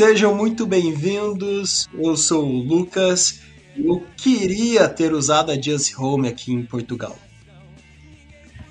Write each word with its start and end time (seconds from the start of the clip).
Sejam 0.00 0.34
muito 0.34 0.66
bem-vindos. 0.66 1.86
Eu 1.92 2.16
sou 2.16 2.42
o 2.42 2.62
Lucas. 2.62 3.42
Eu 3.76 4.02
queria 4.16 4.88
ter 4.88 5.12
usado 5.12 5.52
a 5.52 5.60
Just 5.60 5.92
Home 5.98 6.26
aqui 6.26 6.54
em 6.54 6.62
Portugal. 6.62 7.14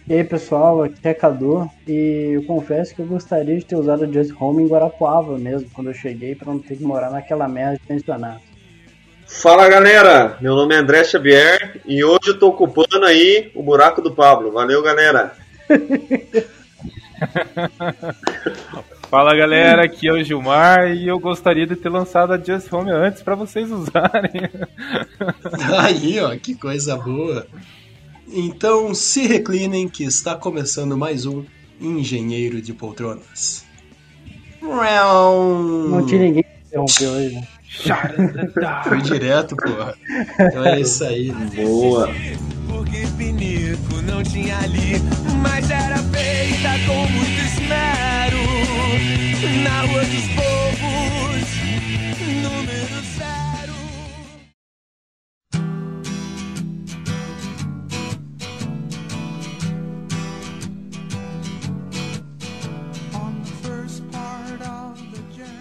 E 0.07 0.13
aí 0.15 0.23
pessoal, 0.23 0.81
aqui 0.81 1.07
é 1.07 1.13
Cadu 1.13 1.69
e 1.87 2.31
eu 2.33 2.43
confesso 2.45 2.95
que 2.95 3.03
eu 3.03 3.05
gostaria 3.05 3.55
de 3.55 3.63
ter 3.63 3.75
usado 3.75 4.05
a 4.05 4.07
Just 4.07 4.31
Home 4.41 4.63
em 4.63 4.67
Guarapuava 4.67 5.37
mesmo, 5.37 5.69
quando 5.71 5.91
eu 5.91 5.93
cheguei, 5.93 6.33
para 6.33 6.51
não 6.51 6.57
ter 6.57 6.77
que 6.77 6.83
morar 6.83 7.11
naquela 7.11 7.47
merda 7.47 7.77
de 7.77 7.85
pensionato. 7.85 8.41
Fala 9.27 9.69
galera, 9.69 10.35
meu 10.41 10.55
nome 10.55 10.73
é 10.73 10.79
André 10.79 11.03
Xavier 11.03 11.79
e 11.85 12.03
hoje 12.03 12.29
eu 12.29 12.39
tô 12.39 12.47
ocupando 12.47 13.05
aí 13.05 13.51
o 13.53 13.61
buraco 13.61 14.01
do 14.01 14.15
Pablo. 14.15 14.51
Valeu 14.51 14.81
galera! 14.81 15.33
Fala 19.09 19.35
galera, 19.35 19.85
aqui 19.85 20.07
é 20.07 20.13
o 20.13 20.23
Gilmar 20.23 20.95
e 20.95 21.07
eu 21.07 21.17
gostaria 21.17 21.65
de 21.65 21.75
ter 21.75 21.89
lançado 21.89 22.31
a 22.31 22.37
Just 22.37 22.71
Home 22.71 22.91
antes 22.91 23.23
para 23.23 23.33
vocês 23.33 23.71
usarem. 23.71 24.31
Aí, 25.81 26.19
ó, 26.19 26.37
que 26.37 26.53
coisa 26.53 26.95
boa. 26.95 27.47
Então 28.27 28.93
se 28.93 29.25
reclinem 29.25 29.89
que 29.89 30.03
está 30.03 30.35
começando 30.35 30.95
mais 30.95 31.25
um 31.25 31.43
Engenheiro 31.81 32.61
de 32.61 32.71
Poltronas. 32.71 33.65
Não 35.89 36.05
tinha 36.05 36.21
ninguém 36.21 36.43
que 36.43 36.67
interrompeu 36.67 37.09
hoje. 37.09 37.35
Né? 37.35 37.47
Foi 38.87 39.01
direto, 39.01 39.55
porra. 39.55 39.95
Então 40.39 40.65
é 40.65 40.81
isso 40.81 41.03
aí. 41.03 41.31
Boa. 41.55 42.09
Porque 42.67 43.07
pinico 43.17 44.01
não 44.03 44.23
tinha 44.23 44.57
ali, 44.57 44.99
mas 45.41 45.69
era 45.69 45.97
feita 45.97 46.69
com 46.87 47.05
muito 47.11 47.41
esmero. 47.41 48.39
Na 49.63 49.81
rua 49.81 50.03
dos 50.03 50.27
povos, 50.35 51.28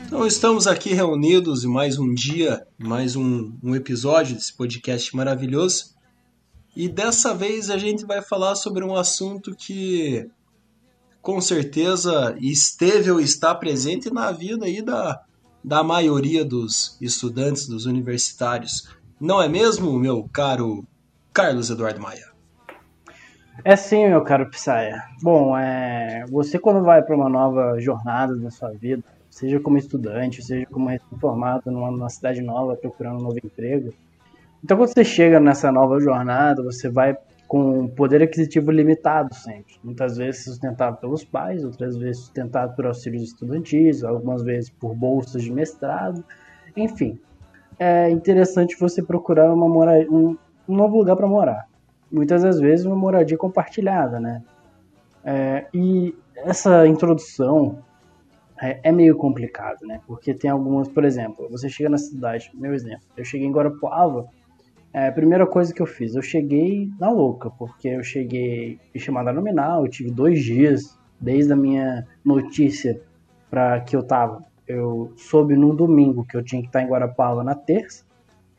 Então 0.09 0.27
estamos 0.27 0.67
aqui 0.67 0.95
reunidos 0.95 1.65
em 1.65 1.69
mais 1.69 1.99
um 1.99 2.15
dia, 2.15 2.67
mais 2.79 3.15
um, 3.15 3.53
um 3.63 3.75
episódio 3.77 4.35
desse 4.35 4.57
podcast 4.57 5.15
maravilhoso. 5.15 5.95
E 6.75 6.89
dessa 6.89 7.35
vez 7.35 7.69
a 7.69 7.77
gente 7.77 8.07
vai 8.07 8.23
falar 8.23 8.55
sobre 8.55 8.83
um 8.83 8.97
assunto 8.97 9.55
que 9.55 10.27
com 11.21 11.39
certeza 11.43 12.35
esteve 12.41 13.11
ou 13.11 13.21
está 13.21 13.55
presente 13.55 14.11
na 14.11 14.33
vida 14.33 14.65
aí 14.65 14.81
da, 14.81 15.21
da 15.63 15.85
maioria 15.85 16.43
dos 16.43 16.97
estudantes, 17.03 17.69
dos 17.69 17.85
universitários. 17.85 18.89
Não 19.21 19.43
é 19.43 19.47
mesmo, 19.47 19.99
meu 19.99 20.27
caro 20.33 20.87
Carlos 21.35 21.69
Eduardo 21.69 22.01
Maia? 22.01 22.33
É 23.63 23.77
sim, 23.77 24.09
meu 24.09 24.23
caro 24.23 24.49
Psaia. 24.49 25.03
Bom, 25.21 25.55
é, 25.55 26.25
você 26.31 26.59
quando 26.59 26.83
vai 26.83 27.03
para 27.03 27.15
uma 27.15 27.29
nova 27.29 27.79
jornada 27.79 28.35
da 28.37 28.51
sua 28.51 28.71
vida, 28.71 29.05
seja 29.31 29.61
como 29.61 29.79
estudante, 29.79 30.43
seja 30.43 30.67
como 30.67 30.89
recém-formado 30.89 31.71
numa, 31.71 31.91
numa 31.91 32.09
cidade 32.09 32.41
nova 32.43 32.77
procurando 32.77 33.21
um 33.21 33.23
novo 33.23 33.39
emprego, 33.43 33.93
então 34.63 34.77
quando 34.77 34.93
você 34.93 35.05
chega 35.05 35.39
nessa 35.39 35.71
nova 35.71 36.01
jornada, 36.01 36.63
você 36.63 36.89
vai 36.89 37.17
com 37.47 37.89
poder 37.89 38.23
aquisitivo 38.23 38.71
limitado 38.71 39.35
sempre. 39.35 39.75
Muitas 39.83 40.19
vezes 40.19 40.45
sustentado 40.45 40.99
pelos 40.99 41.25
pais, 41.25 41.65
outras 41.65 41.97
vezes 41.97 42.23
sustentado 42.23 42.77
por 42.77 42.87
auxílios 42.87 43.23
estudantis, 43.23 44.05
algumas 44.05 44.43
vezes 44.43 44.69
por 44.69 44.95
bolsas 44.95 45.43
de 45.43 45.51
mestrado, 45.51 46.23
enfim. 46.77 47.19
É 47.79 48.11
interessante 48.11 48.77
você 48.79 49.03
procurar 49.03 49.53
uma 49.53 49.67
um, 50.11 50.37
um 50.69 50.77
novo 50.77 50.99
lugar 50.99 51.17
para 51.17 51.27
morar. 51.27 51.67
Muitas 52.11 52.43
das 52.43 52.59
vezes 52.61 52.85
uma 52.85 52.97
moradia 52.97 53.39
compartilhada, 53.39 54.19
né? 54.19 54.43
É, 55.25 55.67
e 55.73 56.15
essa 56.37 56.87
introdução 56.87 57.79
é, 58.61 58.81
é, 58.83 58.93
meio 58.93 59.17
complicado, 59.17 59.87
né? 59.87 60.01
Porque 60.07 60.35
tem 60.35 60.51
algumas, 60.51 60.89
por 60.89 61.05
exemplo, 61.05 61.49
você 61.51 61.69
chega 61.69 61.89
na 61.89 61.99
cidade, 61.99 62.51
meu 62.55 62.75
exemplo, 62.75 63.05
eu 63.17 63.25
cheguei 63.25 63.47
em 63.47 63.53
Guarapuava, 63.53 64.27
é, 64.93 65.09
a 65.09 65.13
primeira 65.13 65.47
coisa 65.47 65.73
que 65.73 65.83
eu 65.83 65.87
fiz, 65.87 66.15
eu 66.15 66.23
cheguei 66.23 66.91
na 66.99 67.11
louca, 67.11 67.51
porque 67.51 67.89
eu 67.89 68.03
cheguei 68.03 68.79
em 68.95 68.99
chamada 68.99 69.33
nominal, 69.33 69.85
eu 69.85 69.91
tive 69.91 70.11
dois 70.11 70.43
dias 70.43 70.99
desde 71.21 71.53
a 71.53 71.57
minha 71.57 72.07
notícia 72.25 73.01
para 73.51 73.81
que 73.81 73.95
eu 73.95 74.03
tava. 74.03 74.43
Eu 74.67 75.13
soube 75.17 75.57
num 75.57 75.75
domingo 75.75 76.25
que 76.25 76.37
eu 76.37 76.43
tinha 76.43 76.61
que 76.61 76.69
estar 76.69 76.83
em 76.83 76.89
Guarapava 76.89 77.45
na 77.45 77.55
terça, 77.55 78.05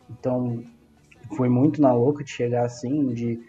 então 0.10 0.64
foi 1.36 1.50
muito 1.50 1.82
na 1.82 1.94
louca 1.94 2.24
de 2.24 2.32
chegar 2.32 2.66
assim, 2.66 3.14
de 3.14 3.40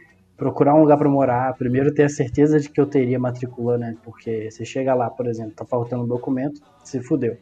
procurar 0.40 0.74
um 0.74 0.80
lugar 0.80 0.96
para 0.96 1.06
morar, 1.06 1.54
primeiro 1.54 1.92
ter 1.92 2.04
a 2.04 2.08
certeza 2.08 2.58
de 2.58 2.70
que 2.70 2.80
eu 2.80 2.86
teria 2.86 3.18
matrícula, 3.18 3.76
né? 3.76 3.94
Porque 4.02 4.50
você 4.50 4.64
chega 4.64 4.94
lá, 4.94 5.10
por 5.10 5.26
exemplo, 5.26 5.52
tá 5.52 5.66
faltando 5.66 6.04
um 6.04 6.06
documento, 6.06 6.62
se 6.82 6.98
fudeu. 7.02 7.36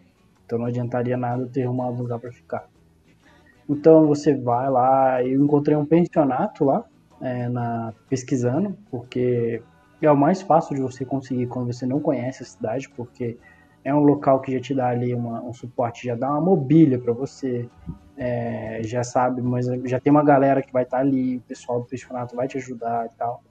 Então 0.45 0.59
não 0.59 0.67
adiantaria 0.67 1.17
nada 1.17 1.47
ter 1.47 1.69
um 1.69 1.91
lugar 1.93 2.19
para 2.19 2.33
ficar. 2.33 2.67
Então 3.69 4.05
você 4.05 4.35
vai 4.35 4.69
lá, 4.69 5.23
eu 5.23 5.41
encontrei 5.41 5.77
um 5.77 5.87
pensionato 5.87 6.65
lá, 6.65 6.85
é, 7.21 7.49
na, 7.49 7.95
pesquisando, 8.11 8.77
porque 8.91 9.63
é 10.03 10.11
o 10.11 10.17
mais 10.17 10.43
fácil 10.43 10.75
de 10.75 10.83
você 10.83 11.05
conseguir 11.05 11.47
quando 11.47 11.73
você 11.73 11.87
não 11.87 12.01
conhece 12.01 12.43
a 12.43 12.47
cidade, 12.47 12.89
porque 12.89 13.39
é 13.89 13.95
um 13.95 14.01
local 14.01 14.41
que 14.41 14.53
já 14.53 14.61
te 14.61 14.75
dá 14.75 14.89
ali 14.89 15.15
uma, 15.15 15.43
um 15.43 15.53
suporte, 15.53 16.07
já 16.07 16.15
dá 16.15 16.31
uma 16.31 16.41
mobília 16.41 16.99
para 16.99 17.13
você, 17.13 17.69
é, 18.17 18.81
já 18.85 19.03
sabe, 19.03 19.41
mas 19.41 19.67
já 19.85 19.99
tem 19.99 20.11
uma 20.11 20.23
galera 20.23 20.61
que 20.61 20.73
vai 20.73 20.83
estar 20.83 20.99
tá 20.99 21.03
ali, 21.03 21.39
o 21.39 21.41
pessoal 21.41 21.81
do 21.81 21.87
pensionato 21.87 22.37
vai 22.37 22.47
te 22.47 22.59
ajudar 22.59 23.07
e 23.07 23.19
tal. 23.19 23.43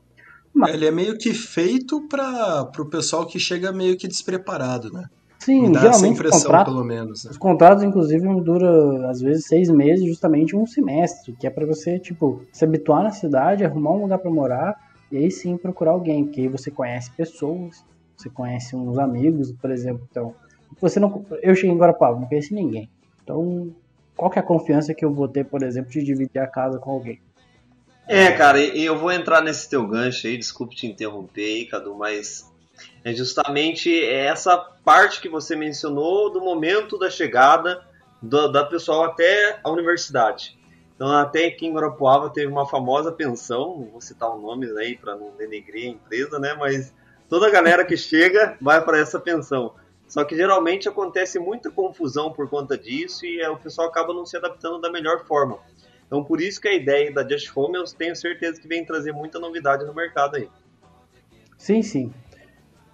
Mas... 0.53 0.74
Ele 0.74 0.86
é 0.86 0.92
meio 0.92 1.18
que 1.18 1.34
feito 1.34 2.08
para 2.08 2.70
o 2.78 2.86
pessoal 2.86 3.25
que 3.25 3.40
chega 3.40 3.72
meio 3.72 3.98
que 3.98 4.08
despreparado, 4.08 4.92
né? 4.92 5.06
Sim, 5.40 5.72
dá 5.72 5.80
geralmente 5.80 5.96
essa 5.96 6.08
impressão, 6.08 6.42
contrato, 6.42 6.66
pelo 6.66 6.84
menos. 6.84 7.24
Né? 7.24 7.31
Os 7.31 7.38
contratos, 7.38 7.84
inclusive, 7.84 8.42
duram 8.42 9.09
às 9.09 9.22
vezes 9.22 9.46
seis 9.46 9.69
meses, 9.69 10.06
justamente 10.06 10.56
um 10.56 10.66
semestre, 10.68 11.34
que 11.34 11.48
é 11.48 11.50
para 11.50 11.66
você, 11.66 12.00
tipo, 12.00 12.42
se 12.52 12.64
habituar 12.66 13.04
na 13.04 13.12
cidade, 13.12 13.64
arrumar 13.64 13.92
um 13.92 14.02
lugar 14.02 14.19
para 14.19 14.30
morar 14.30 14.75
e 15.12 15.18
aí 15.18 15.31
sim 15.31 15.56
procurar 15.58 15.92
alguém, 15.92 16.25
porque 16.25 16.42
aí 16.42 16.48
você 16.48 16.69
conhece 16.69 17.12
pessoas, 17.12 17.84
você 18.17 18.29
conhece 18.29 18.75
uns 18.75 18.97
amigos, 18.97 19.51
por 19.51 19.69
exemplo. 19.69 20.05
Então, 20.09 20.33
você 20.81 21.00
não, 21.00 21.23
eu 21.41 21.55
cheguei 21.55 21.72
em 21.72 21.78
Guarapava, 21.78 22.19
não 22.19 22.28
conheci 22.28 22.53
ninguém. 22.53 22.89
Então, 23.23 23.73
qual 24.16 24.31
que 24.31 24.39
é 24.39 24.41
a 24.41 24.45
confiança 24.45 24.94
que 24.94 25.05
eu 25.05 25.13
vou 25.13 25.28
ter, 25.28 25.45
por 25.45 25.61
exemplo, 25.61 25.91
de 25.91 26.03
dividir 26.03 26.39
a 26.39 26.47
casa 26.47 26.79
com 26.79 26.91
alguém? 26.91 27.22
É, 28.07 28.31
cara, 28.31 28.59
e 28.59 28.83
eu 28.83 28.97
vou 28.97 29.11
entrar 29.11 29.41
nesse 29.41 29.69
teu 29.69 29.85
gancho 29.85 30.27
aí, 30.27 30.38
desculpe 30.38 30.75
te 30.75 30.88
interromper 30.88 31.44
aí, 31.44 31.66
Cadu, 31.66 31.94
mas 31.94 32.50
é 33.03 33.13
justamente 33.13 34.03
essa 34.03 34.57
parte 34.57 35.22
que 35.22 35.29
você 35.29 35.56
mencionou 35.56 36.31
do 36.31 36.39
momento 36.39 36.97
da 36.97 37.09
chegada 37.09 37.85
do, 38.22 38.47
da 38.47 38.63
pessoal 38.63 39.03
até 39.03 39.59
a 39.61 39.69
universidade. 39.69 40.57
Então, 40.95 41.11
até 41.11 41.45
aqui 41.45 41.67
em 41.67 41.73
Guarapuava 41.73 42.29
teve 42.29 42.51
uma 42.51 42.66
famosa 42.66 43.11
pensão, 43.11 43.88
vou 43.91 44.01
citar 44.01 44.33
os 44.33 44.41
nomes 44.41 44.75
aí 44.77 44.97
para 44.97 45.16
não 45.16 45.35
denegrir 45.38 45.88
a 45.88 45.91
empresa, 45.91 46.39
né? 46.39 46.56
Mas 46.56 46.94
toda 47.29 47.47
a 47.47 47.51
galera 47.51 47.85
que 47.85 47.97
chega 47.97 48.57
vai 48.61 48.83
para 48.83 48.99
essa 48.99 49.19
pensão. 49.19 49.73
Só 50.07 50.23
que 50.23 50.35
geralmente 50.35 50.88
acontece 50.88 51.38
muita 51.38 51.69
confusão 51.69 52.31
por 52.31 52.49
conta 52.49 52.77
disso 52.77 53.25
e 53.25 53.41
é, 53.41 53.49
o 53.49 53.57
pessoal 53.57 53.89
acaba 53.89 54.13
não 54.13 54.25
se 54.25 54.38
adaptando 54.38 54.79
da 54.79 54.89
melhor 54.89 55.25
forma. 55.25 55.59
Então, 56.05 56.23
por 56.23 56.39
isso 56.39 56.62
que 56.62 56.69
a 56.69 56.74
ideia 56.74 57.13
da 57.13 57.27
Just 57.27 57.51
Home 57.56 57.77
eu 57.77 57.83
tenho 57.83 58.15
certeza 58.15 58.62
que 58.62 58.68
vem 58.68 58.85
trazer 58.85 59.12
muita 59.12 59.38
novidade 59.39 59.85
no 59.85 59.94
mercado 59.94 60.38
aí. 60.38 60.50
Sim, 61.57 61.81
sim. 61.81 62.13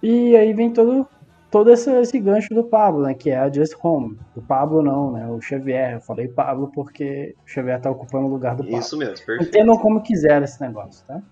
E 0.02 0.36
aí 0.36 0.52
vem 0.52 0.72
todo, 0.72 1.06
todo 1.48 1.70
esse, 1.70 1.88
esse 2.00 2.18
gancho 2.18 2.52
do 2.52 2.64
Pablo, 2.64 3.02
né? 3.02 3.14
Que 3.14 3.30
é 3.30 3.38
a 3.38 3.48
Just 3.48 3.74
Home. 3.80 4.18
O 4.34 4.42
Pablo 4.42 4.82
não, 4.82 5.12
né? 5.12 5.28
O 5.28 5.40
Xavier. 5.40 5.94
Eu 5.94 6.00
falei 6.00 6.26
Pablo 6.26 6.72
porque 6.74 7.36
o 7.46 7.48
Xavier 7.48 7.80
tá 7.80 7.88
ocupando 7.88 8.26
o 8.26 8.30
lugar 8.30 8.56
do 8.56 8.64
Pablo. 8.64 8.78
Isso 8.80 8.98
mesmo, 8.98 9.24
perfeito. 9.24 9.50
Entendam 9.50 9.78
como 9.78 10.02
quiser 10.02 10.42
esse 10.42 10.60
negócio, 10.60 11.06
tá? 11.06 11.22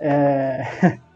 É... 0.00 0.98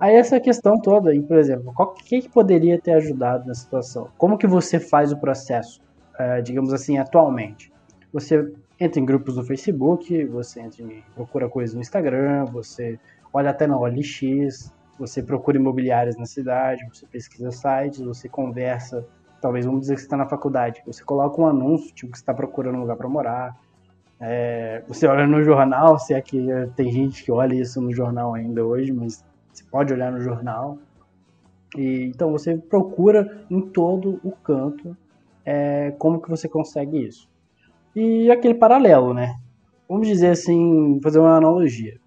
Aí 0.00 0.14
essa 0.14 0.40
questão 0.40 0.80
toda, 0.80 1.10
aí, 1.10 1.22
por 1.22 1.36
exemplo, 1.36 1.72
o 1.76 1.86
que, 1.86 2.22
que 2.22 2.28
poderia 2.28 2.80
ter 2.80 2.92
ajudado 2.92 3.46
na 3.46 3.54
situação? 3.54 4.08
Como 4.16 4.38
que 4.38 4.46
você 4.46 4.80
faz 4.80 5.12
o 5.12 5.16
processo, 5.16 5.80
é, 6.18 6.40
digamos 6.40 6.72
assim, 6.72 6.98
atualmente? 6.98 7.72
Você 8.12 8.52
entra 8.80 9.00
em 9.00 9.04
grupos 9.04 9.34
do 9.34 9.44
Facebook, 9.44 10.24
você 10.24 10.60
entra 10.60 10.82
em, 10.82 11.02
procura 11.14 11.48
coisas 11.48 11.74
no 11.74 11.80
Instagram, 11.80 12.46
você 12.46 12.98
olha 13.32 13.50
até 13.50 13.66
na 13.66 13.78
OLX, 13.78 14.72
você 14.98 15.22
procura 15.22 15.58
imobiliárias 15.58 16.16
na 16.16 16.24
cidade, 16.24 16.86
você 16.92 17.06
pesquisa 17.06 17.50
sites, 17.50 18.00
você 18.00 18.28
conversa. 18.28 19.06
Talvez 19.40 19.66
vamos 19.66 19.82
dizer 19.82 19.94
que 19.94 20.00
você 20.00 20.06
está 20.06 20.16
na 20.16 20.26
faculdade, 20.26 20.82
você 20.86 21.04
coloca 21.04 21.40
um 21.40 21.46
anúncio, 21.46 21.94
tipo 21.94 22.12
que 22.12 22.18
você 22.18 22.22
está 22.22 22.32
procurando 22.32 22.76
um 22.76 22.80
lugar 22.80 22.96
para 22.96 23.08
morar. 23.08 23.56
É, 24.18 24.82
você 24.88 25.06
olha 25.06 25.26
no 25.26 25.42
jornal, 25.42 25.98
se 25.98 26.14
é 26.14 26.20
que 26.22 26.46
tem 26.74 26.90
gente 26.90 27.22
que 27.24 27.30
olha 27.30 27.54
isso 27.54 27.80
no 27.80 27.92
jornal 27.92 28.32
ainda 28.32 28.64
hoje, 28.64 28.92
mas 28.92 29.22
você 29.58 29.64
pode 29.70 29.92
olhar 29.92 30.12
no 30.12 30.20
jornal. 30.20 30.78
E, 31.76 32.04
então 32.04 32.30
você 32.30 32.56
procura 32.56 33.44
em 33.50 33.60
todo 33.60 34.20
o 34.22 34.32
canto 34.32 34.96
é, 35.44 35.92
como 35.98 36.20
que 36.20 36.28
você 36.28 36.48
consegue 36.48 37.06
isso. 37.06 37.28
E 37.94 38.30
aquele 38.30 38.54
paralelo, 38.54 39.14
né? 39.14 39.36
Vamos 39.88 40.08
dizer 40.08 40.30
assim, 40.30 40.98
fazer 41.02 41.18
uma 41.18 41.36
analogia. 41.36 41.98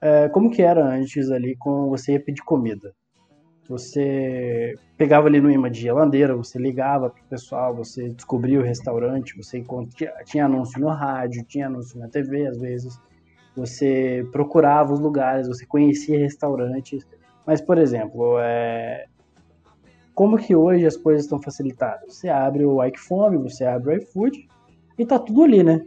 É, 0.00 0.28
como 0.28 0.50
que 0.50 0.62
era 0.62 0.84
antes 0.84 1.30
ali 1.30 1.56
quando 1.56 1.88
você 1.88 2.12
ia 2.12 2.20
pedir 2.20 2.42
comida? 2.42 2.92
Você 3.68 4.74
pegava 4.98 5.26
ali 5.26 5.40
no 5.40 5.50
imã 5.50 5.70
de 5.70 5.80
geladeira, 5.80 6.36
você 6.36 6.58
ligava 6.58 7.08
pro 7.08 7.24
pessoal, 7.24 7.74
você 7.74 8.10
descobria 8.10 8.60
o 8.60 8.62
restaurante, 8.62 9.34
você 9.34 9.64
tinha 10.26 10.44
anúncio 10.44 10.78
no 10.78 10.88
rádio, 10.88 11.42
tinha 11.44 11.66
anúncio 11.66 11.98
na 11.98 12.08
TV 12.08 12.46
às 12.46 12.58
vezes, 12.58 13.00
você 13.56 14.26
procurava 14.32 14.92
os 14.92 15.00
lugares, 15.00 15.48
você 15.48 15.64
conhecia 15.64 16.18
restaurantes. 16.18 17.06
Mas, 17.46 17.60
por 17.60 17.78
exemplo, 17.78 18.38
é... 18.38 19.06
como 20.14 20.38
que 20.38 20.54
hoje 20.54 20.86
as 20.86 20.96
coisas 20.96 21.24
estão 21.24 21.40
facilitadas? 21.40 22.14
Você 22.14 22.28
abre 22.28 22.64
o 22.64 22.82
iFome, 22.84 23.38
você 23.38 23.64
abre 23.64 23.94
o 23.94 23.96
iFood 23.98 24.48
e 24.98 25.06
tá 25.06 25.18
tudo 25.18 25.44
ali, 25.44 25.62
né? 25.62 25.86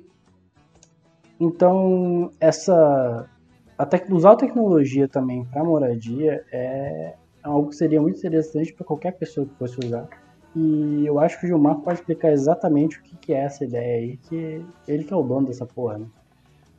Então, 1.40 2.31
essa 2.40 3.30
a 3.78 3.86
tec... 3.86 4.10
usar 4.12 4.31
a 4.31 4.36
tecnologia 4.36 5.08
também 5.08 5.46
para 5.46 5.64
moradia 5.64 6.44
é 6.52 7.16
algo 7.44 7.69
que 7.69 7.75
seria 7.75 8.02
muito 8.02 8.18
interessante 8.18 8.74
para 8.74 8.86
qualquer 8.86 9.12
pessoa 9.12 9.46
que 9.46 9.54
fosse 9.56 9.78
usar. 9.86 10.08
E 10.56 11.06
eu 11.06 11.19
acho 11.19 11.40
que 11.40 11.46
o 11.46 11.48
Gilmar 11.48 11.78
pode 11.80 12.00
explicar 12.00 12.31
exatamente 12.31 12.98
o 12.98 13.04
que, 13.04 13.16
que 13.18 13.34
é 13.34 13.40
essa 13.40 13.64
ideia 13.64 13.98
aí, 13.98 14.18
que 14.18 14.66
ele 14.88 15.04
que 15.04 15.14
é 15.14 15.16
o 15.16 15.22
dono 15.22 15.48
dessa 15.48 15.66
porra, 15.66 16.00
né? 16.00 16.08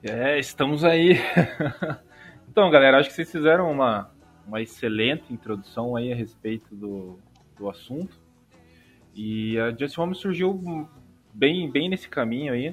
É, 0.02 0.38
estamos 0.38 0.84
aí. 0.84 1.16
então, 2.48 2.70
galera, 2.70 2.98
acho 2.98 3.08
que 3.08 3.16
vocês 3.16 3.32
fizeram 3.32 3.68
uma, 3.68 4.08
uma 4.46 4.62
excelente 4.62 5.32
introdução 5.32 5.96
aí 5.96 6.12
a 6.12 6.16
respeito 6.16 6.72
do, 6.72 7.18
do 7.58 7.68
assunto. 7.68 8.16
E 9.12 9.58
a 9.58 9.72
Just 9.72 9.98
Home 9.98 10.14
surgiu 10.14 10.88
bem, 11.34 11.68
bem 11.68 11.88
nesse 11.88 12.08
caminho 12.08 12.52
aí. 12.52 12.72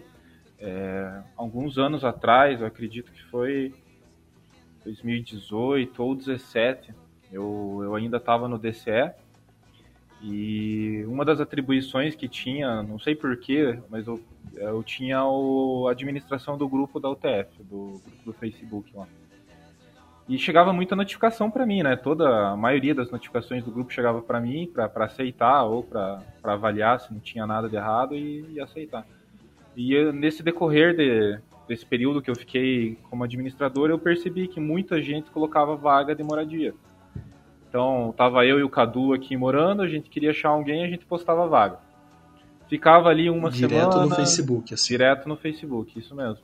É, 0.60 1.24
alguns 1.36 1.80
anos 1.80 2.06
atrás, 2.06 2.62
eu 2.62 2.68
acredito 2.68 3.12
que 3.12 3.24
foi 3.24 3.74
2018 4.84 6.04
ou 6.04 6.14
2017, 6.14 6.94
eu, 7.32 7.80
eu 7.84 7.96
ainda 7.96 8.18
estava 8.18 8.48
no 8.48 8.60
DCE 8.60 9.12
e 10.28 11.06
uma 11.06 11.24
das 11.24 11.40
atribuições 11.40 12.16
que 12.16 12.28
tinha, 12.28 12.82
não 12.82 12.98
sei 12.98 13.16
porquê, 13.16 13.78
mas 13.92 14.08
eu, 14.08 14.20
eu 14.56 14.82
tinha 14.82 15.20
a 15.20 15.92
administração 15.92 16.58
do 16.58 16.68
grupo 16.68 17.00
da 17.00 17.10
UTF, 17.12 17.62
do 17.64 18.02
do 18.26 18.34
Facebook 18.34 18.92
lá. 18.96 19.08
E 20.28 20.40
chegava 20.40 20.74
muita 20.74 20.96
notificação 20.96 21.52
para 21.52 21.64
mim, 21.64 21.84
né? 21.84 21.96
Toda 21.96 22.50
a 22.50 22.58
maioria 22.58 22.96
das 22.96 23.12
notificações 23.12 23.64
do 23.64 23.72
grupo 23.72 23.94
chegava 23.94 24.20
para 24.20 24.42
mim 24.42 24.68
para 24.74 25.06
aceitar 25.06 25.64
ou 25.66 25.84
para 25.84 26.24
avaliar 26.44 27.00
se 27.00 27.14
não 27.14 27.20
tinha 27.20 27.46
nada 27.46 27.70
de 27.70 27.76
errado 27.76 28.16
e, 28.16 28.54
e 28.54 28.60
aceitar. 28.60 29.06
E 29.76 29.94
eu, 29.94 30.12
nesse 30.12 30.42
decorrer 30.42 30.96
de, 30.96 31.40
desse 31.68 31.86
período 31.86 32.24
que 32.24 32.32
eu 32.32 32.36
fiquei 32.36 32.98
como 33.12 33.24
administrador, 33.24 33.92
eu 33.92 34.00
percebi 34.00 34.48
que 34.48 34.60
muita 34.60 35.00
gente 35.00 35.30
colocava 35.30 35.76
vaga 35.76 36.16
de 36.16 36.24
moradia. 36.24 36.74
Então, 37.70 38.14
tava 38.16 38.46
eu 38.46 38.60
e 38.60 38.64
o 38.64 38.70
Cadu 38.70 39.14
aqui 39.14 39.36
morando, 39.36 39.82
a 39.82 39.88
gente 39.88 40.10
queria 40.10 40.32
achar 40.32 40.50
alguém, 40.50 40.84
a 40.84 40.88
gente 40.88 41.06
postava 41.06 41.48
vaga. 41.48 41.80
Ficava 42.70 43.10
ali 43.10 43.30
uma 43.30 43.50
direto 43.50 43.70
semana... 43.70 43.90
Direto 43.90 44.10
no 44.10 44.16
Facebook, 44.16 44.74
assim. 44.74 44.94
Direto 44.94 45.30
no 45.30 45.36
Facebook, 45.36 46.00
isso 46.00 46.16
mesmo. 46.16 46.40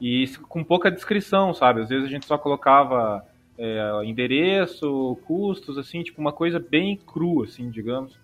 E 0.00 0.28
com 0.48 0.62
pouca 0.62 0.90
descrição, 0.90 1.52
sabe? 1.52 1.80
Às 1.80 1.88
vezes 1.88 2.06
a 2.06 2.10
gente 2.10 2.26
só 2.26 2.38
colocava 2.38 3.24
é, 3.56 4.04
endereço, 4.04 5.18
custos, 5.26 5.78
assim, 5.78 6.02
tipo 6.02 6.20
uma 6.20 6.32
coisa 6.32 6.60
bem 6.60 6.96
crua, 6.96 7.46
assim, 7.46 7.70
digamos. 7.70 8.16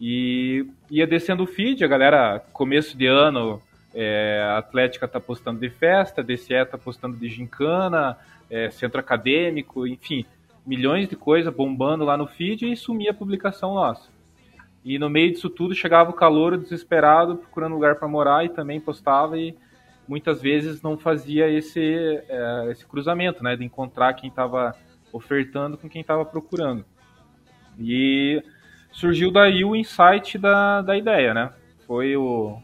E 0.00 0.66
ia 0.90 1.06
descendo 1.06 1.44
o 1.44 1.46
feed, 1.46 1.84
a 1.84 1.88
galera, 1.88 2.40
começo 2.52 2.96
de 2.96 3.06
ano, 3.06 3.60
é, 3.94 4.40
a 4.42 4.58
Atlética 4.58 5.06
tá 5.06 5.20
postando 5.20 5.60
de 5.60 5.70
festa, 5.70 6.22
DCE 6.22 6.64
tá 6.64 6.78
postando 6.78 7.16
de 7.16 7.28
gincana, 7.28 8.16
é, 8.50 8.70
centro 8.70 8.98
acadêmico, 8.98 9.86
enfim 9.86 10.24
milhões 10.68 11.08
de 11.08 11.16
coisas 11.16 11.52
bombando 11.52 12.04
lá 12.04 12.14
no 12.14 12.26
feed 12.26 12.70
e 12.70 12.76
sumia 12.76 13.12
a 13.12 13.14
publicação 13.14 13.72
nossa. 13.72 14.10
E 14.84 14.98
no 14.98 15.08
meio 15.08 15.32
disso 15.32 15.48
tudo 15.48 15.74
chegava 15.74 16.10
o 16.10 16.14
calor 16.14 16.58
desesperado, 16.58 17.38
procurando 17.38 17.72
lugar 17.72 17.96
para 17.96 18.06
morar 18.06 18.44
e 18.44 18.50
também 18.50 18.78
postava 18.78 19.38
e 19.38 19.56
muitas 20.06 20.42
vezes 20.42 20.82
não 20.82 20.98
fazia 20.98 21.48
esse, 21.48 22.22
é, 22.28 22.68
esse 22.70 22.86
cruzamento, 22.86 23.42
né, 23.42 23.56
de 23.56 23.64
encontrar 23.64 24.12
quem 24.12 24.28
estava 24.28 24.76
ofertando 25.10 25.78
com 25.78 25.88
quem 25.88 26.02
estava 26.02 26.22
procurando. 26.22 26.84
E 27.78 28.42
surgiu 28.92 29.32
daí 29.32 29.64
o 29.64 29.74
insight 29.74 30.36
da, 30.36 30.82
da 30.82 30.98
ideia, 30.98 31.32
né? 31.32 31.50
Foi 31.86 32.14
o, 32.14 32.60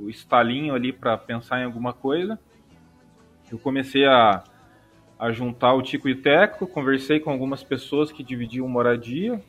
o 0.00 0.08
estalinho 0.08 0.74
ali 0.74 0.90
para 0.90 1.18
pensar 1.18 1.60
em 1.60 1.64
alguma 1.64 1.92
coisa. 1.92 2.38
Eu 3.50 3.58
comecei 3.58 4.06
a 4.06 4.42
a 5.22 5.30
juntar 5.30 5.72
o 5.74 5.82
Tico 5.82 6.08
e 6.08 6.14
o 6.14 6.20
Teco, 6.20 6.66
conversei 6.66 7.20
com 7.20 7.30
algumas 7.30 7.62
pessoas 7.62 8.10
que 8.10 8.24
dividiam 8.24 8.66
moradia 8.66 9.40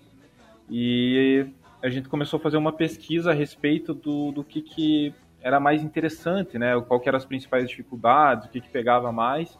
e 0.69 1.47
a 1.81 1.89
gente 1.89 2.07
começou 2.07 2.37
a 2.37 2.39
fazer 2.39 2.57
uma 2.57 2.71
pesquisa 2.71 3.31
a 3.31 3.33
respeito 3.33 3.91
do, 3.91 4.31
do 4.31 4.43
que, 4.43 4.61
que 4.61 5.15
era 5.41 5.59
mais 5.59 5.81
interessante, 5.81 6.59
né? 6.59 6.79
Qual 6.87 7.01
eram 7.03 7.17
as 7.17 7.25
principais 7.25 7.67
dificuldades, 7.67 8.45
o 8.45 8.51
que, 8.51 8.61
que 8.61 8.69
pegava 8.69 9.11
mais. 9.11 9.57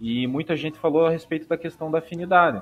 E 0.00 0.26
muita 0.26 0.56
gente 0.56 0.80
falou 0.80 1.06
a 1.06 1.10
respeito 1.10 1.46
da 1.46 1.56
questão 1.56 1.92
da 1.92 1.98
afinidade. 1.98 2.60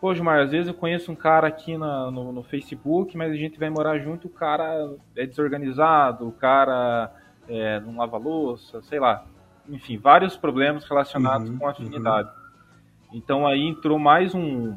Pô, 0.00 0.12
Gilmar, 0.12 0.40
às 0.40 0.50
vezes 0.50 0.66
eu 0.66 0.74
conheço 0.74 1.12
um 1.12 1.16
cara 1.16 1.46
aqui 1.46 1.78
na, 1.78 2.10
no, 2.10 2.32
no, 2.32 2.42
Facebook, 2.42 3.16
mas 3.16 3.30
a 3.30 3.36
gente 3.36 3.60
vai 3.60 3.70
morar 3.70 4.00
junto, 4.00 4.26
o 4.26 4.30
cara 4.30 4.92
é 5.14 5.24
desorganizado, 5.24 6.26
o 6.26 6.32
cara 6.32 7.14
é, 7.48 7.78
não 7.78 7.98
lava 7.98 8.16
louça, 8.18 8.82
sei 8.82 8.98
lá 8.98 9.24
enfim, 9.68 9.98
vários 9.98 10.36
problemas 10.36 10.88
relacionados 10.88 11.48
uhum, 11.48 11.58
com 11.58 11.68
afinidade. 11.68 12.28
Uhum. 12.28 13.10
Então 13.14 13.46
aí 13.46 13.60
entrou 13.60 13.98
mais 13.98 14.34
um, 14.34 14.74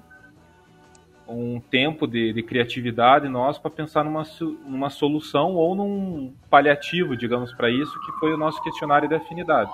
um 1.28 1.60
tempo 1.60 2.08
de, 2.08 2.34
de 2.34 2.44
criatividade 2.44 3.28
nosso 3.28 3.62
para 3.62 3.72
pensar 3.72 4.04
numa, 4.04 4.24
numa 4.66 4.90
solução 4.90 5.54
ou 5.54 5.76
num 5.76 6.34
paliativo, 6.50 7.16
digamos, 7.16 7.54
para 7.54 7.70
isso, 7.70 8.00
que 8.02 8.12
foi 8.20 8.34
o 8.34 8.38
nosso 8.38 8.62
questionário 8.62 9.08
de 9.08 9.16
afinidade. 9.16 9.72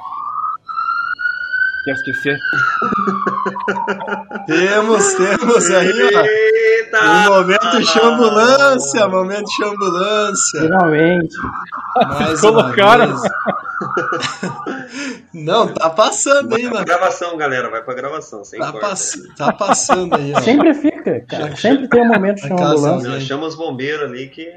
Quer 1.83 1.93
esquecer? 1.93 2.37
temos, 4.45 5.15
temos 5.15 5.67
aí. 5.71 5.89
Eita, 5.89 7.01
um 7.01 7.25
momento 7.33 7.81
de 7.81 7.99
ambulância, 7.99 9.07
momento 9.07 9.45
de 9.45 9.65
ambulância. 9.65 10.61
Finalmente. 10.61 11.35
Mais 12.07 12.39
Colocaram. 12.39 13.15
Não, 15.33 15.73
tá 15.73 15.89
passando 15.89 16.53
aí, 16.55 16.63
mano. 16.65 16.85
gravação, 16.85 17.37
galera, 17.37 17.69
vai 17.69 17.83
pra 17.83 17.93
gravação, 17.93 18.43
sem 18.43 18.59
tá, 18.59 18.73
pass 18.73 19.17
tá 19.37 19.53
passando 19.53 20.15
aí, 20.15 20.33
ó. 20.35 20.41
Sempre 20.41 20.73
fica, 20.73 21.21
cara. 21.21 21.55
Sempre 21.55 21.87
tem 21.87 22.01
um 22.01 22.07
momento 22.07 22.41
de 22.41 22.51
ambulância. 22.51 23.19
Chama 23.21 23.47
os 23.47 23.55
bombeiros 23.55 24.09
ali 24.09 24.27
que 24.27 24.51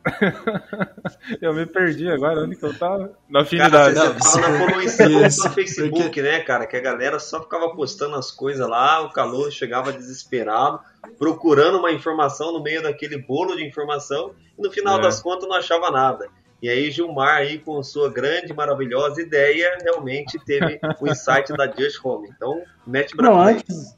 eu 1.42 1.52
me 1.52 1.66
perdi 1.66 2.08
agora, 2.08 2.42
onde 2.42 2.56
que 2.56 2.64
eu 2.64 2.76
tava? 2.76 3.12
Na 3.28 3.42
afinidade. 3.42 3.94
Cara, 3.94 4.14
você 4.14 4.40
tava 4.40 4.58
na 4.58 4.66
poluição 4.66 5.06
do 5.08 5.54
Facebook, 5.54 6.02
Porque... 6.02 6.22
né, 6.22 6.40
cara? 6.40 6.66
Que 6.66 6.76
a 6.76 6.80
galera 6.80 7.18
só 7.18 7.42
ficava 7.42 7.68
postando 7.74 8.16
as 8.16 8.30
coisas 8.30 8.66
lá, 8.66 9.02
o 9.02 9.10
calor 9.10 9.50
chegava 9.50 9.92
desesperado, 9.92 10.80
procurando 11.18 11.78
uma 11.78 11.92
informação 11.92 12.52
no 12.52 12.62
meio 12.62 12.82
daquele 12.82 13.18
bolo 13.18 13.56
de 13.56 13.64
informação, 13.64 14.32
e 14.58 14.62
no 14.62 14.70
final 14.70 14.98
é. 14.98 15.02
das 15.02 15.20
contas 15.20 15.48
não 15.48 15.56
achava 15.56 15.90
nada. 15.90 16.28
E 16.62 16.68
aí 16.68 16.90
Gilmar 16.90 17.36
aí 17.38 17.58
com 17.58 17.82
sua 17.82 18.12
grande, 18.12 18.52
maravilhosa 18.52 19.22
ideia, 19.22 19.78
realmente 19.82 20.38
teve 20.44 20.78
o 21.00 21.08
insight 21.08 21.52
da 21.54 21.66
Just 21.66 22.04
Home. 22.04 22.28
Então, 22.34 22.60
mete 22.86 23.16
pra 23.16 23.30
Não, 23.30 23.40
antes, 23.40 23.96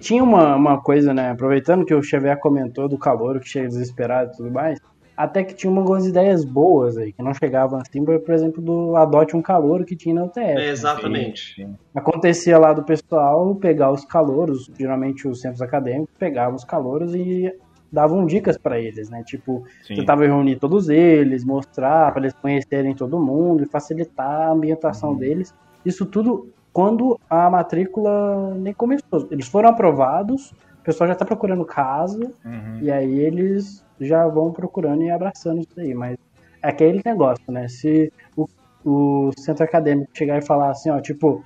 tinha 0.00 0.22
uma, 0.22 0.56
uma 0.56 0.80
coisa, 0.80 1.14
né? 1.14 1.30
Aproveitando 1.30 1.84
que 1.84 1.94
o 1.94 2.02
Xavier 2.02 2.38
comentou 2.38 2.88
do 2.88 2.98
calor 2.98 3.38
que 3.38 3.48
chega 3.48 3.68
desesperado 3.68 4.32
e 4.32 4.36
tudo 4.36 4.50
mais, 4.50 4.80
até 5.16 5.42
que 5.42 5.54
tinha 5.54 5.74
algumas 5.74 6.06
ideias 6.06 6.44
boas 6.44 6.98
aí, 6.98 7.12
que 7.12 7.22
não 7.22 7.32
chegavam 7.32 7.80
assim, 7.80 8.04
por 8.04 8.34
exemplo, 8.34 8.60
do 8.60 8.96
adote 8.96 9.34
um 9.34 9.40
calor 9.40 9.84
que 9.84 9.96
tinha 9.96 10.14
na 10.14 10.24
UTF. 10.24 10.40
É, 10.40 10.68
exatamente. 10.68 11.64
Né? 11.64 11.74
Acontecia 11.94 12.58
lá 12.58 12.72
do 12.72 12.82
pessoal 12.82 13.54
pegar 13.54 13.90
os 13.90 14.04
calouros, 14.04 14.70
geralmente 14.78 15.26
os 15.26 15.40
centros 15.40 15.62
acadêmicos 15.62 16.14
pegavam 16.18 16.56
os 16.56 16.64
calouros 16.64 17.14
e 17.14 17.50
davam 17.96 18.26
dicas 18.26 18.58
para 18.58 18.78
eles, 18.78 19.08
né? 19.08 19.24
Tipo, 19.24 19.64
Sim. 19.82 19.94
tentava 19.94 20.26
reunir 20.26 20.56
todos 20.56 20.90
eles, 20.90 21.42
mostrar 21.42 22.12
para 22.12 22.24
eles 22.24 22.34
conhecerem 22.34 22.94
todo 22.94 23.18
mundo 23.18 23.62
e 23.62 23.66
facilitar 23.66 24.48
a 24.48 24.52
ambientação 24.52 25.12
uhum. 25.12 25.16
deles. 25.16 25.54
Isso 25.82 26.04
tudo 26.04 26.46
quando 26.74 27.18
a 27.30 27.48
matrícula 27.48 28.54
nem 28.54 28.74
começou. 28.74 29.26
Eles 29.30 29.48
foram 29.48 29.70
aprovados, 29.70 30.50
o 30.78 30.84
pessoal 30.84 31.08
já 31.08 31.14
está 31.14 31.24
procurando 31.24 31.64
casa, 31.64 32.30
uhum. 32.44 32.80
e 32.82 32.90
aí 32.90 33.18
eles 33.18 33.82
já 33.98 34.28
vão 34.28 34.52
procurando 34.52 35.02
e 35.02 35.10
abraçando 35.10 35.62
isso 35.62 35.80
aí. 35.80 35.94
Mas 35.94 36.18
é 36.62 36.68
aquele 36.68 37.00
negócio, 37.02 37.50
né? 37.50 37.66
Se 37.66 38.12
o, 38.36 38.46
o 38.84 39.30
centro 39.38 39.64
acadêmico 39.64 40.10
chegar 40.12 40.36
e 40.36 40.44
falar 40.44 40.68
assim, 40.68 40.90
ó, 40.90 41.00
tipo, 41.00 41.42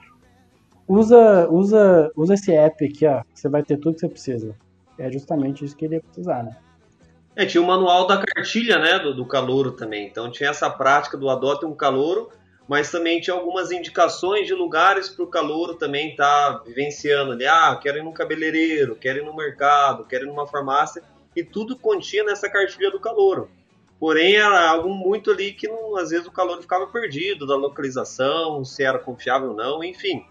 usa, 0.89 1.49
usa, 1.49 2.11
usa 2.17 2.35
esse 2.35 2.53
app 2.53 2.85
aqui, 2.85 3.07
ó, 3.07 3.23
você 3.33 3.49
vai 3.49 3.63
ter 3.63 3.77
tudo 3.77 3.95
que 3.95 4.01
você 4.01 4.09
precisa. 4.09 4.57
É 5.01 5.11
justamente 5.11 5.65
isso 5.65 5.75
que 5.75 5.87
ele 5.87 5.95
ia 5.95 6.01
precisar, 6.01 6.43
né? 6.43 6.57
É, 7.35 7.47
tinha 7.47 7.63
o 7.63 7.67
manual 7.67 8.07
da 8.07 8.19
cartilha, 8.19 8.79
né, 8.79 8.99
do, 8.99 9.15
do 9.15 9.25
calouro 9.25 9.73
também. 9.73 10.07
Então 10.07 10.31
tinha 10.31 10.51
essa 10.51 10.69
prática 10.69 11.17
do 11.17 11.31
adote 11.31 11.65
um 11.65 11.75
calouro, 11.75 12.31
mas 12.69 12.91
também 12.91 13.21
tinha 13.21 13.35
algumas 13.35 13.71
indicações 13.71 14.47
de 14.47 14.53
lugares 14.53 15.09
para 15.09 15.25
o 15.25 15.29
calouro 15.29 15.75
também 15.75 16.11
estar 16.11 16.59
tá 16.59 16.65
vivenciando 16.65 17.33
ali. 17.33 17.47
Ah, 17.47 17.79
quero 17.81 17.99
ir 17.99 18.05
num 18.05 18.13
cabeleireiro, 18.13 18.95
quero 18.95 19.21
ir 19.21 19.25
no 19.25 19.35
mercado, 19.35 20.05
quero 20.05 20.25
ir 20.25 20.29
numa 20.29 20.47
farmácia. 20.47 21.03
E 21.35 21.43
tudo 21.43 21.79
continha 21.79 22.25
nessa 22.25 22.51
cartilha 22.51 22.91
do 22.91 23.01
calouro. 23.01 23.49
Porém, 23.99 24.37
era 24.37 24.69
algo 24.69 24.91
muito 24.91 25.31
ali 25.31 25.53
que 25.53 25.69
não, 25.69 25.97
às 25.97 26.11
vezes 26.11 26.27
o 26.27 26.33
calouro 26.33 26.63
ficava 26.63 26.87
perdido 26.89 27.47
da 27.47 27.55
localização, 27.55 28.65
se 28.65 28.83
era 28.83 28.99
confiável 28.99 29.51
ou 29.51 29.57
não, 29.57 29.83
enfim 29.85 30.25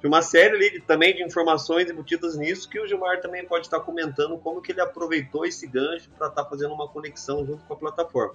de 0.00 0.06
uma 0.06 0.22
série 0.22 0.54
ali 0.54 0.80
também 0.80 1.14
de 1.14 1.22
informações 1.22 1.90
embutidas 1.90 2.36
nisso 2.36 2.68
que 2.68 2.80
o 2.80 2.86
Gilmar 2.86 3.20
também 3.20 3.44
pode 3.44 3.66
estar 3.66 3.80
comentando 3.80 4.38
como 4.38 4.62
que 4.62 4.72
ele 4.72 4.80
aproveitou 4.80 5.44
esse 5.44 5.66
gancho 5.66 6.08
para 6.16 6.28
estar 6.28 6.42
tá 6.42 6.48
fazendo 6.48 6.72
uma 6.72 6.88
conexão 6.88 7.44
junto 7.44 7.62
com 7.64 7.74
a 7.74 7.76
plataforma. 7.76 8.34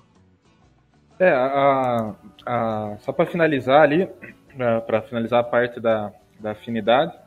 É, 1.20 1.30
a, 1.30 2.14
a, 2.46 2.98
só 3.00 3.12
para 3.12 3.26
finalizar 3.26 3.82
ali, 3.82 4.08
para 4.86 5.02
finalizar 5.02 5.40
a 5.40 5.44
parte 5.44 5.80
da, 5.80 6.14
da 6.40 6.52
afinidade, 6.52 7.18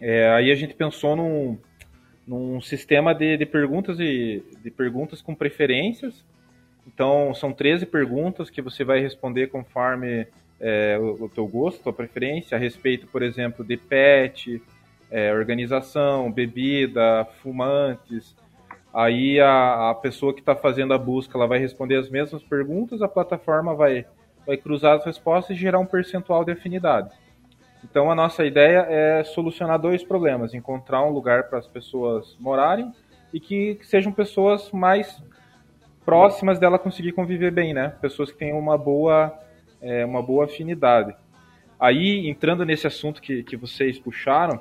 é, 0.00 0.30
aí 0.30 0.50
a 0.50 0.54
gente 0.54 0.74
pensou 0.74 1.16
num, 1.16 1.58
num 2.26 2.60
sistema 2.60 3.14
de, 3.14 3.36
de 3.36 3.46
perguntas 3.46 3.98
e 3.98 4.44
de 4.62 4.70
perguntas 4.70 5.20
com 5.20 5.34
preferências. 5.34 6.24
Então 6.86 7.34
são 7.34 7.52
13 7.52 7.86
perguntas 7.86 8.48
que 8.48 8.62
você 8.62 8.84
vai 8.84 9.00
responder 9.00 9.48
conforme 9.48 10.26
é, 10.60 10.98
o, 11.00 11.24
o 11.24 11.28
teu 11.28 11.46
gosto, 11.46 11.82
tua 11.82 11.92
preferência, 11.92 12.56
a 12.56 12.60
respeito, 12.60 13.06
por 13.06 13.22
exemplo, 13.22 13.64
de 13.64 13.76
pet, 13.76 14.62
é, 15.10 15.32
organização, 15.32 16.30
bebida, 16.30 17.26
fumantes. 17.42 18.36
Aí 18.92 19.40
a, 19.40 19.90
a 19.90 19.94
pessoa 19.94 20.34
que 20.34 20.40
está 20.40 20.54
fazendo 20.54 20.92
a 20.92 20.98
busca 20.98 21.36
ela 21.36 21.46
vai 21.46 21.58
responder 21.58 21.96
as 21.96 22.10
mesmas 22.10 22.42
perguntas, 22.42 23.02
a 23.02 23.08
plataforma 23.08 23.74
vai, 23.74 24.04
vai 24.46 24.56
cruzar 24.56 24.96
as 24.96 25.04
respostas 25.04 25.56
e 25.56 25.60
gerar 25.60 25.78
um 25.78 25.86
percentual 25.86 26.44
de 26.44 26.52
afinidade. 26.52 27.10
Então 27.84 28.10
a 28.10 28.14
nossa 28.14 28.44
ideia 28.44 28.86
é 28.88 29.24
solucionar 29.24 29.78
dois 29.78 30.04
problemas: 30.04 30.54
encontrar 30.54 31.02
um 31.02 31.10
lugar 31.10 31.44
para 31.44 31.58
as 31.58 31.66
pessoas 31.66 32.36
morarem 32.38 32.92
e 33.32 33.40
que, 33.40 33.76
que, 33.76 33.86
sejam 33.86 34.12
pessoas 34.12 34.70
mais 34.70 35.22
próximas 36.04 36.58
dela 36.58 36.78
conseguir 36.78 37.12
conviver 37.12 37.52
bem, 37.52 37.72
né? 37.72 37.94
Pessoas 38.00 38.30
que 38.30 38.38
tenham 38.38 38.58
uma 38.58 38.76
boa 38.76 39.32
é, 39.80 40.04
uma 40.04 40.22
boa 40.22 40.44
afinidade. 40.44 41.14
Aí, 41.78 42.28
entrando 42.28 42.64
nesse 42.64 42.86
assunto 42.86 43.22
que, 43.22 43.42
que 43.42 43.56
vocês 43.56 43.98
puxaram, 43.98 44.60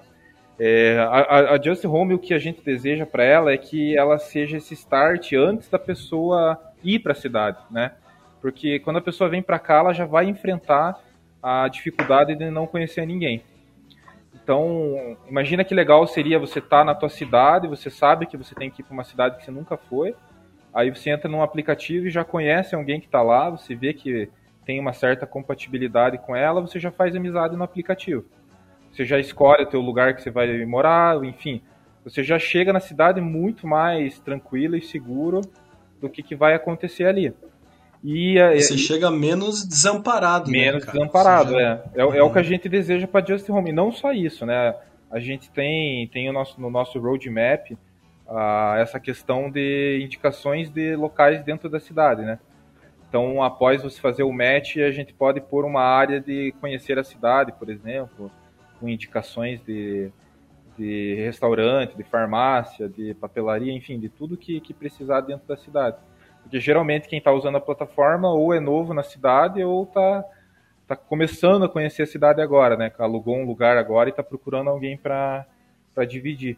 é, 0.59 0.97
a, 0.99 1.53
a 1.53 1.61
Just 1.61 1.85
Home, 1.85 2.13
o 2.13 2.19
que 2.19 2.33
a 2.33 2.39
gente 2.39 2.61
deseja 2.61 3.05
para 3.05 3.23
ela 3.23 3.51
é 3.51 3.57
que 3.57 3.97
ela 3.97 4.17
seja 4.17 4.57
esse 4.57 4.73
start 4.73 5.33
antes 5.33 5.69
da 5.69 5.79
pessoa 5.79 6.59
ir 6.83 6.99
para 6.99 7.13
a 7.13 7.15
cidade, 7.15 7.57
né? 7.71 7.93
Porque 8.41 8.79
quando 8.79 8.97
a 8.97 9.01
pessoa 9.01 9.29
vem 9.29 9.41
para 9.41 9.59
cá, 9.59 9.79
ela 9.79 9.93
já 9.93 10.05
vai 10.05 10.25
enfrentar 10.25 11.01
a 11.41 11.67
dificuldade 11.67 12.35
de 12.35 12.49
não 12.49 12.67
conhecer 12.67 13.05
ninguém. 13.05 13.43
Então, 14.33 15.17
imagina 15.27 15.63
que 15.63 15.73
legal 15.73 16.05
seria 16.07 16.39
você 16.39 16.59
estar 16.59 16.79
tá 16.79 16.83
na 16.83 16.95
tua 16.95 17.09
cidade, 17.09 17.67
você 17.67 17.89
sabe 17.89 18.25
que 18.25 18.37
você 18.37 18.55
tem 18.55 18.69
que 18.69 18.81
ir 18.81 18.83
para 18.83 18.93
uma 18.93 19.03
cidade 19.03 19.37
que 19.37 19.45
você 19.45 19.51
nunca 19.51 19.77
foi, 19.77 20.15
aí 20.73 20.89
você 20.89 21.09
entra 21.09 21.29
num 21.29 21.41
aplicativo 21.41 22.07
e 22.07 22.11
já 22.11 22.23
conhece 22.23 22.75
alguém 22.75 22.99
que 22.99 23.05
está 23.05 23.21
lá, 23.21 23.49
você 23.49 23.75
vê 23.75 23.93
que 23.93 24.29
tem 24.69 24.79
uma 24.79 24.93
certa 24.93 25.25
compatibilidade 25.25 26.19
com 26.19 26.35
ela, 26.35 26.61
você 26.61 26.79
já 26.79 26.91
faz 26.91 27.15
amizade 27.15 27.57
no 27.57 27.63
aplicativo. 27.63 28.23
Você 28.91 29.03
já 29.03 29.17
escolhe 29.17 29.63
o 29.63 29.65
teu 29.65 29.81
lugar 29.81 30.13
que 30.13 30.21
você 30.21 30.29
vai 30.29 30.63
morar, 30.63 31.23
enfim. 31.23 31.59
Você 32.03 32.23
já 32.23 32.37
chega 32.37 32.71
na 32.71 32.79
cidade 32.79 33.19
muito 33.19 33.65
mais 33.65 34.19
tranquilo 34.19 34.75
e 34.75 34.81
seguro 34.83 35.41
do 35.99 36.07
que, 36.07 36.21
que 36.21 36.35
vai 36.35 36.53
acontecer 36.53 37.05
ali. 37.05 37.33
E, 38.03 38.37
é, 38.37 38.59
você 38.59 38.75
e, 38.75 38.77
chega 38.77 39.09
menos 39.09 39.67
desamparado. 39.67 40.51
Né, 40.51 40.59
menos 40.59 40.85
né, 40.85 40.91
desamparado, 40.91 41.53
já... 41.53 41.59
é. 41.59 41.83
É, 41.95 42.01
é, 42.01 42.23
o 42.23 42.31
que 42.31 42.37
a 42.37 42.43
gente 42.43 42.69
deseja 42.69 43.07
para 43.07 43.25
Just 43.25 43.49
Home. 43.49 43.71
E 43.71 43.73
não 43.73 43.91
só 43.91 44.11
isso, 44.11 44.45
né? 44.45 44.75
A 45.09 45.19
gente 45.19 45.49
tem, 45.49 46.07
tem 46.09 46.29
o 46.29 46.33
nosso, 46.33 46.61
no 46.61 46.69
nosso 46.69 46.99
roadmap 46.99 47.71
uh, 47.71 48.75
essa 48.77 48.99
questão 48.99 49.49
de 49.49 49.99
indicações 50.03 50.69
de 50.69 50.95
locais 50.95 51.43
dentro 51.43 51.67
da 51.67 51.79
cidade, 51.79 52.21
né? 52.21 52.37
Então, 53.09 53.41
após 53.41 53.81
você 53.81 53.99
fazer 53.99 54.21
o 54.21 54.31
match, 54.31 54.77
a 54.77 54.91
gente 54.91 55.11
pode 55.13 55.41
pôr 55.41 55.65
uma 55.65 55.81
área 55.81 56.21
de 56.21 56.53
conhecer 56.61 56.99
a 56.99 57.03
cidade, 57.03 57.51
por 57.51 57.67
exemplo, 57.67 58.31
com 58.79 58.87
indicações 58.87 59.59
de, 59.65 60.11
de 60.77 61.15
restaurante, 61.15 61.97
de 61.97 62.03
farmácia, 62.03 62.87
de 62.87 63.15
papelaria, 63.15 63.73
enfim, 63.73 63.99
de 63.99 64.09
tudo 64.09 64.37
que, 64.37 64.61
que 64.61 64.75
precisar 64.75 65.21
dentro 65.21 65.47
da 65.47 65.57
cidade. 65.57 65.97
Porque 66.43 66.59
geralmente 66.59 67.07
quem 67.07 67.17
está 67.17 67.31
usando 67.31 67.57
a 67.57 67.61
plataforma 67.61 68.31
ou 68.31 68.53
é 68.53 68.59
novo 68.59 68.93
na 68.93 69.03
cidade 69.03 69.63
ou 69.63 69.83
está 69.83 70.23
tá 70.87 70.95
começando 70.95 71.65
a 71.65 71.69
conhecer 71.69 72.03
a 72.03 72.07
cidade 72.07 72.41
agora, 72.41 72.77
né? 72.77 72.91
Alugou 72.99 73.35
um 73.35 73.45
lugar 73.45 73.75
agora 73.75 74.09
e 74.09 74.11
está 74.11 74.23
procurando 74.23 74.69
alguém 74.69 74.97
para 74.97 75.45
dividir. 76.07 76.57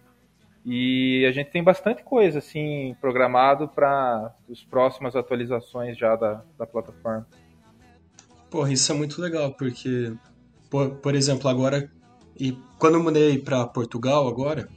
E 0.66 1.26
a 1.28 1.32
gente 1.32 1.50
tem 1.50 1.64
bastante 1.64 2.04
coisa 2.04 2.40
assim 2.40 2.96
programado 3.02 3.68
para 3.68 4.34
as 4.50 4.64
próximas 4.64 5.16
atualizações 5.16 5.98
já 5.98 6.16
da, 6.16 6.44
da 6.58 6.68
plataforma. 6.68 7.28
Porra, 8.50 8.72
isso 8.72 8.92
é 8.92 8.96
muito 8.96 9.20
legal, 9.22 9.54
porque, 9.54 10.14
por, 10.70 10.92
por 10.98 11.16
exemplo, 11.16 11.50
agora, 11.50 11.90
e 12.40 12.58
quando 12.78 12.96
eu 12.96 13.04
mudei 13.04 13.40
para 13.40 13.66
Portugal 13.66 14.28
agora, 14.28 14.68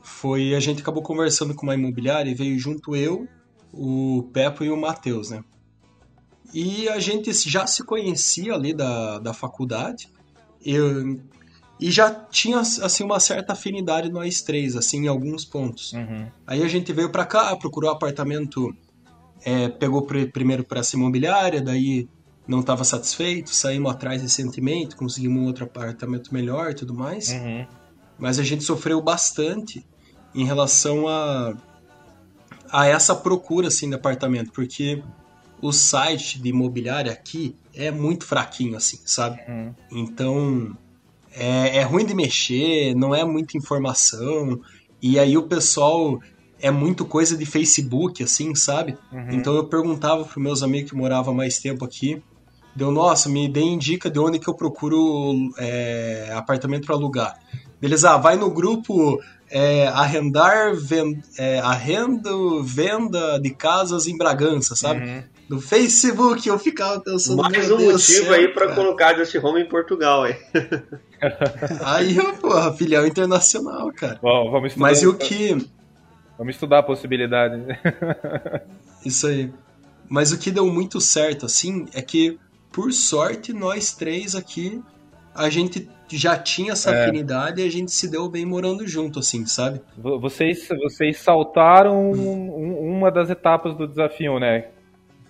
foi 0.00 0.54
a 0.54 0.60
gente 0.60 0.82
acabou 0.82 1.02
conversando 1.02 1.54
com 1.54 1.64
uma 1.64 1.74
imobiliária 1.74 2.30
e 2.30 2.34
veio 2.34 2.58
junto 2.58 2.94
eu, 2.94 3.26
o 3.72 4.28
Pepo 4.32 4.62
e 4.62 4.70
o 4.70 4.76
Matheus, 4.76 5.30
né? 5.30 5.42
E 6.52 6.88
a 6.88 6.98
gente 6.98 7.32
já 7.32 7.66
se 7.66 7.84
conhecia 7.84 8.54
ali 8.54 8.72
da, 8.72 9.18
da 9.18 9.34
faculdade. 9.34 10.10
Eu, 10.64 11.20
e 11.80 11.90
já 11.90 12.10
tinha 12.10 12.58
assim 12.58 13.04
uma 13.04 13.20
certa 13.20 13.52
afinidade 13.52 14.10
nós 14.10 14.42
três 14.42 14.76
assim 14.76 15.04
em 15.04 15.08
alguns 15.08 15.44
pontos 15.44 15.92
uhum. 15.92 16.26
aí 16.46 16.62
a 16.62 16.68
gente 16.68 16.92
veio 16.92 17.10
para 17.10 17.24
cá 17.24 17.54
procurou 17.56 17.90
apartamento 17.90 18.74
é, 19.44 19.68
pegou 19.68 20.02
pr 20.02 20.26
primeiro 20.32 20.64
para 20.64 20.80
essa 20.80 20.96
imobiliária 20.96 21.60
daí 21.60 22.08
não 22.46 22.60
estava 22.60 22.82
satisfeito 22.84 23.54
saímos 23.54 23.92
atrás 23.92 24.22
recentemente 24.22 24.96
conseguimos 24.96 25.42
um 25.42 25.46
outro 25.46 25.64
apartamento 25.64 26.32
melhor 26.34 26.72
e 26.72 26.74
tudo 26.74 26.94
mais 26.94 27.30
uhum. 27.30 27.66
mas 28.18 28.38
a 28.38 28.42
gente 28.42 28.64
sofreu 28.64 29.00
bastante 29.00 29.86
em 30.34 30.44
relação 30.44 31.06
a 31.06 31.54
a 32.70 32.86
essa 32.86 33.14
procura 33.14 33.68
assim 33.68 33.88
de 33.88 33.94
apartamento 33.94 34.50
porque 34.52 35.02
o 35.62 35.72
site 35.72 36.40
de 36.40 36.48
imobiliária 36.48 37.12
aqui 37.12 37.56
é 37.74 37.90
muito 37.90 38.24
fraquinho 38.24 38.76
assim 38.76 38.98
sabe 39.04 39.40
uhum. 39.48 39.74
então 39.92 40.76
é, 41.34 41.78
é 41.78 41.82
ruim 41.82 42.04
de 42.04 42.14
mexer, 42.14 42.94
não 42.94 43.14
é 43.14 43.24
muita 43.24 43.56
informação, 43.56 44.60
e 45.00 45.18
aí 45.18 45.36
o 45.36 45.44
pessoal 45.44 46.20
é 46.60 46.70
muito 46.70 47.04
coisa 47.04 47.36
de 47.36 47.46
Facebook, 47.46 48.22
assim, 48.22 48.54
sabe? 48.54 48.96
Uhum. 49.12 49.30
Então 49.30 49.54
eu 49.54 49.64
perguntava 49.64 50.24
para 50.24 50.42
meus 50.42 50.62
amigos 50.62 50.90
que 50.90 50.96
moravam 50.96 51.34
mais 51.34 51.58
tempo 51.58 51.84
aqui, 51.84 52.22
deu, 52.74 52.90
nossa, 52.90 53.28
me 53.28 53.48
dê 53.48 53.76
dica 53.76 54.10
de 54.10 54.18
onde 54.18 54.38
que 54.38 54.48
eu 54.48 54.54
procuro 54.54 55.34
é, 55.58 56.32
apartamento 56.34 56.86
para 56.86 56.94
alugar. 56.94 57.38
Beleza, 57.80 58.10
ah, 58.10 58.16
vai 58.16 58.36
no 58.36 58.50
grupo 58.50 59.20
é, 59.50 59.86
arrendar, 59.88 60.74
vend, 60.74 61.20
é, 61.36 61.60
arrendo, 61.60 62.62
venda 62.64 63.38
de 63.38 63.50
casas 63.50 64.06
em 64.06 64.16
Bragança, 64.16 64.74
sabe? 64.74 65.04
Uhum. 65.04 65.22
No 65.48 65.62
Facebook 65.62 66.46
eu 66.46 66.58
ficava 66.58 67.00
pensando. 67.00 67.40
Mais 67.42 67.70
um 67.70 67.90
motivo 67.90 68.34
aí 68.34 68.48
para 68.48 68.74
colocar 68.74 69.16
Just 69.16 69.34
Home 69.36 69.62
em 69.62 69.68
Portugal, 69.68 70.26
hein? 70.26 70.36
aí, 71.82 72.16
porra, 72.38 72.72
filial 72.74 73.06
internacional, 73.06 73.90
cara. 73.92 74.18
Bom, 74.20 74.50
vamos 74.50 74.72
estudar. 74.72 74.86
Mas 74.86 75.02
e 75.02 75.06
o 75.06 75.14
que. 75.16 75.56
Vamos 76.36 76.54
estudar 76.54 76.80
a 76.80 76.82
possibilidade. 76.82 77.62
Isso 79.04 79.26
aí. 79.26 79.50
Mas 80.06 80.32
o 80.32 80.38
que 80.38 80.50
deu 80.50 80.66
muito 80.66 81.00
certo, 81.00 81.46
assim, 81.46 81.86
é 81.94 82.02
que, 82.02 82.38
por 82.70 82.92
sorte, 82.92 83.52
nós 83.54 83.92
três 83.94 84.34
aqui, 84.34 84.82
a 85.34 85.48
gente 85.48 85.88
já 86.10 86.36
tinha 86.36 86.72
essa 86.72 86.90
é. 86.90 87.04
afinidade 87.04 87.62
e 87.62 87.66
a 87.66 87.70
gente 87.70 87.90
se 87.90 88.10
deu 88.10 88.28
bem 88.28 88.44
morando 88.44 88.86
junto, 88.86 89.18
assim, 89.18 89.46
sabe? 89.46 89.80
Vocês, 89.96 90.68
vocês 90.82 91.18
saltaram 91.18 92.10
um, 92.10 92.96
uma 92.96 93.10
das 93.10 93.30
etapas 93.30 93.74
do 93.76 93.86
desafio, 93.86 94.38
né? 94.38 94.68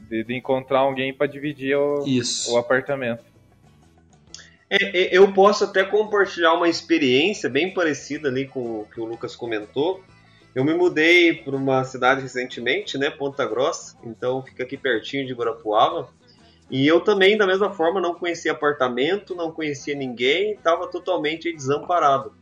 De, 0.08 0.24
de 0.24 0.34
encontrar 0.34 0.80
alguém 0.80 1.12
para 1.12 1.26
dividir 1.26 1.76
o, 1.76 2.04
o 2.48 2.56
apartamento. 2.56 3.22
É, 4.70 4.76
é, 4.76 5.16
eu 5.16 5.32
posso 5.32 5.64
até 5.64 5.82
compartilhar 5.82 6.54
uma 6.54 6.68
experiência 6.68 7.48
bem 7.48 7.72
parecida 7.72 8.28
ali 8.28 8.46
com 8.46 8.80
o 8.80 8.86
que 8.92 9.00
o 9.00 9.04
Lucas 9.04 9.34
comentou. 9.34 10.02
Eu 10.54 10.64
me 10.64 10.74
mudei 10.74 11.34
para 11.34 11.56
uma 11.56 11.84
cidade 11.84 12.20
recentemente, 12.20 12.98
né, 12.98 13.10
Ponta 13.10 13.46
Grossa, 13.46 13.96
então 14.02 14.42
fica 14.42 14.64
aqui 14.64 14.76
pertinho 14.76 15.26
de 15.26 15.32
Guarapuava. 15.32 16.08
E 16.70 16.86
eu 16.86 17.00
também, 17.00 17.36
da 17.36 17.46
mesma 17.46 17.70
forma, 17.70 18.00
não 18.00 18.14
conhecia 18.14 18.52
apartamento, 18.52 19.34
não 19.34 19.50
conhecia 19.50 19.94
ninguém, 19.94 20.52
estava 20.52 20.86
totalmente 20.86 21.50
desamparado. 21.50 22.32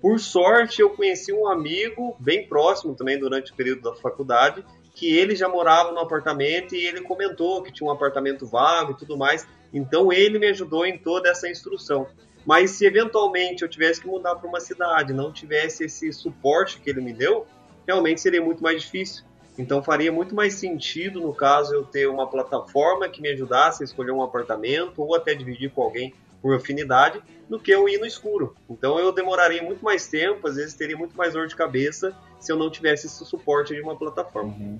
Por 0.00 0.18
sorte, 0.18 0.80
eu 0.80 0.90
conheci 0.90 1.32
um 1.32 1.48
amigo 1.48 2.16
bem 2.18 2.46
próximo 2.46 2.94
também 2.94 3.18
durante 3.18 3.52
o 3.52 3.54
período 3.54 3.82
da 3.82 3.94
faculdade, 3.94 4.64
que 4.98 5.16
ele 5.16 5.36
já 5.36 5.48
morava 5.48 5.92
no 5.92 6.00
apartamento 6.00 6.74
e 6.74 6.84
ele 6.84 7.00
comentou 7.02 7.62
que 7.62 7.70
tinha 7.70 7.88
um 7.88 7.92
apartamento 7.92 8.44
vago 8.44 8.90
e 8.90 8.96
tudo 8.96 9.16
mais. 9.16 9.46
Então 9.72 10.12
ele 10.12 10.40
me 10.40 10.48
ajudou 10.48 10.84
em 10.84 10.98
toda 10.98 11.28
essa 11.28 11.48
instrução. 11.48 12.08
Mas 12.44 12.72
se 12.72 12.84
eventualmente 12.84 13.62
eu 13.62 13.68
tivesse 13.68 14.00
que 14.00 14.08
mudar 14.08 14.34
para 14.34 14.48
uma 14.48 14.58
cidade, 14.58 15.12
não 15.12 15.32
tivesse 15.32 15.84
esse 15.84 16.12
suporte 16.12 16.80
que 16.80 16.90
ele 16.90 17.00
me 17.00 17.12
deu, 17.12 17.46
realmente 17.86 18.20
seria 18.20 18.42
muito 18.42 18.60
mais 18.60 18.82
difícil. 18.82 19.24
Então 19.56 19.84
faria 19.84 20.10
muito 20.10 20.34
mais 20.34 20.54
sentido, 20.54 21.20
no 21.20 21.32
caso, 21.32 21.74
eu 21.74 21.84
ter 21.84 22.08
uma 22.08 22.26
plataforma 22.26 23.08
que 23.08 23.22
me 23.22 23.28
ajudasse 23.28 23.84
a 23.84 23.86
escolher 23.86 24.10
um 24.10 24.22
apartamento 24.22 25.00
ou 25.00 25.14
até 25.14 25.32
dividir 25.32 25.70
com 25.70 25.82
alguém 25.82 26.12
por 26.40 26.54
afinidade, 26.54 27.20
do 27.48 27.58
que 27.58 27.70
eu 27.70 27.88
ir 27.88 27.98
no 27.98 28.06
escuro. 28.06 28.54
Então 28.68 28.98
eu 28.98 29.12
demoraria 29.12 29.62
muito 29.62 29.84
mais 29.84 30.06
tempo, 30.06 30.46
às 30.46 30.56
vezes 30.56 30.74
teria 30.74 30.96
muito 30.96 31.16
mais 31.16 31.32
dor 31.32 31.46
de 31.46 31.56
cabeça 31.56 32.14
se 32.38 32.52
eu 32.52 32.56
não 32.56 32.70
tivesse 32.70 33.06
esse 33.06 33.24
suporte 33.24 33.74
de 33.74 33.80
uma 33.80 33.96
plataforma. 33.96 34.50
Uhum. 34.50 34.78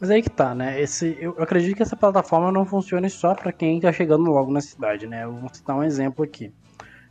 Mas 0.00 0.10
aí 0.10 0.22
que 0.22 0.30
tá, 0.30 0.54
né? 0.54 0.80
Esse, 0.80 1.16
eu 1.20 1.34
acredito 1.38 1.76
que 1.76 1.82
essa 1.82 1.96
plataforma 1.96 2.50
não 2.50 2.66
funcione 2.66 3.08
só 3.08 3.34
para 3.34 3.52
quem 3.52 3.80
tá 3.80 3.92
chegando 3.92 4.30
logo 4.30 4.52
na 4.52 4.60
cidade, 4.60 5.06
né? 5.06 5.24
Eu 5.24 5.32
vou 5.32 5.50
citar 5.52 5.76
um 5.76 5.84
exemplo 5.84 6.24
aqui. 6.24 6.52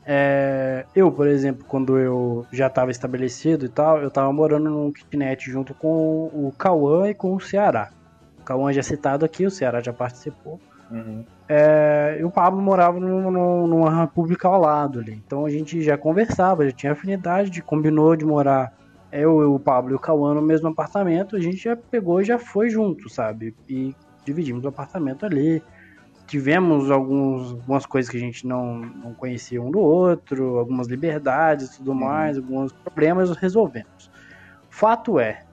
É, 0.05 0.85
eu, 0.95 1.11
por 1.11 1.27
exemplo, 1.27 1.65
quando 1.67 1.97
eu 1.97 2.45
já 2.51 2.67
estava 2.67 2.91
estabelecido 2.91 3.65
e 3.65 3.69
tal, 3.69 3.99
eu 4.01 4.09
estava 4.09 4.31
morando 4.31 4.69
num 4.69 4.91
kitnet 4.91 5.49
junto 5.49 5.73
com 5.73 6.25
o 6.27 6.53
Cauã 6.57 7.09
e 7.09 7.15
com 7.15 7.33
o 7.33 7.39
Ceará. 7.39 7.91
O 8.39 8.43
Cauã 8.43 8.71
já 8.71 8.83
citado 8.83 9.25
aqui, 9.25 9.45
o 9.45 9.51
Ceará 9.51 9.81
já 9.81 9.91
participou. 9.91 10.59
Uhum. 10.91 11.25
É, 11.47 12.17
e 12.19 12.23
o 12.23 12.31
Pablo 12.31 12.61
morava 12.61 12.99
no, 12.99 13.67
numa 13.67 14.01
república 14.01 14.47
ao 14.47 14.59
lado 14.59 14.99
ali. 14.99 15.21
Então 15.25 15.45
a 15.45 15.49
gente 15.49 15.81
já 15.81 15.97
conversava, 15.97 16.65
já 16.65 16.71
tinha 16.71 16.91
afinidade, 16.93 17.61
combinou 17.61 18.15
de 18.15 18.25
morar 18.25 18.73
eu, 19.11 19.53
o 19.53 19.59
Pablo 19.59 19.91
e 19.91 19.95
o 19.95 19.99
Cauã 19.99 20.33
no 20.33 20.41
mesmo 20.41 20.67
apartamento. 20.67 21.35
A 21.35 21.39
gente 21.39 21.57
já 21.57 21.75
pegou 21.75 22.21
e 22.21 22.25
já 22.25 22.39
foi 22.39 22.69
junto, 22.69 23.09
sabe? 23.09 23.55
E 23.69 23.95
dividimos 24.25 24.65
o 24.65 24.67
apartamento 24.67 25.25
ali 25.25 25.61
tivemos 26.27 26.89
alguns, 26.89 27.51
algumas 27.51 27.85
coisas 27.85 28.09
que 28.09 28.17
a 28.17 28.19
gente 28.19 28.47
não, 28.47 28.77
não 28.77 29.13
conhecia 29.13 29.61
um 29.61 29.71
do 29.71 29.79
outro, 29.79 30.57
algumas 30.57 30.87
liberdades 30.87 31.67
e 31.67 31.77
tudo 31.77 31.91
uhum. 31.91 31.99
mais, 31.99 32.37
alguns 32.37 32.71
problemas 32.71 33.35
resolvemos. 33.37 34.09
Fato 34.69 35.19
é, 35.19 35.43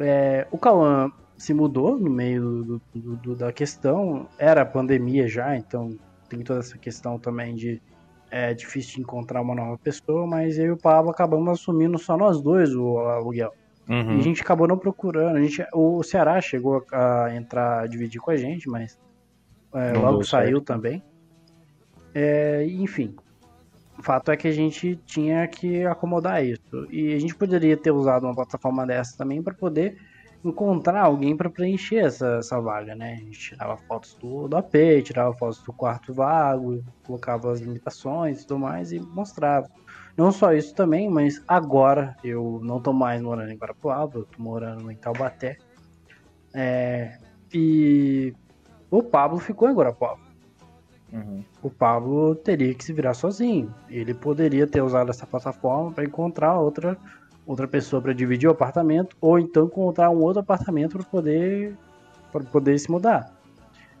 é 0.00 0.46
o 0.50 0.58
Cauã 0.58 1.12
se 1.44 1.52
mudou 1.52 1.98
no 1.98 2.08
meio 2.08 2.40
do, 2.64 2.82
do, 2.94 3.16
do, 3.16 3.36
da 3.36 3.52
questão, 3.52 4.26
era 4.38 4.64
pandemia 4.64 5.28
já, 5.28 5.54
então 5.54 5.94
tem 6.26 6.40
toda 6.40 6.60
essa 6.60 6.78
questão 6.78 7.18
também 7.18 7.54
de 7.54 7.82
é 8.30 8.54
difícil 8.54 8.96
de 8.96 9.00
encontrar 9.02 9.42
uma 9.42 9.54
nova 9.54 9.76
pessoa, 9.76 10.26
mas 10.26 10.58
eu 10.58 10.66
e 10.66 10.70
o 10.70 10.76
Pablo 10.76 11.10
acabamos 11.10 11.48
assumindo 11.48 11.98
só 11.98 12.16
nós 12.16 12.40
dois 12.40 12.74
o 12.74 12.98
aluguel. 12.98 13.52
Uhum. 13.86 14.16
E 14.16 14.18
a 14.18 14.22
gente 14.22 14.42
acabou 14.42 14.66
não 14.66 14.78
procurando. 14.78 15.36
A 15.36 15.42
gente, 15.42 15.64
o 15.72 16.02
Ceará 16.02 16.40
chegou 16.40 16.84
a 16.90 17.28
entrar 17.36 17.82
a 17.82 17.86
dividir 17.86 18.20
com 18.20 18.30
a 18.30 18.36
gente, 18.36 18.68
mas 18.68 18.98
é, 19.72 19.92
logo 19.92 20.24
saiu 20.24 20.56
certo. 20.56 20.64
também. 20.64 21.02
É, 22.14 22.66
enfim, 22.66 23.14
o 23.98 24.02
fato 24.02 24.32
é 24.32 24.36
que 24.36 24.48
a 24.48 24.52
gente 24.52 24.98
tinha 25.06 25.46
que 25.46 25.84
acomodar 25.84 26.44
isso. 26.44 26.88
E 26.90 27.12
a 27.12 27.18
gente 27.20 27.36
poderia 27.36 27.76
ter 27.76 27.92
usado 27.92 28.24
uma 28.24 28.34
plataforma 28.34 28.84
dessa 28.86 29.16
também 29.16 29.42
para 29.42 29.54
poder 29.54 29.96
encontrar 30.44 31.02
alguém 31.02 31.36
para 31.36 31.48
preencher 31.48 31.96
essa, 31.96 32.36
essa 32.36 32.60
vaga, 32.60 32.94
né? 32.94 33.14
A 33.14 33.16
gente 33.16 33.38
tirava 33.38 33.76
fotos 33.76 34.14
do, 34.14 34.46
do 34.46 34.56
AP, 34.56 34.74
tirava 35.02 35.34
fotos 35.34 35.62
do 35.62 35.72
quarto 35.72 36.12
vago, 36.12 36.84
colocava 37.04 37.50
as 37.50 37.60
limitações 37.60 38.42
e 38.42 38.46
tudo 38.46 38.60
mais 38.60 38.92
e 38.92 39.00
mostrava. 39.00 39.68
Não 40.16 40.30
só 40.30 40.52
isso 40.52 40.74
também, 40.74 41.08
mas 41.08 41.42
agora 41.48 42.16
eu 42.22 42.60
não 42.62 42.80
tô 42.80 42.92
mais 42.92 43.20
morando 43.20 43.50
em 43.50 43.56
Guarapuava, 43.56 44.18
eu 44.18 44.24
tô 44.24 44.42
morando 44.42 44.90
em 44.90 44.96
Taubaté. 44.96 45.58
É, 46.54 47.18
e 47.52 48.32
o 48.90 49.02
Pablo 49.02 49.38
ficou 49.38 49.68
em 49.68 49.74
Guarapuava. 49.74 50.20
Uhum. 51.12 51.44
O 51.62 51.70
Pablo 51.70 52.34
teria 52.34 52.74
que 52.74 52.84
se 52.84 52.92
virar 52.92 53.14
sozinho. 53.14 53.72
Ele 53.88 54.12
poderia 54.12 54.66
ter 54.66 54.82
usado 54.82 55.10
essa 55.10 55.26
plataforma 55.26 55.92
para 55.92 56.04
encontrar 56.04 56.58
outra, 56.58 56.98
outra 57.46 57.68
pessoa 57.68 58.00
para 58.00 58.12
dividir 58.12 58.48
o 58.48 58.52
apartamento, 58.52 59.16
ou 59.20 59.38
então 59.38 59.66
encontrar 59.66 60.10
um 60.10 60.22
outro 60.22 60.40
apartamento 60.40 60.96
para 60.98 61.06
poder, 61.06 61.76
poder 62.50 62.78
se 62.78 62.90
mudar. 62.90 63.32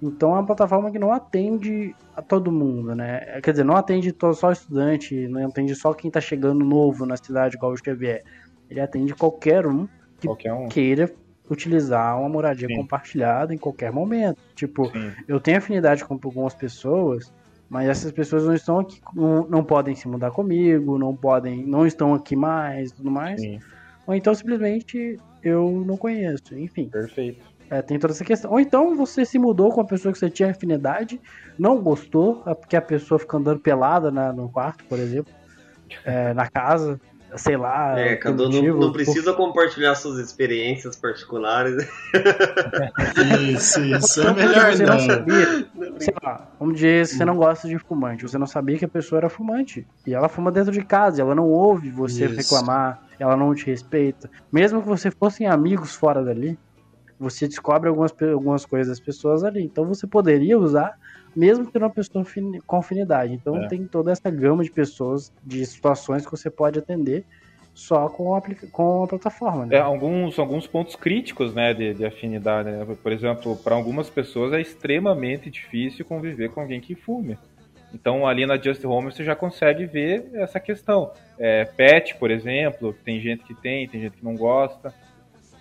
Então 0.02 0.30
é 0.30 0.34
uma 0.34 0.46
plataforma 0.46 0.90
que 0.90 0.98
não 0.98 1.12
atende 1.12 1.94
a 2.14 2.20
todo 2.20 2.52
mundo, 2.52 2.94
né? 2.94 3.40
Quer 3.40 3.52
dizer, 3.52 3.64
não 3.64 3.76
atende 3.76 4.14
só 4.34 4.52
estudante, 4.52 5.28
não 5.28 5.46
atende 5.46 5.74
só 5.74 5.94
quem 5.94 6.08
está 6.08 6.20
chegando 6.20 6.64
novo 6.64 7.06
na 7.06 7.16
cidade, 7.16 7.56
igual 7.56 7.72
o 7.72 7.76
Xavier. 7.76 8.22
Ele 8.68 8.80
atende 8.80 9.14
qualquer 9.14 9.66
um 9.66 9.86
que 10.18 10.26
qualquer 10.26 10.52
um. 10.52 10.68
queira 10.68 11.10
utilizar 11.50 12.18
uma 12.18 12.28
moradia 12.28 12.68
Sim. 12.68 12.76
compartilhada 12.76 13.54
em 13.54 13.58
qualquer 13.58 13.92
momento. 13.92 14.38
Tipo, 14.54 14.90
Sim. 14.90 15.12
eu 15.28 15.38
tenho 15.40 15.58
afinidade 15.58 16.04
com 16.04 16.14
algumas 16.14 16.54
pessoas, 16.54 17.32
mas 17.68 17.88
essas 17.88 18.12
pessoas 18.12 18.44
não 18.44 18.54
estão 18.54 18.78
aqui, 18.78 19.00
não, 19.14 19.46
não, 19.48 19.64
podem 19.64 19.94
se 19.94 20.06
mudar 20.06 20.30
comigo, 20.30 20.98
não 20.98 21.14
podem, 21.14 21.66
não 21.66 21.86
estão 21.86 22.14
aqui 22.14 22.36
mais, 22.36 22.92
tudo 22.92 23.10
mais. 23.10 23.40
Sim. 23.40 23.58
Ou 24.06 24.14
então 24.14 24.34
simplesmente 24.34 25.18
eu 25.42 25.82
não 25.86 25.96
conheço, 25.96 26.56
enfim. 26.56 26.88
Perfeito. 26.88 27.44
É, 27.70 27.80
tem 27.80 27.98
toda 27.98 28.12
essa 28.12 28.24
questão. 28.24 28.50
Ou 28.50 28.60
então 28.60 28.94
você 28.94 29.24
se 29.24 29.38
mudou 29.38 29.70
com 29.70 29.80
a 29.80 29.84
pessoa 29.84 30.12
que 30.12 30.18
você 30.18 30.30
tinha 30.30 30.50
afinidade, 30.50 31.20
não 31.58 31.80
gostou, 31.80 32.42
é 32.46 32.54
porque 32.54 32.76
a 32.76 32.82
pessoa 32.82 33.18
fica 33.18 33.36
andando 33.36 33.60
pelada 33.60 34.10
na, 34.10 34.32
no 34.32 34.48
quarto, 34.48 34.84
por 34.84 34.98
exemplo, 34.98 35.32
é, 36.04 36.34
na 36.34 36.48
casa 36.48 37.00
sei 37.36 37.56
lá. 37.56 37.98
É, 37.98 38.16
cada 38.16 38.48
não, 38.48 38.62
não 38.62 38.92
precisa 38.92 39.32
por... 39.32 39.46
compartilhar 39.46 39.94
suas 39.94 40.18
experiências 40.18 40.96
particulares. 40.96 41.88
Isso, 43.50 43.80
isso 43.80 44.20
é 44.22 44.32
melhor 44.32 44.72
você 44.72 44.84
não. 44.84 44.94
não 44.94 45.00
sabia, 45.00 45.66
sei 45.98 46.14
lá, 46.22 46.48
vamos 46.58 46.74
dizer 46.74 47.06
que 47.06 47.14
você 47.14 47.24
não 47.24 47.36
gosta 47.36 47.68
de 47.68 47.78
fumante, 47.78 48.22
você 48.22 48.38
não 48.38 48.46
sabia 48.46 48.78
que 48.78 48.84
a 48.84 48.88
pessoa 48.88 49.18
era 49.18 49.28
fumante. 49.28 49.86
E 50.06 50.14
ela 50.14 50.28
fuma 50.28 50.50
dentro 50.50 50.72
de 50.72 50.84
casa, 50.84 51.20
ela 51.20 51.34
não 51.34 51.48
ouve 51.48 51.90
você 51.90 52.26
isso. 52.26 52.34
reclamar, 52.34 53.02
ela 53.18 53.36
não 53.36 53.54
te 53.54 53.66
respeita. 53.66 54.30
Mesmo 54.52 54.82
que 54.82 54.88
você 54.88 55.10
fossem 55.10 55.46
amigos 55.46 55.94
fora 55.94 56.22
dali, 56.22 56.58
você 57.18 57.46
descobre 57.46 57.88
algumas, 57.88 58.14
algumas 58.22 58.66
coisas 58.66 58.88
das 58.88 59.00
pessoas 59.00 59.44
ali. 59.44 59.62
Então 59.62 59.84
você 59.84 60.06
poderia 60.06 60.58
usar 60.58 60.96
mesmo 61.34 61.66
tendo 61.66 61.82
uma 61.82 61.90
pessoa 61.90 62.24
com 62.66 62.76
afinidade. 62.76 63.32
Então 63.32 63.56
é. 63.62 63.68
tem 63.68 63.86
toda 63.86 64.12
essa 64.12 64.30
gama 64.30 64.62
de 64.62 64.70
pessoas, 64.70 65.32
de 65.44 65.64
situações 65.66 66.24
que 66.24 66.30
você 66.30 66.50
pode 66.50 66.78
atender 66.78 67.24
só 67.74 68.08
com 68.08 68.34
a, 68.36 68.42
com 68.70 69.02
a 69.02 69.08
plataforma. 69.08 69.66
Né? 69.66 69.76
É, 69.76 69.80
alguns, 69.80 70.38
alguns 70.38 70.66
pontos 70.66 70.94
críticos 70.94 71.52
né, 71.52 71.74
de, 71.74 71.92
de 71.94 72.06
afinidade. 72.06 72.70
Né? 72.70 72.96
Por 73.02 73.10
exemplo, 73.10 73.56
para 73.56 73.74
algumas 73.74 74.08
pessoas 74.08 74.52
é 74.52 74.60
extremamente 74.60 75.50
difícil 75.50 76.04
conviver 76.04 76.50
com 76.50 76.60
alguém 76.60 76.80
que 76.80 76.94
fume. 76.94 77.36
Então 77.92 78.26
ali 78.26 78.46
na 78.46 78.56
Just 78.56 78.84
Home 78.84 79.12
você 79.12 79.24
já 79.24 79.36
consegue 79.36 79.86
ver 79.86 80.28
essa 80.34 80.58
questão. 80.58 81.12
É, 81.38 81.64
pet, 81.64 82.16
por 82.16 82.30
exemplo, 82.30 82.92
tem 83.04 83.20
gente 83.20 83.44
que 83.44 83.54
tem, 83.54 83.88
tem 83.88 84.00
gente 84.00 84.16
que 84.16 84.24
não 84.24 84.36
gosta. 84.36 84.94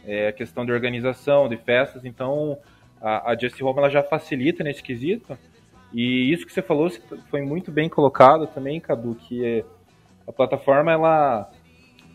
É, 0.05 0.27
a 0.27 0.33
questão 0.33 0.65
de 0.65 0.71
organização, 0.71 1.47
de 1.47 1.57
festas. 1.57 2.05
Então 2.05 2.57
a, 3.01 3.31
a 3.31 3.37
Just 3.37 3.61
Home 3.61 3.79
ela 3.79 3.89
já 3.89 4.03
facilita 4.03 4.63
nesse 4.63 4.83
quesito. 4.83 5.37
E 5.93 6.31
isso 6.31 6.45
que 6.45 6.51
você 6.51 6.61
falou 6.61 6.89
foi 7.29 7.41
muito 7.41 7.71
bem 7.71 7.87
colocado 7.87 8.47
também, 8.47 8.79
Cadu, 8.79 9.15
que 9.15 9.45
é, 9.45 9.63
a 10.27 10.31
plataforma, 10.31 10.91
ela, 10.91 11.51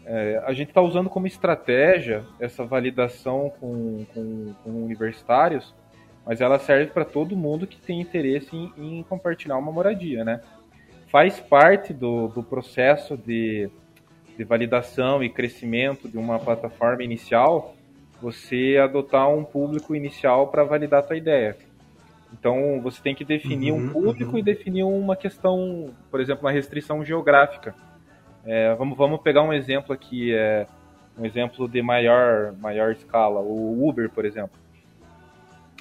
é, 0.04 0.42
a 0.44 0.52
gente 0.52 0.68
está 0.68 0.80
usando 0.80 1.08
como 1.08 1.26
estratégia 1.26 2.24
essa 2.40 2.64
validação 2.64 3.52
com, 3.60 4.04
com, 4.12 4.54
com 4.64 4.70
universitários, 4.70 5.74
mas 6.26 6.40
ela 6.40 6.58
serve 6.58 6.90
para 6.92 7.04
todo 7.04 7.36
mundo 7.36 7.66
que 7.66 7.80
tem 7.80 8.00
interesse 8.00 8.54
em, 8.54 8.72
em, 8.76 9.02
compartilhar 9.04 9.56
uma 9.56 9.72
moradia, 9.72 10.24
né? 10.24 10.40
Faz 11.06 11.40
parte 11.40 11.94
do, 11.94 12.28
do 12.28 12.42
processo 12.42 13.16
de, 13.16 13.70
de 14.36 14.44
validação 14.44 15.22
e 15.22 15.30
crescimento 15.30 16.08
de 16.08 16.18
uma 16.18 16.38
plataforma 16.38 17.02
inicial 17.02 17.74
você 18.20 18.76
adotar 18.82 19.30
um 19.30 19.44
público 19.44 19.94
inicial 19.94 20.48
para 20.48 20.64
validar 20.64 21.00
a 21.00 21.02
tua 21.06 21.16
ideia. 21.16 21.56
Então 22.32 22.80
você 22.82 23.02
tem 23.02 23.14
que 23.14 23.24
definir 23.24 23.72
uhum, 23.72 23.86
um 23.86 23.88
público 23.88 24.32
uhum. 24.32 24.38
e 24.38 24.42
definir 24.42 24.82
uma 24.82 25.16
questão, 25.16 25.90
por 26.10 26.20
exemplo, 26.20 26.44
uma 26.44 26.52
restrição 26.52 27.04
geográfica. 27.04 27.74
É, 28.44 28.74
vamos, 28.74 28.96
vamos 28.96 29.20
pegar 29.20 29.42
um 29.42 29.52
exemplo 29.52 29.92
aqui, 29.92 30.34
é, 30.34 30.66
um 31.18 31.24
exemplo 31.24 31.68
de 31.68 31.82
maior, 31.82 32.52
maior 32.58 32.92
escala, 32.92 33.40
o 33.40 33.88
Uber, 33.88 34.10
por 34.10 34.24
exemplo. 34.24 34.58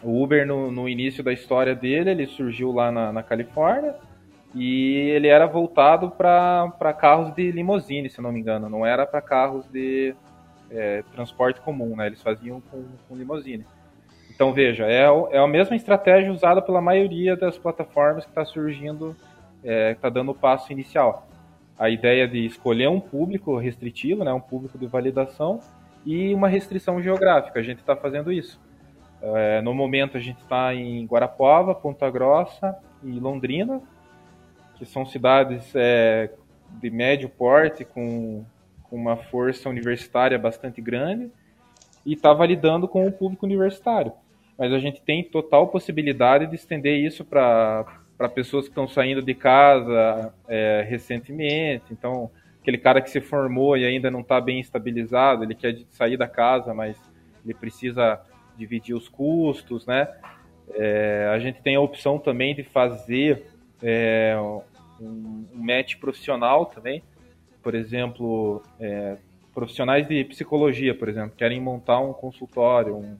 O 0.03 0.23
Uber, 0.23 0.45
no, 0.45 0.71
no 0.71 0.87
início 0.87 1.23
da 1.23 1.33
história 1.33 1.75
dele, 1.75 2.11
ele 2.11 2.27
surgiu 2.27 2.71
lá 2.71 2.91
na, 2.91 3.11
na 3.11 3.23
Califórnia 3.23 3.95
e 4.53 5.09
ele 5.09 5.27
era 5.27 5.45
voltado 5.45 6.11
para 6.11 6.93
carros 6.99 7.33
de 7.33 7.51
limousine, 7.51 8.09
se 8.09 8.21
não 8.21 8.31
me 8.31 8.39
engano, 8.39 8.69
não 8.69 8.85
era 8.85 9.05
para 9.05 9.21
carros 9.21 9.67
de 9.67 10.15
é, 10.69 11.03
transporte 11.13 11.59
comum, 11.61 11.95
né? 11.95 12.07
Eles 12.07 12.21
faziam 12.21 12.61
com, 12.61 12.83
com 13.07 13.15
limousine. 13.15 13.65
Então 14.37 14.53
veja, 14.53 14.85
é, 14.85 15.07
é 15.31 15.39
a 15.39 15.47
mesma 15.47 15.75
estratégia 15.75 16.31
usada 16.31 16.61
pela 16.61 16.79
maioria 16.79 17.35
das 17.35 17.57
plataformas 17.57 18.23
que 18.23 18.29
está 18.29 18.45
surgindo, 18.45 19.15
é, 19.63 19.93
está 19.93 20.09
dando 20.09 20.29
o 20.29 20.35
passo 20.35 20.71
inicial. 20.71 21.27
A 21.75 21.89
ideia 21.89 22.27
de 22.27 22.45
escolher 22.45 22.87
um 22.87 22.99
público 22.99 23.57
restritivo, 23.57 24.23
né, 24.23 24.31
um 24.31 24.39
público 24.39 24.77
de 24.77 24.85
validação 24.85 25.59
e 26.05 26.35
uma 26.35 26.47
restrição 26.47 27.01
geográfica. 27.01 27.59
A 27.59 27.63
gente 27.63 27.79
está 27.79 27.95
fazendo 27.95 28.31
isso. 28.31 28.61
É, 29.23 29.59
no 29.61 29.73
momento 29.73 30.17
a 30.17 30.19
gente 30.19 30.37
está 30.37 30.71
em 30.71 31.03
Guarapuava, 31.07 31.73
Ponta 31.73 32.07
Grossa 32.07 32.77
e 33.03 33.19
Londrina, 33.19 33.81
que 34.75 34.85
são 34.85 35.03
cidades 35.03 35.71
é, 35.73 36.29
de 36.79 36.91
médio 36.91 37.27
porte 37.27 37.83
com, 37.83 38.45
com 38.83 38.95
uma 38.97 39.17
força 39.17 39.67
universitária 39.67 40.37
bastante 40.37 40.79
grande 40.79 41.31
e 42.05 42.13
está 42.13 42.31
validando 42.33 42.87
com 42.87 43.03
o 43.03 43.11
público 43.11 43.43
universitário. 43.43 44.13
Mas 44.57 44.73
a 44.73 44.79
gente 44.79 45.01
tem 45.01 45.23
total 45.23 45.67
possibilidade 45.67 46.47
de 46.47 46.55
estender 46.55 46.97
isso 46.99 47.23
para 47.23 47.85
pessoas 48.33 48.65
que 48.65 48.71
estão 48.71 48.87
saindo 48.87 49.21
de 49.21 49.33
casa 49.33 50.33
é, 50.47 50.85
recentemente. 50.89 51.85
Então, 51.91 52.31
aquele 52.59 52.77
cara 52.77 53.01
que 53.01 53.09
se 53.09 53.21
formou 53.21 53.77
e 53.77 53.85
ainda 53.85 54.09
não 54.09 54.21
está 54.21 54.41
bem 54.41 54.59
estabilizado, 54.59 55.43
ele 55.43 55.55
quer 55.55 55.77
sair 55.91 56.17
da 56.17 56.27
casa, 56.27 56.73
mas 56.73 56.97
ele 57.45 57.53
precisa 57.53 58.19
dividir 58.57 58.95
os 58.95 59.07
custos, 59.07 59.85
né? 59.85 60.07
É, 60.73 61.29
a 61.31 61.39
gente 61.39 61.61
tem 61.61 61.75
a 61.75 61.79
opção 61.79 62.19
também 62.19 62.53
de 62.53 62.63
fazer 62.63 63.45
é, 63.81 64.35
um, 64.99 65.45
um 65.53 65.63
match 65.63 65.95
profissional 65.95 66.65
também. 66.65 67.03
Por 67.61 67.75
exemplo, 67.75 68.61
é, 68.79 69.17
profissionais 69.53 70.07
de 70.07 70.23
psicologia, 70.25 70.93
por 70.93 71.07
exemplo, 71.07 71.35
querem 71.37 71.61
montar 71.61 71.99
um 71.99 72.13
consultório, 72.13 72.95
um 72.95 73.17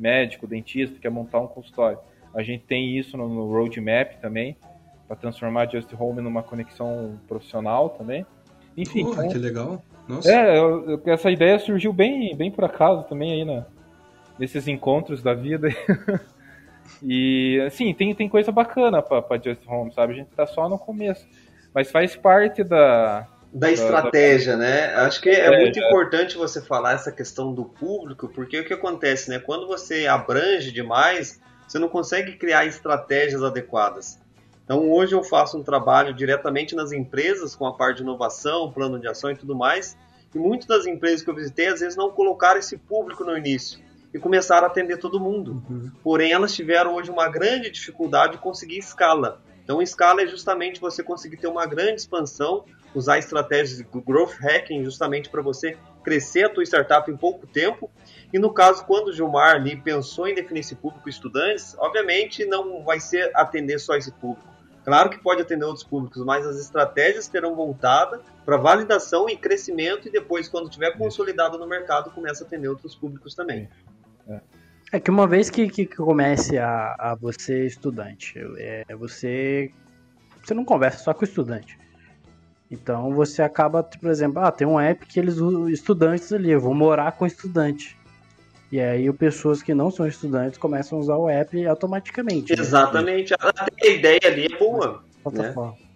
médico, 0.00 0.46
dentista 0.46 0.98
quer 0.98 1.10
montar 1.10 1.40
um 1.40 1.46
consultório. 1.46 1.98
A 2.34 2.42
gente 2.42 2.64
tem 2.64 2.96
isso 2.96 3.16
no, 3.16 3.28
no 3.28 3.50
roadmap 3.50 4.14
também, 4.20 4.56
para 5.06 5.16
transformar 5.16 5.62
a 5.62 5.66
Just 5.66 5.92
Home 5.98 6.22
numa 6.22 6.42
conexão 6.42 7.18
profissional 7.28 7.90
também. 7.90 8.24
Enfim. 8.76 9.04
Porra, 9.04 9.26
então, 9.26 9.32
que 9.32 9.38
legal. 9.38 9.82
Nossa. 10.08 10.32
É, 10.32 10.58
eu, 10.58 10.88
eu, 10.90 11.02
essa 11.06 11.30
ideia 11.30 11.58
surgiu 11.58 11.92
bem, 11.92 12.34
bem 12.34 12.50
por 12.50 12.64
acaso 12.64 13.04
também 13.04 13.32
aí 13.32 13.44
na, 13.44 13.66
nesses 14.38 14.66
encontros 14.68 15.22
da 15.22 15.34
vida. 15.34 15.68
e, 17.02 17.60
assim, 17.66 17.92
tem, 17.92 18.14
tem 18.14 18.28
coisa 18.28 18.50
bacana 18.50 19.02
para 19.02 19.40
Just 19.42 19.66
Home, 19.66 19.92
sabe? 19.92 20.12
A 20.14 20.16
gente 20.16 20.28
tá 20.28 20.46
só 20.46 20.68
no 20.68 20.78
começo. 20.78 21.26
Mas 21.74 21.90
faz 21.90 22.16
parte 22.16 22.64
da, 22.64 23.28
da 23.52 23.70
estratégia, 23.70 24.56
né? 24.56 24.94
Acho 24.94 25.20
que 25.20 25.28
é, 25.28 25.46
é 25.46 25.60
muito 25.60 25.78
é. 25.78 25.86
importante 25.86 26.36
você 26.36 26.60
falar 26.60 26.92
essa 26.92 27.10
questão 27.10 27.52
do 27.52 27.64
público, 27.64 28.28
porque 28.28 28.60
o 28.60 28.64
que 28.64 28.72
acontece, 28.72 29.28
né? 29.28 29.38
Quando 29.38 29.66
você 29.66 30.06
abrange 30.06 30.70
demais, 30.70 31.40
você 31.66 31.78
não 31.78 31.88
consegue 31.88 32.36
criar 32.36 32.64
estratégias 32.64 33.42
adequadas. 33.42 34.18
Então 34.64 34.88
hoje 34.90 35.14
eu 35.14 35.24
faço 35.24 35.58
um 35.58 35.64
trabalho 35.64 36.14
diretamente 36.14 36.76
nas 36.76 36.92
empresas 36.92 37.56
com 37.56 37.66
a 37.66 37.74
parte 37.76 37.98
de 37.98 38.02
inovação, 38.02 38.70
plano 38.70 39.00
de 39.00 39.08
ação 39.08 39.30
e 39.30 39.36
tudo 39.36 39.54
mais. 39.54 39.96
E 40.32 40.38
muitas 40.38 40.66
das 40.68 40.86
empresas 40.86 41.22
que 41.22 41.30
eu 41.30 41.34
visitei 41.34 41.66
às 41.66 41.80
vezes 41.80 41.96
não 41.96 42.10
colocaram 42.10 42.60
esse 42.60 42.76
público 42.76 43.24
no 43.24 43.36
início 43.36 43.80
e 44.14 44.18
começaram 44.18 44.66
a 44.66 44.70
atender 44.70 44.98
todo 44.98 45.20
mundo. 45.20 45.62
Uhum. 45.68 45.90
Porém, 46.02 46.32
elas 46.32 46.54
tiveram 46.54 46.94
hoje 46.94 47.10
uma 47.10 47.28
grande 47.28 47.70
dificuldade 47.70 48.34
de 48.34 48.38
conseguir 48.38 48.78
escala. 48.78 49.40
Então, 49.62 49.80
escala 49.80 50.22
é 50.22 50.26
justamente 50.26 50.80
você 50.80 51.02
conseguir 51.02 51.36
ter 51.36 51.46
uma 51.46 51.64
grande 51.66 52.00
expansão, 52.00 52.64
usar 52.94 53.18
estratégias 53.18 53.78
de 53.78 53.84
growth 53.84 54.34
hacking 54.40 54.84
justamente 54.84 55.28
para 55.28 55.42
você 55.42 55.76
crescer 56.02 56.44
a 56.44 56.48
tua 56.48 56.64
startup 56.64 57.10
em 57.10 57.16
pouco 57.16 57.46
tempo. 57.46 57.90
E 58.32 58.38
no 58.38 58.52
caso, 58.52 58.84
quando 58.84 59.08
o 59.08 59.12
Gilmar 59.12 59.56
ali 59.56 59.76
pensou 59.76 60.26
em 60.26 60.34
definir 60.34 60.60
esse 60.60 60.74
público 60.74 61.08
estudantes, 61.08 61.76
obviamente 61.78 62.44
não 62.46 62.82
vai 62.84 63.00
ser 63.00 63.30
atender 63.34 63.78
só 63.78 63.96
esse 63.96 64.12
público. 64.12 64.48
Claro 64.84 65.10
que 65.10 65.18
pode 65.18 65.42
atender 65.42 65.64
outros 65.64 65.84
públicos, 65.84 66.24
mas 66.24 66.46
as 66.46 66.58
estratégias 66.58 67.28
terão 67.28 67.54
voltada 67.54 68.20
para 68.44 68.56
validação 68.56 69.28
e 69.28 69.36
crescimento 69.36 70.08
e 70.08 70.10
depois, 70.10 70.48
quando 70.48 70.70
tiver 70.70 70.96
consolidado 70.96 71.58
no 71.58 71.66
mercado, 71.66 72.10
começa 72.10 72.44
a 72.44 72.46
atender 72.46 72.68
outros 72.68 72.94
públicos 72.94 73.34
também. 73.34 73.68
É. 74.28 74.40
É 74.92 74.98
que 74.98 75.10
uma 75.10 75.26
vez 75.26 75.48
que, 75.48 75.68
que 75.68 75.86
comece 75.86 76.58
a, 76.58 76.96
a 76.98 77.14
você 77.14 77.64
estudante, 77.64 78.34
é, 78.58 78.84
você 78.96 79.70
você 80.42 80.54
não 80.54 80.64
conversa 80.64 81.04
só 81.04 81.14
com 81.14 81.20
o 81.20 81.24
estudante. 81.24 81.78
Então 82.70 83.12
você 83.14 83.42
acaba, 83.42 83.82
por 83.82 84.10
exemplo, 84.10 84.40
ah, 84.40 84.52
tem 84.52 84.66
um 84.66 84.78
app 84.78 85.04
que 85.04 85.18
eles 85.18 85.36
estudantes 85.72 86.32
ali, 86.32 86.50
eu 86.50 86.60
vou 86.60 86.74
morar 86.74 87.12
com 87.12 87.26
estudante. 87.26 87.98
E 88.70 88.80
aí 88.80 89.12
pessoas 89.12 89.62
que 89.62 89.74
não 89.74 89.90
são 89.90 90.06
estudantes 90.06 90.56
começam 90.56 90.98
a 90.98 91.00
usar 91.00 91.16
o 91.16 91.28
app 91.28 91.66
automaticamente. 91.66 92.54
Né? 92.54 92.62
Exatamente. 92.62 93.32
Né? 93.32 93.36
A 93.82 93.86
ideia 93.86 94.20
ali 94.24 94.46
é 94.46 94.58
boa. 94.58 95.02
Plataforma. 95.24 95.72
Né? 95.72 95.90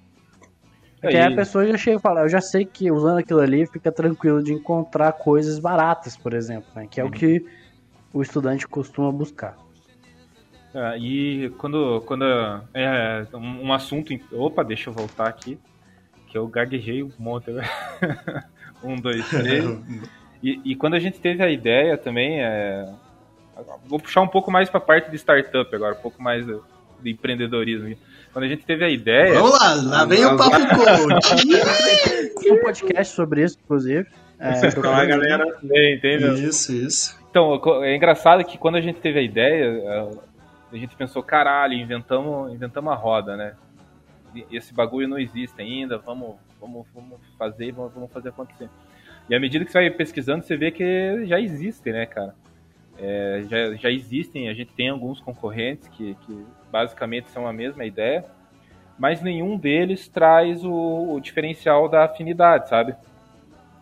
Porque 1.00 1.16
aí 1.18 1.32
a 1.32 1.36
pessoa 1.36 1.66
já 1.66 1.76
chega 1.76 1.98
e 1.98 2.00
fala, 2.00 2.22
eu 2.22 2.28
já 2.30 2.40
sei 2.40 2.64
que 2.64 2.90
usando 2.90 3.18
aquilo 3.18 3.40
ali 3.40 3.66
fica 3.66 3.92
tranquilo 3.92 4.42
de 4.42 4.54
encontrar 4.54 5.12
coisas 5.12 5.58
baratas, 5.58 6.16
por 6.16 6.32
exemplo, 6.32 6.68
né? 6.74 6.88
Que 6.90 6.98
é 6.98 7.04
uhum. 7.04 7.10
o 7.10 7.12
que 7.12 7.44
o 8.10 8.22
estudante 8.22 8.66
costuma 8.66 9.12
buscar. 9.12 9.54
É, 10.74 10.98
e 10.98 11.50
quando, 11.58 12.00
quando 12.06 12.24
é 12.72 13.26
um, 13.34 13.66
um, 13.66 13.72
assunto. 13.72 14.12
Opa, 14.32 14.64
deixa 14.64 14.88
eu 14.88 14.94
voltar 14.94 15.28
aqui. 15.28 15.58
Que 16.34 16.38
eu 16.38 16.48
gaguejei 16.48 17.00
um 17.00 17.12
monte. 17.16 17.52
um, 18.82 18.96
dois, 18.96 19.24
três. 19.28 19.64
e, 20.42 20.60
e, 20.64 20.74
quando 20.74 20.94
a 20.94 20.98
gente 20.98 21.20
teve 21.20 21.44
a 21.44 21.48
ideia 21.48 21.96
também. 21.96 22.42
É, 22.42 22.92
vou 23.86 24.00
puxar 24.00 24.20
um 24.20 24.26
pouco 24.26 24.50
mais 24.50 24.68
para 24.68 24.78
a 24.78 24.80
parte 24.80 25.12
de 25.12 25.16
startup 25.16 25.72
agora, 25.72 25.94
um 25.94 26.02
pouco 26.02 26.20
mais 26.20 26.44
de, 26.44 26.58
de 27.04 27.10
empreendedorismo. 27.12 27.96
Quando 28.32 28.46
a 28.46 28.48
gente 28.48 28.64
teve 28.64 28.84
a 28.84 28.88
ideia. 28.90 29.34
Vamos 29.34 29.60
lá, 29.60 29.74
lá 29.74 30.04
vem 30.06 30.24
o 30.24 30.36
papo 30.36 30.58
coach. 30.74 31.46
Tem 32.42 32.52
um 32.52 32.60
podcast 32.62 33.14
sobre 33.14 33.44
isso, 33.44 33.56
inclusive. 33.62 34.04
É, 34.40 34.48
a 34.48 35.04
galera. 35.04 35.56
Bem, 35.62 35.94
entendeu? 35.94 36.34
Isso, 36.34 36.72
isso. 36.72 37.16
Então, 37.30 37.62
é 37.84 37.94
engraçado 37.94 38.44
que 38.44 38.58
quando 38.58 38.74
a 38.74 38.80
gente 38.80 38.98
teve 38.98 39.20
a 39.20 39.22
ideia, 39.22 40.10
a 40.72 40.76
gente 40.76 40.96
pensou, 40.96 41.22
caralho, 41.22 41.74
inventamos, 41.74 42.52
inventamos 42.52 42.92
a 42.92 42.96
roda, 42.96 43.36
né? 43.36 43.54
Esse 44.50 44.72
bagulho 44.72 45.08
não 45.08 45.18
existe 45.18 45.60
ainda, 45.60 45.98
vamos, 45.98 46.36
vamos, 46.60 46.86
vamos 46.94 47.18
fazer, 47.38 47.72
vamos, 47.72 47.92
vamos 47.92 48.12
fazer 48.12 48.30
acontecer. 48.30 48.68
E 49.28 49.34
à 49.34 49.40
medida 49.40 49.64
que 49.64 49.72
você 49.72 49.78
vai 49.78 49.90
pesquisando, 49.90 50.44
você 50.44 50.56
vê 50.56 50.70
que 50.70 51.26
já 51.26 51.40
existem, 51.40 51.92
né, 51.92 52.06
cara? 52.06 52.34
É, 52.98 53.44
já, 53.48 53.74
já 53.74 53.90
existem, 53.90 54.48
a 54.48 54.54
gente 54.54 54.72
tem 54.72 54.88
alguns 54.88 55.20
concorrentes 55.20 55.88
que, 55.88 56.14
que 56.26 56.46
basicamente 56.70 57.28
são 57.30 57.46
a 57.46 57.52
mesma 57.52 57.84
ideia, 57.84 58.24
mas 58.98 59.20
nenhum 59.20 59.56
deles 59.56 60.08
traz 60.08 60.64
o, 60.64 61.14
o 61.14 61.20
diferencial 61.20 61.88
da 61.88 62.04
afinidade, 62.04 62.68
sabe? 62.68 62.94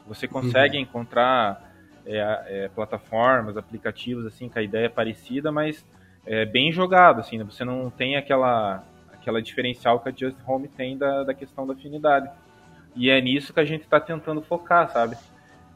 Você 0.06 0.26
consegue 0.26 0.76
uhum. 0.76 0.82
encontrar 0.82 1.72
é, 2.06 2.18
é, 2.46 2.68
plataformas, 2.68 3.56
aplicativos 3.56 4.26
assim 4.26 4.48
com 4.48 4.58
a 4.58 4.62
ideia 4.62 4.86
é 4.86 4.88
parecida, 4.88 5.52
mas 5.52 5.84
é 6.24 6.44
bem 6.44 6.72
jogado, 6.72 7.20
assim, 7.20 7.38
né? 7.38 7.44
você 7.44 7.64
não 7.64 7.90
tem 7.90 8.16
aquela 8.16 8.84
aquela 9.22 9.40
diferencial 9.40 10.00
que 10.00 10.08
a 10.08 10.12
Just 10.14 10.36
Home 10.46 10.68
tem 10.68 10.98
da, 10.98 11.22
da 11.22 11.32
questão 11.32 11.64
da 11.64 11.72
afinidade. 11.72 12.28
E 12.94 13.08
é 13.08 13.20
nisso 13.20 13.54
que 13.54 13.60
a 13.60 13.64
gente 13.64 13.82
está 13.82 14.00
tentando 14.00 14.42
focar, 14.42 14.92
sabe? 14.92 15.16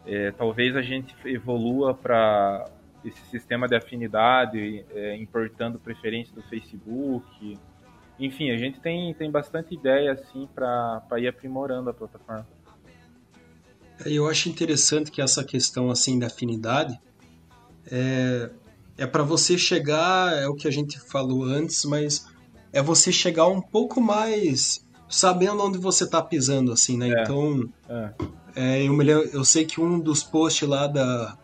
É, 0.04 0.32
talvez 0.32 0.76
a 0.76 0.82
gente 0.82 1.14
evolua 1.24 1.94
para 1.94 2.68
esse 3.04 3.20
sistema 3.30 3.68
de 3.68 3.76
afinidade, 3.76 4.85
é, 4.90 5.16
importando 5.16 5.78
preferência 5.78 6.35
do 6.35 6.42
Facebook. 6.42 7.56
Enfim, 8.18 8.50
a 8.50 8.59
gente 8.59 8.80
tem, 8.80 9.14
tem 9.14 9.30
bastante 9.30 9.74
ideia 9.74 10.12
assim 10.12 10.48
para 10.52 11.02
ir 11.18 11.28
aprimorando 11.28 11.88
a 11.88 11.94
plataforma. 11.94 12.46
Eu 14.04 14.28
acho 14.28 14.48
interessante 14.48 15.11
que 15.11 15.22
essa 15.22 15.42
questão 15.42 15.90
assim 15.90 16.18
da 16.18 16.26
afinidade 16.26 16.98
é, 17.90 18.50
é 18.98 19.06
para 19.06 19.22
você 19.22 19.56
chegar, 19.56 20.37
é 20.37 20.46
o 20.46 20.54
que 20.54 20.68
a 20.68 20.70
gente 20.70 20.98
falou 20.98 21.44
antes, 21.44 21.85
mas 21.85 22.26
é 22.72 22.83
você 22.83 23.11
chegar 23.11 23.46
um 23.46 23.61
pouco 23.61 24.00
mais 24.00 24.85
sabendo 25.09 25.62
onde 25.62 25.79
você 25.79 26.05
está 26.05 26.20
pisando, 26.22 26.72
assim, 26.72 26.96
né? 26.96 27.09
É, 27.09 27.22
então, 27.22 27.68
é. 27.88 28.11
É, 28.57 28.83
eu, 28.83 28.96
lembro, 28.96 29.29
eu 29.33 29.44
sei 29.44 29.64
que 29.64 29.81
um 29.81 30.00
dos 30.00 30.22
posts 30.22 30.66
lá 30.66 30.87
da, 30.87 31.37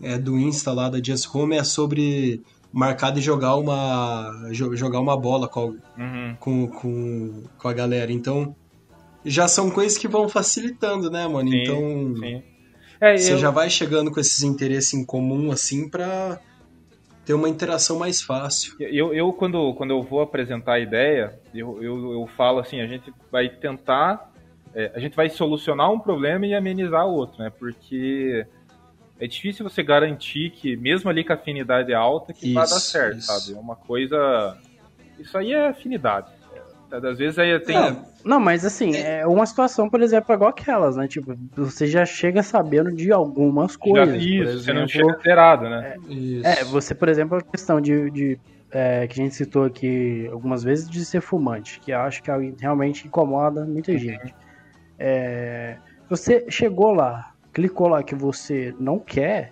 é, 0.00 0.16
do 0.16 0.38
Insta 0.38 0.72
lá 0.72 0.88
da 0.88 1.02
Just 1.02 1.28
Home 1.34 1.56
é 1.56 1.64
sobre 1.64 2.40
marcar 2.72 3.10
de 3.10 3.20
jogar 3.20 3.56
uma 3.56 4.48
jogar 4.50 5.00
uma 5.00 5.16
bola 5.16 5.46
com, 5.46 5.76
uhum. 5.98 6.36
com, 6.38 6.66
com, 6.68 7.42
com 7.58 7.68
a 7.68 7.72
galera. 7.72 8.12
Então, 8.12 8.54
já 9.24 9.46
são 9.46 9.70
coisas 9.70 9.98
que 9.98 10.08
vão 10.08 10.28
facilitando, 10.28 11.10
né, 11.10 11.26
mano? 11.26 11.50
Sim, 11.50 11.62
então, 11.62 12.14
sim. 12.16 12.42
É, 13.00 13.16
você 13.16 13.32
eu... 13.32 13.38
já 13.38 13.50
vai 13.50 13.68
chegando 13.68 14.10
com 14.10 14.20
esses 14.20 14.42
interesses 14.42 14.94
em 14.94 15.04
comum, 15.04 15.50
assim, 15.50 15.88
pra 15.88 16.40
ter 17.24 17.34
uma 17.34 17.48
interação 17.48 17.98
mais 17.98 18.22
fácil. 18.22 18.74
Eu, 18.80 19.14
eu 19.14 19.32
quando, 19.32 19.74
quando 19.74 19.90
eu 19.90 20.02
vou 20.02 20.20
apresentar 20.20 20.74
a 20.74 20.80
ideia, 20.80 21.38
eu, 21.54 21.82
eu, 21.82 22.12
eu 22.12 22.26
falo 22.36 22.58
assim, 22.58 22.80
a 22.80 22.86
gente 22.86 23.12
vai 23.30 23.48
tentar, 23.48 24.32
é, 24.74 24.90
a 24.94 24.98
gente 24.98 25.14
vai 25.14 25.28
solucionar 25.28 25.90
um 25.90 25.98
problema 25.98 26.46
e 26.46 26.54
amenizar 26.54 27.06
outro, 27.06 27.42
né? 27.42 27.50
Porque 27.50 28.46
é 29.20 29.26
difícil 29.26 29.68
você 29.68 29.82
garantir 29.82 30.50
que, 30.50 30.76
mesmo 30.76 31.08
ali 31.08 31.22
com 31.22 31.32
a 31.32 31.36
afinidade 31.36 31.94
alta, 31.94 32.32
que 32.32 32.46
isso, 32.46 32.54
vai 32.54 32.68
dar 32.68 32.80
certo, 32.80 33.18
isso. 33.18 33.26
sabe? 33.26 33.56
É 33.56 33.60
uma 33.60 33.76
coisa... 33.76 34.58
Isso 35.18 35.38
aí 35.38 35.52
é 35.52 35.68
afinidade 35.68 36.41
Às 36.92 37.18
vezes 37.18 37.38
aí 37.38 37.58
tem. 37.60 37.76
É, 37.76 37.96
Não, 38.24 38.38
mas 38.38 38.64
assim, 38.66 38.94
é 38.96 39.26
uma 39.26 39.46
situação, 39.46 39.88
por 39.88 40.02
exemplo, 40.02 40.34
igual 40.34 40.50
aquelas, 40.50 40.94
né? 40.96 41.08
Tipo, 41.08 41.34
você 41.56 41.86
já 41.86 42.04
chega 42.04 42.42
sabendo 42.42 42.92
de 42.92 43.10
algumas 43.10 43.72
já- 43.72 43.78
coisas. 43.78 44.22
isso, 44.22 44.36
por 44.44 44.46
você 44.46 44.72
não 44.72 44.82
exemplo, 44.82 44.88
chega 44.88 45.12
alterado, 45.12 45.68
né? 45.70 45.96
isso. 46.08 46.46
É, 46.46 46.64
você, 46.64 46.94
por 46.94 47.08
exemplo, 47.08 47.38
a 47.38 47.42
questão 47.42 47.80
de, 47.80 48.10
de, 48.10 48.38
é, 48.70 49.06
que 49.06 49.18
a 49.20 49.24
gente 49.24 49.34
citou 49.34 49.64
aqui 49.64 50.28
algumas 50.30 50.62
vezes 50.62 50.88
de 50.88 51.02
ser 51.04 51.20
fumante, 51.22 51.80
que 51.80 51.92
eu 51.92 51.98
acho 52.00 52.22
que 52.22 52.30
é 52.30 52.34
realmente 52.60 53.06
incomoda 53.06 53.64
muita 53.64 53.96
gente. 53.96 54.34
É, 54.98 55.76
você 56.10 56.44
chegou 56.50 56.92
lá, 56.92 57.32
clicou 57.52 57.88
lá 57.88 58.02
que 58.02 58.14
você 58.14 58.74
não 58.78 58.98
quer, 58.98 59.50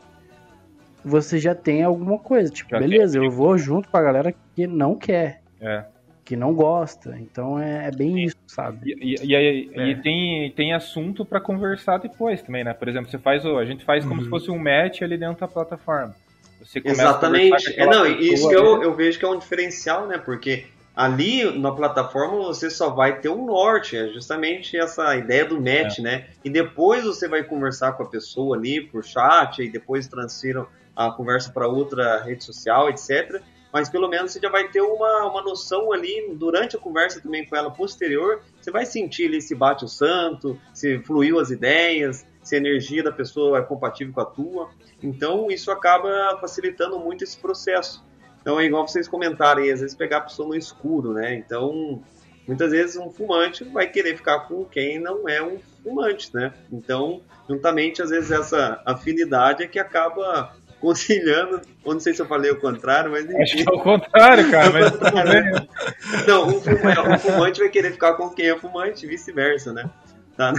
você 1.04 1.38
já 1.38 1.54
tem 1.54 1.82
alguma 1.82 2.18
coisa. 2.18 2.50
Tipo, 2.52 2.70
Já 2.70 2.78
tem 2.78 2.88
beleza, 2.88 3.16
eu 3.18 3.30
vou 3.30 3.56
junto 3.56 3.88
com 3.88 3.96
a 3.96 4.02
galera 4.02 4.34
que 4.54 4.66
não 4.66 4.94
quer, 4.94 5.40
É. 5.60 5.84
que 6.30 6.36
não 6.36 6.54
gosta. 6.54 7.18
Então 7.18 7.58
é, 7.58 7.88
é 7.88 7.90
bem 7.90 8.22
isso, 8.24 8.36
sabe? 8.46 8.94
E, 9.00 9.16
e, 9.16 9.26
e 9.26 9.34
aí- 9.34 9.70
É. 9.74 9.88
e 9.88 9.96
tem, 10.00 10.48
tem 10.52 10.72
assunto 10.72 11.24
pra 11.24 11.40
conversar 11.40 11.98
depois 11.98 12.40
também, 12.40 12.62
né? 12.62 12.72
Por 12.72 12.86
exemplo, 12.88 13.10
você 13.10 13.18
faz 13.18 13.44
o, 13.44 13.58
a 13.58 13.64
gente 13.64 13.84
faz 13.84 14.04
como 14.04 14.18
Uhum. 14.18 14.22
se 14.24 14.30
fosse 14.30 14.48
um 14.48 14.56
match 14.58 15.02
ali 15.02 15.18
dentro 15.18 15.40
da 15.40 15.48
plataforma. 15.48 16.14
Você 16.62 16.80
começa 16.80 17.02
a 17.02 17.04
Exatamente. 17.10 17.80
É, 17.80 17.84
não, 17.84 18.06
e 18.06 18.32
isso 18.32 18.48
que 18.48 18.54
eu, 18.54 18.80
eu 18.80 18.94
vejo 18.94 19.18
que 19.18 19.24
é 19.24 19.28
um 19.28 19.40
diferencial, 19.40 20.06
né? 20.06 20.18
Porque 20.18 20.66
ali 20.94 21.50
na 21.58 21.72
plataforma 21.72 22.36
você 22.44 22.70
só 22.70 22.90
vai 22.90 23.18
ter 23.18 23.28
um 23.28 23.46
norte, 23.46 23.96
é 23.96 24.06
justamente 24.10 24.76
essa 24.76 25.16
ideia 25.16 25.44
do 25.44 25.60
match, 25.60 25.98
né? 25.98 26.26
E 26.44 26.48
depois 26.50 27.02
você 27.04 27.26
vai 27.26 27.42
conversar 27.42 27.92
com 27.94 28.04
a 28.04 28.06
pessoa 28.06 28.56
ali 28.56 28.80
por 28.82 29.02
chat, 29.04 29.60
e 29.62 29.68
depois 29.68 30.06
transfiram 30.06 30.64
a 30.94 31.10
conversa 31.10 31.50
para 31.50 31.66
outra 31.66 32.22
rede 32.22 32.44
social, 32.44 32.88
etc. 32.88 33.42
Mas 33.72 33.88
pelo 33.88 34.08
menos 34.08 34.32
você 34.32 34.40
já 34.40 34.48
vai 34.48 34.68
ter 34.68 34.80
uma, 34.80 35.26
uma 35.26 35.42
noção 35.42 35.92
ali 35.92 36.34
durante 36.34 36.76
a 36.76 36.78
conversa 36.78 37.20
também 37.20 37.46
com 37.46 37.56
ela 37.56 37.70
posterior. 37.70 38.42
Você 38.60 38.70
vai 38.70 38.84
sentir 38.84 39.26
ali 39.26 39.40
se 39.40 39.54
bate 39.54 39.84
o 39.84 39.88
santo, 39.88 40.60
se 40.74 40.98
fluiu 41.00 41.38
as 41.38 41.50
ideias, 41.50 42.26
se 42.42 42.56
a 42.56 42.58
energia 42.58 43.02
da 43.02 43.12
pessoa 43.12 43.58
é 43.58 43.62
compatível 43.62 44.12
com 44.12 44.20
a 44.20 44.24
tua. 44.24 44.70
Então 45.02 45.50
isso 45.50 45.70
acaba 45.70 46.36
facilitando 46.40 46.98
muito 46.98 47.24
esse 47.24 47.38
processo. 47.38 48.04
Então 48.40 48.58
é 48.58 48.64
igual 48.64 48.86
vocês 48.86 49.06
comentaram 49.06 49.62
aí, 49.62 49.70
às 49.70 49.80
vezes 49.80 49.96
pegar 49.96 50.18
a 50.18 50.22
pessoa 50.22 50.48
no 50.48 50.56
escuro, 50.56 51.12
né? 51.12 51.34
Então 51.34 52.02
muitas 52.46 52.72
vezes 52.72 52.96
um 52.96 53.10
fumante 53.10 53.62
vai 53.64 53.86
querer 53.86 54.16
ficar 54.16 54.40
com 54.40 54.64
quem 54.64 54.98
não 54.98 55.28
é 55.28 55.42
um 55.42 55.58
fumante, 55.82 56.34
né? 56.34 56.52
Então, 56.72 57.20
juntamente, 57.48 58.02
às 58.02 58.10
vezes 58.10 58.30
essa 58.30 58.82
afinidade 58.84 59.62
é 59.62 59.66
que 59.66 59.78
acaba 59.78 60.56
conciliando, 60.80 61.60
ou 61.84 61.92
não 61.94 62.00
sei 62.00 62.14
se 62.14 62.22
eu 62.22 62.26
falei 62.26 62.50
o 62.50 62.58
contrário, 62.60 63.10
mas 63.10 63.24
Acho 63.28 63.54
enfim. 63.54 63.64
que 63.64 63.70
é 63.70 63.74
o 63.74 63.80
contrário, 63.80 64.50
cara, 64.50 64.70
mas. 64.70 64.90
Não, 66.26 66.48
um 66.48 66.60
fumante, 66.60 67.00
um 67.00 67.18
fumante 67.18 67.60
vai 67.60 67.68
querer 67.68 67.92
ficar 67.92 68.14
com 68.14 68.30
quem 68.30 68.48
é 68.48 68.56
fumante, 68.58 69.04
e 69.06 69.08
vice-versa, 69.08 69.72
né? 69.72 69.88
Tá? 70.36 70.52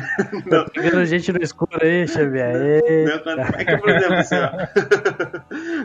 Não, 0.45 0.65
Tá 0.65 0.79
vendo 0.81 1.03
gente 1.05 1.31
no 1.33 1.41
escuro 1.41 1.71
aí, 1.81 2.07
Xavier? 2.07 2.53
Não, 3.07 3.19
quando- 3.19 3.39
é 3.39 3.65
que, 3.65 3.77
por 3.77 3.89
exemplo, 3.89 4.13
assim, 4.15 4.35
ó. 4.35 4.51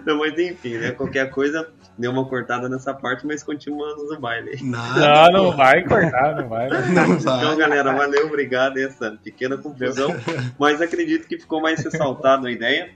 Não, 0.05 0.19
mas 0.19 0.39
enfim, 0.39 0.77
né? 0.77 0.91
Qualquer 0.91 1.31
coisa, 1.31 1.67
deu 1.97 2.11
uma 2.11 2.29
cortada 2.29 2.69
nessa 2.69 2.93
parte, 2.93 3.27
mas 3.27 3.43
continuamos 3.43 4.11
no 4.11 4.21
baile. 4.21 4.59
Nada, 4.63 5.31
Não, 5.33 5.45
não 5.45 5.57
vai 5.57 5.83
cortar, 5.85 6.37
não 6.37 6.49
vai. 6.49 6.69
Não 6.69 7.19
vai. 7.19 7.37
Então, 7.39 7.57
galera, 7.57 7.93
valeu, 7.95 8.27
obrigado. 8.27 8.77
Essa 8.79 9.13
pequena 9.25 9.57
confusão, 9.57 10.15
mas 10.59 10.83
acredito 10.83 11.27
que 11.27 11.39
ficou 11.39 11.63
mais 11.63 11.83
ressaltado 11.83 12.47
a 12.47 12.51
ideia. 12.53 12.91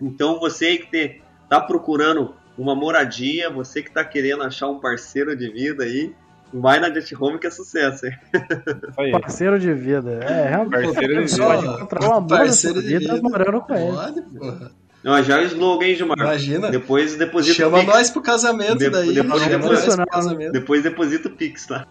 Então, 0.00 0.38
você 0.38 0.66
aí 0.66 0.78
que 0.78 0.90
te, 0.90 1.22
tá 1.48 1.60
procurando 1.60 2.34
uma 2.58 2.74
moradia, 2.74 3.50
você 3.50 3.82
que 3.82 3.90
tá 3.90 4.04
querendo 4.04 4.42
achar 4.42 4.68
um 4.68 4.78
parceiro 4.80 5.36
de 5.36 5.50
vida 5.50 5.84
aí, 5.84 6.12
vai 6.52 6.78
na 6.80 6.90
Just 6.92 7.12
Home 7.20 7.38
que 7.38 7.46
é 7.46 7.50
sucesso, 7.50 8.06
hein? 8.06 8.12
Isso 8.32 9.00
aí. 9.00 9.10
Parceiro 9.12 9.58
de 9.58 9.72
vida. 9.74 10.12
É, 10.22 10.48
realmente. 10.48 10.84
Parceiro 10.84 11.14
de 11.26 11.32
vida. 11.32 11.44
pode 11.46 11.66
encontrar 11.66 12.08
um 12.08 12.12
amor 12.14 12.30
na 12.30 12.36
Parceiro 12.38 12.80
sua 12.80 12.88
de 12.88 12.98
vida 12.98 13.14
vida. 13.14 13.28
morando 13.28 13.60
com 13.60 13.74
ele. 13.74 13.92
Pode, 13.92 14.22
porra. 14.22 14.70
Ó, 15.08 15.22
já 15.22 15.38
é 15.40 15.44
o 15.44 15.46
slogan, 15.46 15.86
hein, 15.86 15.94
Gilmar? 15.94 16.18
Imagina. 16.18 16.68
Depois 16.70 17.14
deposita 17.16 17.54
Chama 17.54 17.76
o 17.76 17.80
Pix. 17.80 17.92
nós 17.94 18.10
pro 18.10 18.22
casamento 18.22 18.78
De- 18.78 18.90
daí. 18.90 19.12
depois- 19.14 19.46
depois-. 19.46 20.52
Depois 20.52 20.82
deposita 20.82 21.28
o 21.28 21.30
Pix, 21.32 21.66
tá? 21.66 21.86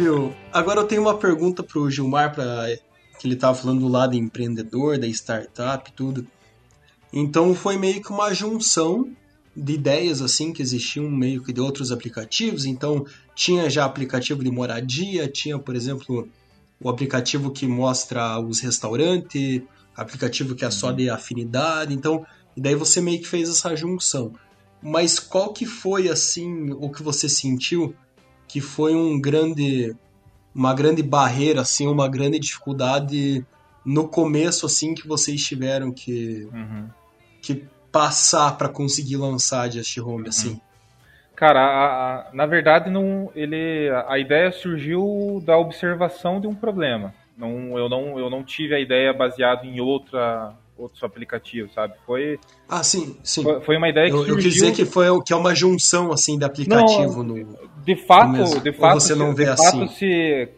Viu? 0.00 0.34
Agora 0.50 0.80
eu 0.80 0.86
tenho 0.86 1.02
uma 1.02 1.18
pergunta 1.18 1.62
pro 1.62 1.90
Gilmar, 1.90 2.34
pra, 2.34 2.74
que 3.18 3.28
ele 3.28 3.36
tava 3.36 3.54
falando 3.54 3.80
do 3.80 3.88
lado 3.88 4.16
empreendedor, 4.16 4.96
da 4.96 5.06
startup 5.06 5.90
e 5.90 5.92
tudo. 5.92 6.26
Então 7.12 7.54
foi 7.54 7.76
meio 7.76 8.00
que 8.00 8.10
uma 8.10 8.32
junção 8.32 9.14
de 9.54 9.74
ideias 9.74 10.22
assim 10.22 10.54
que 10.54 10.62
existiam 10.62 11.10
meio 11.10 11.42
que 11.42 11.52
de 11.52 11.60
outros 11.60 11.92
aplicativos. 11.92 12.64
Então 12.64 13.04
tinha 13.34 13.68
já 13.68 13.84
aplicativo 13.84 14.42
de 14.42 14.50
moradia, 14.50 15.28
tinha, 15.28 15.58
por 15.58 15.76
exemplo, 15.76 16.26
o 16.82 16.88
aplicativo 16.88 17.50
que 17.50 17.66
mostra 17.66 18.40
os 18.40 18.58
restaurantes, 18.60 19.60
aplicativo 19.94 20.54
que 20.54 20.64
é 20.64 20.70
só 20.70 20.92
de 20.92 21.10
afinidade. 21.10 21.92
Então, 21.92 22.24
e 22.56 22.60
daí 22.62 22.74
você 22.74 23.02
meio 23.02 23.20
que 23.20 23.28
fez 23.28 23.50
essa 23.50 23.76
junção. 23.76 24.32
Mas 24.82 25.18
qual 25.18 25.52
que 25.52 25.66
foi 25.66 26.08
assim 26.08 26.70
o 26.70 26.88
que 26.88 27.02
você 27.02 27.28
sentiu 27.28 27.94
que 28.50 28.60
foi 28.60 28.94
um 28.94 29.20
grande 29.20 29.94
uma 30.54 30.74
grande 30.74 31.02
barreira 31.02 31.60
assim, 31.60 31.86
uma 31.86 32.08
grande 32.08 32.38
dificuldade 32.38 33.44
no 33.84 34.08
começo 34.08 34.66
assim 34.66 34.94
que 34.94 35.06
vocês 35.06 35.42
tiveram 35.44 35.92
que 35.92 36.48
Uhum. 36.52 36.88
que 37.40 37.64
passar 37.92 38.56
para 38.58 38.68
conseguir 38.68 39.16
lançar 39.16 39.62
a 39.62 39.70
Just 39.70 39.96
Home 39.98 40.28
assim? 40.28 40.60
Cara, 41.34 41.60
a- 41.60 42.28
a- 42.28 42.34
na 42.34 42.44
verdade, 42.46 42.90
não, 42.90 43.30
ele, 43.34 43.90
a 44.08 44.18
ideia 44.18 44.52
surgiu 44.52 45.42
da 45.44 45.56
observação 45.56 46.40
de 46.40 46.46
um 46.46 46.54
problema. 46.54 47.14
Não, 47.36 47.78
eu, 47.78 47.88
não, 47.88 48.18
eu 48.18 48.28
não 48.28 48.44
tive 48.44 48.74
a 48.74 48.80
ideia 48.80 49.12
baseada 49.14 49.64
em 49.64 49.80
outra, 49.80 50.52
outros 50.80 51.02
aplicativos, 51.02 51.72
sabe? 51.74 51.94
Foi, 52.06 52.38
Ah, 52.68 52.82
sim, 52.82 53.16
sim. 53.22 53.42
foi, 53.42 53.60
foi 53.60 53.76
uma 53.76 53.88
ideia 53.88 54.06
que 54.06 54.12
Eu, 54.12 54.18
eu 54.20 54.24
surgiu... 54.26 54.42
quis 54.42 54.54
dizer 54.54 54.72
que 54.72 54.84
foi 54.84 55.06
que 55.24 55.32
é 55.32 55.36
uma 55.36 55.54
junção 55.54 56.12
assim 56.12 56.38
de 56.38 56.44
aplicativo 56.44 57.22
no 57.22 57.34
De 57.84 57.96
fato, 57.96 58.32
mesmo. 58.32 58.60
de 58.60 58.70
Ou 58.70 58.74
fato, 58.74 59.00
você 59.00 59.14
não 59.14 59.30
se, 59.30 59.34
vê 59.36 59.44
de 59.44 59.50
assim? 59.50 59.80
fato 59.86 59.92
se 59.92 60.48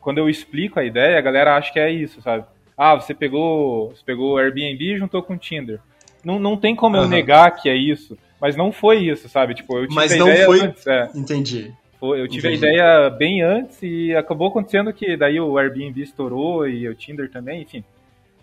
quando 0.00 0.18
eu 0.18 0.28
explico 0.28 0.78
a 0.78 0.84
ideia, 0.84 1.18
a 1.18 1.22
galera 1.22 1.56
acha 1.56 1.72
que 1.72 1.78
é 1.78 1.90
isso, 1.90 2.20
sabe? 2.22 2.44
Ah, 2.76 2.94
você 2.94 3.14
pegou, 3.14 3.90
você 3.94 4.02
pegou 4.04 4.34
o 4.34 4.38
Airbnb 4.38 4.82
e 4.84 4.98
juntou 4.98 5.22
com 5.22 5.34
o 5.34 5.38
Tinder. 5.38 5.80
Não, 6.24 6.38
não 6.38 6.56
tem 6.56 6.74
como 6.74 6.96
eu 6.96 7.00
Aham. 7.02 7.08
negar 7.10 7.50
que 7.52 7.68
é 7.68 7.76
isso, 7.76 8.18
mas 8.40 8.56
não 8.56 8.72
foi 8.72 8.98
isso, 8.98 9.28
sabe? 9.28 9.54
Tipo, 9.54 9.78
eu 9.78 9.86
tive 9.86 9.94
Mas 9.94 10.18
não 10.18 10.34
foi- 10.36 10.60
antes, 10.62 10.86
é. 10.86 11.10
Entendi. 11.14 11.72
Eu 12.02 12.28
tive 12.28 12.48
Entendi. 12.48 12.66
a 12.66 12.68
ideia 12.68 13.10
bem 13.10 13.40
antes 13.42 13.78
e 13.82 14.14
acabou 14.14 14.48
acontecendo 14.48 14.92
que 14.92 15.16
daí 15.16 15.40
o 15.40 15.56
Airbnb 15.56 16.02
estourou 16.02 16.68
e 16.68 16.86
o 16.86 16.94
Tinder 16.94 17.30
também, 17.30 17.62
enfim. 17.62 17.82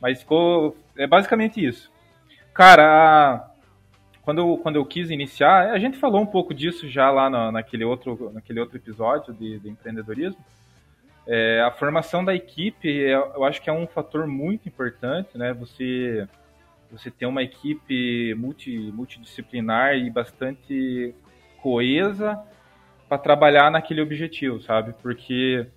Mas 0.02 0.20
ficou. 0.20 0.76
É 0.98 1.06
basicamente 1.06 1.64
isso. 1.64 1.92
Cara, 2.54 2.84
a- 2.84 3.52
quando 4.24 4.40
eu, 4.40 4.58
quando 4.58 4.76
eu 4.76 4.86
quis 4.86 5.10
iniciar, 5.10 5.72
a 5.72 5.80
gente 5.80 5.98
falou 5.98 6.22
um 6.22 6.26
pouco 6.26 6.54
disso 6.54 6.88
já 6.90 7.10
lá 7.10 7.30
na- 7.30 7.52
naquele, 7.52 7.84
outro, 7.86 8.32
naquele 8.34 8.60
outro 8.60 8.78
episódio 8.78 9.34
de, 9.34 9.60
de 9.60 9.70
empreendedorismo. 9.70 10.44
É, 11.28 11.62
a 11.62 11.72
formação 11.72 12.26
da 12.26 12.34
equipe, 12.36 13.04
é- 13.04 13.14
eu 13.14 13.44
acho 13.44 13.62
que 13.62 13.70
é 13.70 13.74
um 13.74 13.88
fator 13.88 14.28
muito 14.28 14.68
importante, 14.68 15.38
né? 15.38 15.54
Você, 15.54 16.28
você 16.92 17.10
ter 17.12 17.26
uma 17.26 17.44
equipe 17.44 18.34
multi, 18.36 18.92
multidisciplinar 18.92 19.96
e 19.96 20.10
bastante 20.10 21.14
coesa 21.62 22.42
para 23.08 23.18
trabalhar 23.18 23.70
naquele 23.72 24.02
objetivo, 24.02 24.62
sabe? 24.62 24.94
Porque 25.02 25.68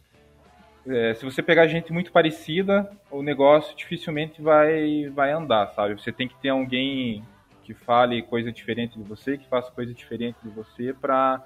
é, 0.86 1.14
se 1.14 1.24
você 1.24 1.42
pegar 1.42 1.66
gente 1.66 1.92
muito 1.92 2.12
parecida, 2.12 2.90
o 3.10 3.22
negócio 3.22 3.76
dificilmente 3.76 4.42
vai, 4.42 5.08
vai 5.10 5.32
andar, 5.32 5.68
sabe? 5.68 5.94
Você 5.94 6.12
tem 6.12 6.28
que 6.28 6.36
ter 6.36 6.50
alguém 6.50 7.22
que 7.62 7.72
fale 7.72 8.22
coisa 8.22 8.52
diferente 8.52 8.98
de 8.98 9.04
você, 9.04 9.38
que 9.38 9.48
faça 9.48 9.70
coisa 9.70 9.94
diferente 9.94 10.36
de 10.42 10.50
você 10.50 10.92
para 10.92 11.42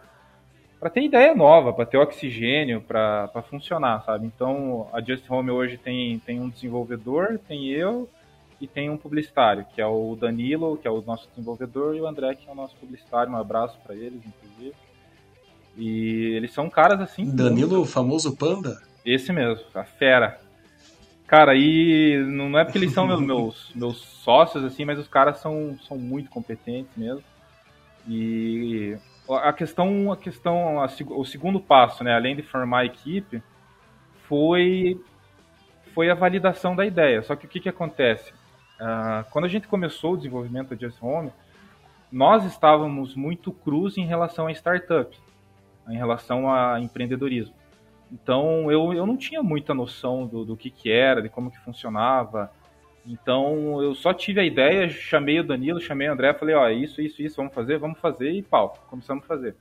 para 0.80 0.90
ter 0.90 1.02
ideia 1.02 1.34
nova, 1.34 1.72
para 1.72 1.84
ter 1.84 1.96
oxigênio, 1.96 2.80
para 2.80 3.42
funcionar, 3.50 4.00
sabe? 4.04 4.26
Então, 4.26 4.88
a 4.92 5.00
Just 5.00 5.28
Home 5.28 5.50
hoje 5.50 5.76
tem, 5.76 6.20
tem 6.20 6.40
um 6.40 6.48
desenvolvedor, 6.48 7.36
tem 7.48 7.66
eu 7.66 8.08
e 8.60 8.66
tem 8.68 8.88
um 8.88 8.96
publicitário, 8.96 9.66
que 9.74 9.80
é 9.80 9.86
o 9.86 10.14
Danilo, 10.14 10.76
que 10.76 10.86
é 10.86 10.90
o 10.90 11.02
nosso 11.02 11.28
desenvolvedor, 11.30 11.96
e 11.96 12.00
o 12.00 12.06
André, 12.06 12.36
que 12.36 12.48
é 12.48 12.52
o 12.52 12.54
nosso 12.54 12.76
publicitário. 12.76 13.32
Um 13.32 13.36
abraço 13.36 13.76
para 13.84 13.94
eles, 13.94 14.20
inclusive. 14.24 14.74
E 15.76 16.32
eles 16.36 16.52
são 16.52 16.70
caras 16.70 17.00
assim. 17.00 17.24
Danilo, 17.24 17.80
o 17.80 17.84
famoso 17.84 18.36
panda? 18.36 18.80
Esse 19.08 19.32
mesmo, 19.32 19.64
a 19.74 19.84
fera. 19.84 20.38
Cara, 21.26 21.54
e 21.54 22.22
não 22.26 22.58
é 22.58 22.64
porque 22.64 22.76
eles 22.76 22.92
são 22.92 23.06
meus, 23.06 23.20
meus, 23.24 23.72
meus 23.74 23.96
sócios, 23.96 24.62
assim, 24.62 24.84
mas 24.84 24.98
os 24.98 25.08
caras 25.08 25.38
são, 25.38 25.78
são 25.88 25.96
muito 25.96 26.28
competentes 26.28 26.94
mesmo. 26.94 27.24
E 28.06 28.98
a 29.30 29.50
questão, 29.54 30.12
a 30.12 30.16
questão, 30.16 30.82
a, 30.82 30.86
o 31.16 31.24
segundo 31.24 31.58
passo, 31.58 32.04
né, 32.04 32.14
além 32.14 32.36
de 32.36 32.42
formar 32.42 32.80
a 32.80 32.84
equipe, 32.84 33.42
foi, 34.28 35.00
foi 35.94 36.10
a 36.10 36.14
validação 36.14 36.76
da 36.76 36.84
ideia. 36.84 37.22
Só 37.22 37.34
que 37.34 37.46
o 37.46 37.48
que, 37.48 37.60
que 37.60 37.68
acontece? 37.70 38.30
Uh, 38.78 39.24
quando 39.30 39.46
a 39.46 39.48
gente 39.48 39.66
começou 39.66 40.12
o 40.12 40.16
desenvolvimento 40.18 40.74
da 40.74 40.76
Just 40.76 41.02
Home, 41.02 41.32
nós 42.12 42.44
estávamos 42.44 43.14
muito 43.14 43.52
cruz 43.52 43.96
em 43.96 44.04
relação 44.04 44.48
a 44.48 44.52
startups, 44.52 45.18
em 45.88 45.96
relação 45.96 46.52
a 46.52 46.78
empreendedorismo. 46.78 47.57
Então 48.12 48.70
eu, 48.70 48.92
eu 48.92 49.06
não 49.06 49.16
tinha 49.16 49.42
muita 49.42 49.74
noção 49.74 50.26
do, 50.26 50.44
do 50.44 50.56
que, 50.56 50.70
que 50.70 50.90
era, 50.90 51.20
de 51.20 51.28
como 51.28 51.50
que 51.50 51.58
funcionava. 51.60 52.50
Então 53.06 53.82
eu 53.82 53.94
só 53.94 54.12
tive 54.12 54.40
a 54.40 54.44
ideia, 54.44 54.88
chamei 54.88 55.40
o 55.40 55.44
Danilo, 55.44 55.80
chamei 55.80 56.08
o 56.08 56.12
André, 56.12 56.34
falei, 56.34 56.54
ó, 56.54 56.68
isso, 56.68 57.00
isso, 57.00 57.22
isso, 57.22 57.36
vamos 57.36 57.54
fazer, 57.54 57.78
vamos 57.78 57.98
fazer 58.00 58.30
e 58.30 58.42
pau, 58.42 58.76
começamos 58.88 59.24
a 59.24 59.26
fazer. 59.26 59.54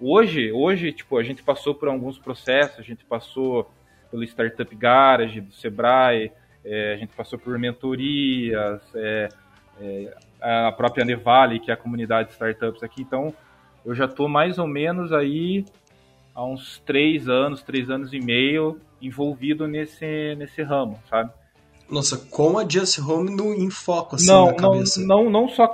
Hoje, 0.00 0.50
hoje, 0.50 0.92
tipo, 0.92 1.18
a 1.18 1.22
gente 1.22 1.42
passou 1.42 1.74
por 1.74 1.88
alguns 1.88 2.18
processos, 2.18 2.78
a 2.78 2.82
gente 2.82 3.04
passou 3.04 3.70
pelo 4.10 4.24
Startup 4.24 4.74
Garage 4.74 5.40
do 5.40 5.52
Sebrae, 5.52 6.32
é, 6.64 6.94
a 6.94 6.96
gente 6.96 7.14
passou 7.14 7.38
por 7.38 7.58
mentorias, 7.58 8.82
é, 8.94 9.28
é, 9.80 10.14
a 10.40 10.72
própria 10.72 11.04
Nevale, 11.04 11.60
que 11.60 11.70
é 11.70 11.74
a 11.74 11.76
comunidade 11.76 12.28
de 12.28 12.34
startups 12.34 12.82
aqui, 12.82 13.02
então 13.02 13.34
eu 13.84 13.94
já 13.94 14.06
estou 14.06 14.28
mais 14.28 14.58
ou 14.58 14.66
menos 14.66 15.12
aí 15.12 15.64
há 16.40 16.44
uns 16.46 16.82
três 16.86 17.28
anos, 17.28 17.62
três 17.62 17.90
anos 17.90 18.12
e 18.14 18.18
meio 18.18 18.80
envolvido 19.00 19.68
nesse, 19.68 20.34
nesse 20.36 20.62
ramo, 20.62 20.98
sabe? 21.08 21.30
Nossa, 21.88 22.16
com 22.16 22.58
a 22.58 22.66
Just 22.66 22.98
Home 22.98 23.34
no, 23.34 23.52
em 23.52 23.68
foco, 23.68 24.16
assim, 24.16 24.26
não, 24.26 24.46
na 24.46 24.54
cabeça. 24.54 25.00
Não, 25.00 25.24
não, 25.24 25.30
não 25.30 25.48
só 25.48 25.66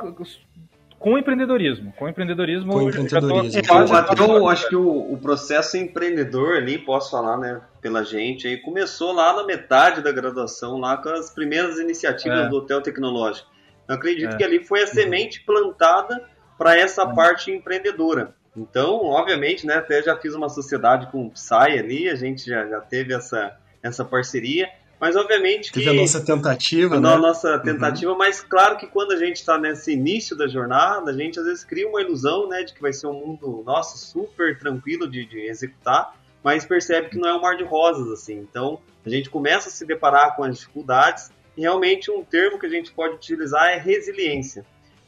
com 0.99 1.19
empreendedorismo. 1.19 1.93
Com 1.97 2.09
empreendedorismo, 2.09 2.73
com 2.73 2.89
empreendedorismo. 2.89 3.61
Eu, 3.69 3.95
até 3.95 4.23
eu 4.25 4.49
acho 4.49 4.69
que 4.69 4.75
o, 4.75 5.13
o, 5.13 5.19
processo 5.19 5.77
empreendedor 5.77 6.57
ali, 6.57 6.79
posso 6.79 7.11
falar, 7.11 7.37
né, 7.37 7.61
pela 7.81 8.03
gente, 8.03 8.49
aí 8.49 8.57
começou 8.57 9.13
lá 9.13 9.35
na 9.35 9.45
metade 9.45 10.01
da 10.01 10.11
graduação, 10.11 10.79
lá 10.79 10.97
com 10.97 11.11
as 11.11 11.31
primeiras 11.31 11.79
iniciativas 11.79 12.47
é. 12.47 12.49
do 12.49 12.57
Hotel 12.57 12.81
Tecnológico. 12.81 13.49
Eu 13.87 13.95
acredito 13.95 14.35
é. 14.35 14.37
que 14.37 14.43
ali 14.43 14.65
foi 14.65 14.83
a 14.83 14.87
semente 14.87 15.45
plantada 15.45 16.25
para 16.59 16.77
essa 16.77 17.03
é. 17.03 17.15
parte 17.15 17.53
empreendedora. 17.53 18.35
Então, 18.57 19.05
obviamente, 19.05 19.67
né, 19.67 19.75
até 19.75 20.03
já 20.03 20.17
fiz 20.17 20.35
uma 20.35 20.49
sociedade 20.49 21.11
com 21.11 21.27
o 21.27 21.31
Psy 21.31 21.79
ali, 21.79 22.09
a 22.09 22.15
gente 22.15 22.47
já, 22.47 22.67
já 22.67 22.81
teve 22.81 23.15
essa, 23.15 23.57
essa 23.83 24.05
parceria, 24.05 24.69
mas 24.99 25.15
obviamente 25.15 25.71
teve 25.71 25.85
que... 25.85 25.91
Teve 25.91 25.99
a 25.99 26.01
nossa 26.01 26.25
tentativa, 26.25 26.97
a 26.97 27.01
né? 27.01 27.17
nossa 27.17 27.59
tentativa, 27.59 28.13
uhum. 28.13 28.19
mas 28.19 28.41
claro 28.41 28.79
que 28.79 28.87
quando 28.87 29.13
a 29.13 29.17
gente 29.17 29.37
está 29.37 29.59
nesse 29.59 29.93
início 29.93 30.35
da 30.35 30.49
jornada, 30.49 31.11
a 31.11 31.15
gente 31.15 31.39
às 31.39 31.45
vezes 31.45 31.65
cria 31.65 31.87
uma 31.87 32.01
ilusão, 32.01 32.49
né, 32.49 32.63
de 32.63 32.73
que 32.73 32.81
vai 32.81 32.93
ser 32.93 33.07
um 33.09 33.13
mundo, 33.13 33.63
nossa, 33.67 33.99
super 33.99 34.59
tranquilo 34.59 35.09
de, 35.09 35.27
de 35.27 35.41
executar, 35.41 36.17
mas 36.43 36.65
percebe 36.65 37.11
que 37.11 37.19
não 37.19 37.29
é 37.29 37.35
um 37.35 37.41
mar 37.41 37.57
de 37.57 37.65
rosas, 37.65 38.09
assim. 38.11 38.39
Então, 38.39 38.81
a 39.05 39.11
gente 39.11 39.29
começa 39.29 39.69
a 39.69 39.73
se 39.73 39.85
deparar 39.85 40.35
com 40.35 40.45
as 40.45 40.59
dificuldades, 40.59 41.31
e 41.57 41.63
realmente 41.63 42.11
um 42.11 42.23
termo 42.23 42.59
que 42.59 42.67
a 42.67 42.71
gente 42.71 42.93
pode 42.93 43.15
utilizar 43.15 43.69
é 43.69 43.79
resiliência. 43.79 44.65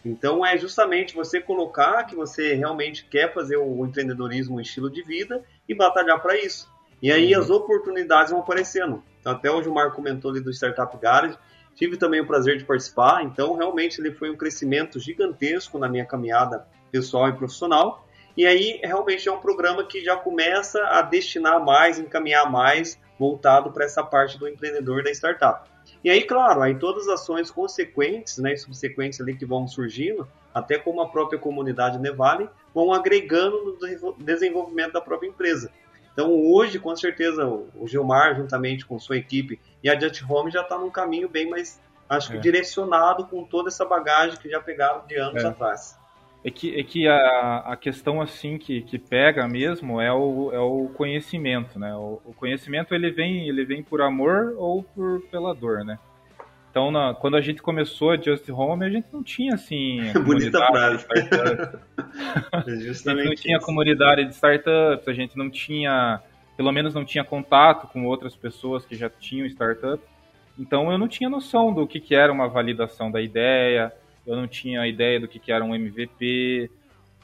Então 0.09 0.44
é 0.44 0.57
justamente 0.57 1.14
você 1.14 1.40
colocar 1.40 2.05
que 2.05 2.16
você 2.16 2.55
realmente 2.55 3.05
quer 3.05 3.33
fazer 3.33 3.57
o 3.57 3.85
empreendedorismo 3.85 4.57
um 4.57 4.61
estilo 4.61 4.90
de 4.90 5.03
vida 5.03 5.44
e 5.68 5.75
batalhar 5.75 6.21
para 6.21 6.37
isso. 6.37 6.68
E 7.03 7.12
aí 7.12 7.35
uhum. 7.35 7.40
as 7.40 7.51
oportunidades 7.51 8.33
vão 8.33 8.40
aparecendo. 8.40 9.03
Então, 9.21 9.33
até 9.33 9.51
hoje 9.51 9.68
o 9.68 9.75
Marco 9.75 9.97
comentou 9.97 10.31
ali 10.31 10.40
do 10.40 10.51
Startup 10.51 10.97
Garage, 10.97 11.37
tive 11.75 11.97
também 11.97 12.21
o 12.21 12.27
prazer 12.27 12.57
de 12.57 12.64
participar, 12.64 13.23
então 13.23 13.55
realmente 13.55 14.01
ele 14.01 14.12
foi 14.12 14.31
um 14.31 14.37
crescimento 14.37 14.99
gigantesco 14.99 15.79
na 15.79 15.88
minha 15.88 16.05
caminhada 16.05 16.66
pessoal 16.90 17.29
e 17.29 17.33
profissional. 17.33 18.07
E 18.37 18.47
aí 18.47 18.81
realmente 18.83 19.29
é 19.29 19.33
um 19.33 19.40
programa 19.40 19.85
que 19.85 20.03
já 20.03 20.16
começa 20.16 20.83
a 20.87 21.03
destinar 21.03 21.62
mais, 21.64 21.99
encaminhar 21.99 22.51
mais 22.51 22.99
voltado 23.18 23.71
para 23.73 23.85
essa 23.85 24.03
parte 24.03 24.38
do 24.38 24.49
empreendedor 24.49 25.03
da 25.03 25.11
startup. 25.11 25.68
E 26.03 26.11
aí, 26.11 26.23
claro, 26.23 26.63
aí 26.63 26.75
todas 26.77 27.09
as 27.09 27.21
ações 27.21 27.51
consequentes, 27.51 28.39
né, 28.39 28.57
subsequentes 28.57 29.21
ali 29.21 29.37
que 29.37 29.45
vão 29.45 29.67
surgindo, 29.67 30.29
até 30.55 30.79
como 30.79 31.01
a 31.01 31.09
própria 31.09 31.39
comunidade 31.39 31.99
Nevale, 31.99 32.49
vão 32.75 32.93
agregando 32.93 33.79
no 33.81 34.15
desenvolvimento 34.15 34.93
da 34.93 35.01
própria 35.01 35.29
empresa. 35.29 35.71
Então, 36.13 36.33
hoje, 36.33 36.79
com 36.79 36.95
certeza, 36.97 37.47
o 37.47 37.87
Gilmar, 37.87 38.37
juntamente 38.37 38.85
com 38.85 38.99
sua 38.99 39.17
equipe, 39.17 39.61
e 39.83 39.89
a 39.89 39.99
Just 39.99 40.23
Home 40.29 40.51
já 40.51 40.63
está 40.63 40.79
num 40.79 40.91
caminho 40.91 41.29
bem 41.29 41.49
mais, 41.49 41.81
acho 42.09 42.31
que 42.31 42.37
é. 42.37 42.41
direcionado 42.41 43.27
com 43.27 43.45
toda 43.45 43.69
essa 43.69 43.85
bagagem 43.85 44.39
que 44.39 44.49
já 44.49 44.61
pegaram 44.61 45.07
de 45.07 45.17
anos 45.17 45.43
é. 45.43 45.47
atrás. 45.47 45.98
É 46.44 46.51
que, 46.51 46.79
é 46.79 46.83
que 46.85 47.09
a, 47.09 47.59
a 47.66 47.77
questão 47.77 48.20
assim 48.20 48.59
que, 48.59 48.83
que 48.83 48.98
pega 48.98 49.46
mesmo 49.48 50.01
é 50.01 50.12
o, 50.12 50.53
é 50.53 50.59
o 50.61 50.88
conhecimento, 50.94 51.79
né? 51.79 51.94
O, 51.94 52.22
o 52.24 52.33
conhecimento 52.33 52.94
ele 52.94 53.11
vem, 53.11 53.48
ele 53.48 53.64
vem 53.64 53.83
por 53.83 54.01
amor 54.01 54.55
ou 54.57 54.83
por 54.83 55.20
pela 55.31 55.53
dor, 55.53 55.85
né? 55.85 55.98
Então, 56.70 56.90
na, 56.90 57.12
quando 57.12 57.37
a 57.37 57.40
gente 57.40 57.61
começou 57.61 58.11
a 58.11 58.16
Just 58.16 58.48
Home, 58.51 58.85
a 58.85 58.90
gente 58.90 59.09
não 59.12 59.22
tinha 59.22 59.55
assim. 59.55 60.01
Bonita 60.24 60.64
frase. 60.66 61.07
a 62.53 62.70
gente 62.70 63.05
não 63.05 63.35
tinha 63.35 63.57
isso. 63.57 63.66
comunidade 63.66 64.24
de 64.24 64.33
startups, 64.33 65.09
a 65.09 65.12
gente 65.12 65.37
não 65.37 65.51
tinha, 65.51 66.20
pelo 66.57 66.70
menos 66.70 66.94
não 66.94 67.05
tinha 67.05 67.24
contato 67.24 67.88
com 67.88 68.05
outras 68.05 68.37
pessoas 68.37 68.85
que 68.85 68.94
já 68.94 69.11
tinham 69.11 69.46
startup. 69.46 70.01
Então 70.59 70.92
eu 70.92 70.98
não 70.98 71.09
tinha 71.09 71.29
noção 71.29 71.72
do 71.72 71.87
que, 71.87 72.01
que 72.01 72.14
era 72.14 72.33
uma 72.33 72.48
validação 72.48 73.11
da 73.11 73.20
ideia, 73.20 73.92
eu 74.29 74.37
não 74.37 74.47
tinha 74.47 74.87
ideia 74.87 75.19
do 75.19 75.27
que, 75.27 75.38
que 75.38 75.51
era 75.51 75.64
um 75.64 75.75
MVP 75.75 76.71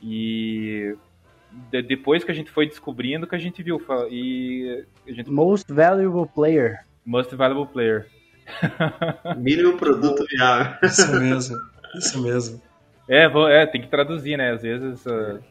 e 0.03 0.97
de, 1.71 1.83
depois 1.83 2.25
que 2.25 2.31
a 2.31 2.35
gente 2.35 2.51
foi 2.51 2.67
descobrindo 2.67 3.27
que 3.27 3.35
a 3.35 3.39
gente 3.39 3.63
viu 3.63 3.81
e 4.11 4.85
a 5.07 5.13
gente... 5.13 5.31
Most 5.31 5.73
Valuable 5.73 6.29
Player. 6.35 6.79
Most 7.05 7.35
Valuable 7.37 7.71
Player. 7.73 8.09
Mínimo 9.37 9.77
produto 9.77 10.25
viável. 10.29 10.77
Isso 10.83 11.21
mesmo, 11.21 11.57
isso 11.95 12.23
mesmo. 12.23 12.63
É, 13.09 13.25
é, 13.25 13.67
tem 13.67 13.83
que 13.83 13.89
traduzir, 13.89 14.37
né? 14.37 14.53
Às 14.53 14.63
vezes. 14.63 15.05
Uh, 15.05 15.43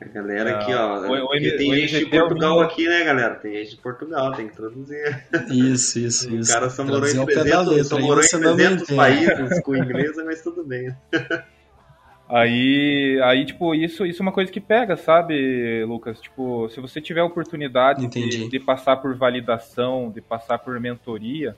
a 0.00 0.04
galera 0.06 0.58
aqui, 0.58 0.74
ó. 0.74 1.00
O, 1.00 1.24
o, 1.26 1.30
tem 1.30 1.72
o 1.72 1.76
gente 1.76 2.04
de 2.04 2.06
Portugal 2.06 2.60
aqui, 2.60 2.88
né, 2.88 3.04
galera? 3.04 3.34
Tem 3.36 3.52
gente 3.54 3.70
de 3.70 3.82
Portugal, 3.82 4.32
tem 4.32 4.48
que 4.48 4.56
traduzir. 4.56 5.26
Isso, 5.50 5.98
isso, 5.98 6.34
isso. 6.34 6.50
O 6.50 6.54
cara 6.54 6.70
só 6.70 6.84
morou 6.84 7.08
em 7.08 7.24
300, 7.24 7.88
só 7.88 7.98
morou 7.98 8.22
em 8.22 8.28
300 8.28 8.90
países 8.96 9.62
com 9.62 9.76
inglês, 9.76 10.12
mas 10.24 10.42
tudo 10.42 10.64
bem. 10.64 10.94
Aí, 12.26 13.20
aí, 13.22 13.44
tipo, 13.44 13.74
isso, 13.74 14.06
isso 14.06 14.22
é 14.22 14.24
uma 14.24 14.32
coisa 14.32 14.50
que 14.50 14.60
pega, 14.60 14.96
sabe, 14.96 15.84
Lucas? 15.84 16.20
Tipo, 16.20 16.68
se 16.70 16.80
você 16.80 17.00
tiver 17.00 17.20
a 17.20 17.24
oportunidade 17.24 18.06
de, 18.08 18.48
de, 18.48 18.60
passar 18.60 18.96
por 18.96 19.14
validação, 19.14 20.10
de 20.10 20.22
passar 20.22 20.58
por 20.58 20.80
mentoria, 20.80 21.54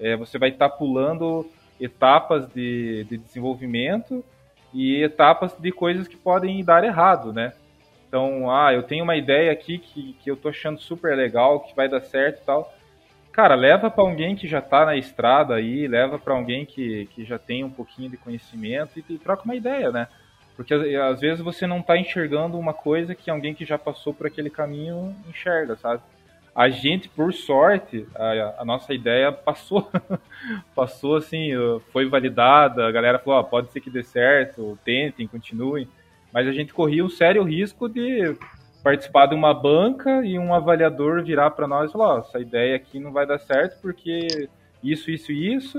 é, 0.00 0.16
você 0.16 0.38
vai 0.38 0.48
estar 0.48 0.70
tá 0.70 0.74
pulando 0.74 1.46
etapas 1.78 2.48
de, 2.48 3.04
de 3.04 3.18
desenvolvimento 3.18 4.24
e 4.72 5.02
etapas 5.02 5.54
de 5.58 5.70
coisas 5.70 6.08
que 6.08 6.16
podem 6.16 6.64
dar 6.64 6.82
errado, 6.82 7.32
né? 7.32 7.52
Então, 8.08 8.50
ah, 8.50 8.72
eu 8.72 8.82
tenho 8.82 9.04
uma 9.04 9.16
ideia 9.16 9.50
aqui 9.50 9.78
que, 9.78 10.14
que 10.14 10.30
eu 10.30 10.36
tô 10.36 10.48
achando 10.48 10.80
super 10.80 11.16
legal, 11.16 11.60
que 11.60 11.74
vai 11.74 11.88
dar 11.88 12.00
certo 12.00 12.40
e 12.42 12.44
tal. 12.44 12.72
Cara, 13.32 13.54
leva 13.54 13.90
para 13.90 14.02
alguém 14.02 14.34
que 14.34 14.46
já 14.48 14.62
tá 14.62 14.86
na 14.86 14.96
estrada 14.96 15.54
aí, 15.54 15.86
leva 15.86 16.18
para 16.18 16.32
alguém 16.32 16.64
que, 16.64 17.06
que 17.14 17.24
já 17.24 17.38
tem 17.38 17.64
um 17.64 17.70
pouquinho 17.70 18.08
de 18.08 18.16
conhecimento 18.16 18.98
e, 18.98 19.04
e 19.10 19.18
troca 19.18 19.44
uma 19.44 19.54
ideia, 19.54 19.90
né? 19.90 20.08
Porque 20.56 20.72
às 20.72 21.20
vezes 21.20 21.44
você 21.44 21.66
não 21.66 21.82
tá 21.82 21.98
enxergando 21.98 22.58
uma 22.58 22.72
coisa 22.72 23.14
que 23.14 23.30
alguém 23.30 23.54
que 23.54 23.66
já 23.66 23.76
passou 23.76 24.14
por 24.14 24.26
aquele 24.26 24.48
caminho 24.48 25.14
enxerga, 25.28 25.76
sabe? 25.76 26.02
A 26.54 26.70
gente, 26.70 27.10
por 27.10 27.34
sorte, 27.34 28.06
a, 28.14 28.62
a 28.62 28.64
nossa 28.64 28.94
ideia 28.94 29.30
passou, 29.30 29.90
passou 30.74 31.16
assim, 31.16 31.50
foi 31.92 32.08
validada, 32.08 32.86
a 32.86 32.90
galera 32.90 33.18
falou, 33.18 33.40
oh, 33.40 33.44
pode 33.44 33.70
ser 33.70 33.82
que 33.82 33.90
dê 33.90 34.02
certo, 34.02 34.78
tentem, 34.82 35.26
continuem 35.26 35.86
mas 36.36 36.46
a 36.46 36.52
gente 36.52 36.74
corria 36.74 37.02
um 37.02 37.08
sério 37.08 37.42
risco 37.42 37.88
de 37.88 38.36
participar 38.84 39.24
de 39.24 39.34
uma 39.34 39.54
banca 39.54 40.22
e 40.22 40.38
um 40.38 40.52
avaliador 40.52 41.24
virar 41.24 41.52
para 41.52 41.66
nós 41.66 41.88
e 41.88 41.92
falar: 41.94 42.16
oh, 42.16 42.18
essa 42.18 42.38
ideia 42.38 42.76
aqui 42.76 43.00
não 43.00 43.10
vai 43.10 43.26
dar 43.26 43.38
certo 43.38 43.80
porque 43.80 44.46
isso, 44.84 45.10
isso 45.10 45.32
e 45.32 45.54
isso, 45.54 45.78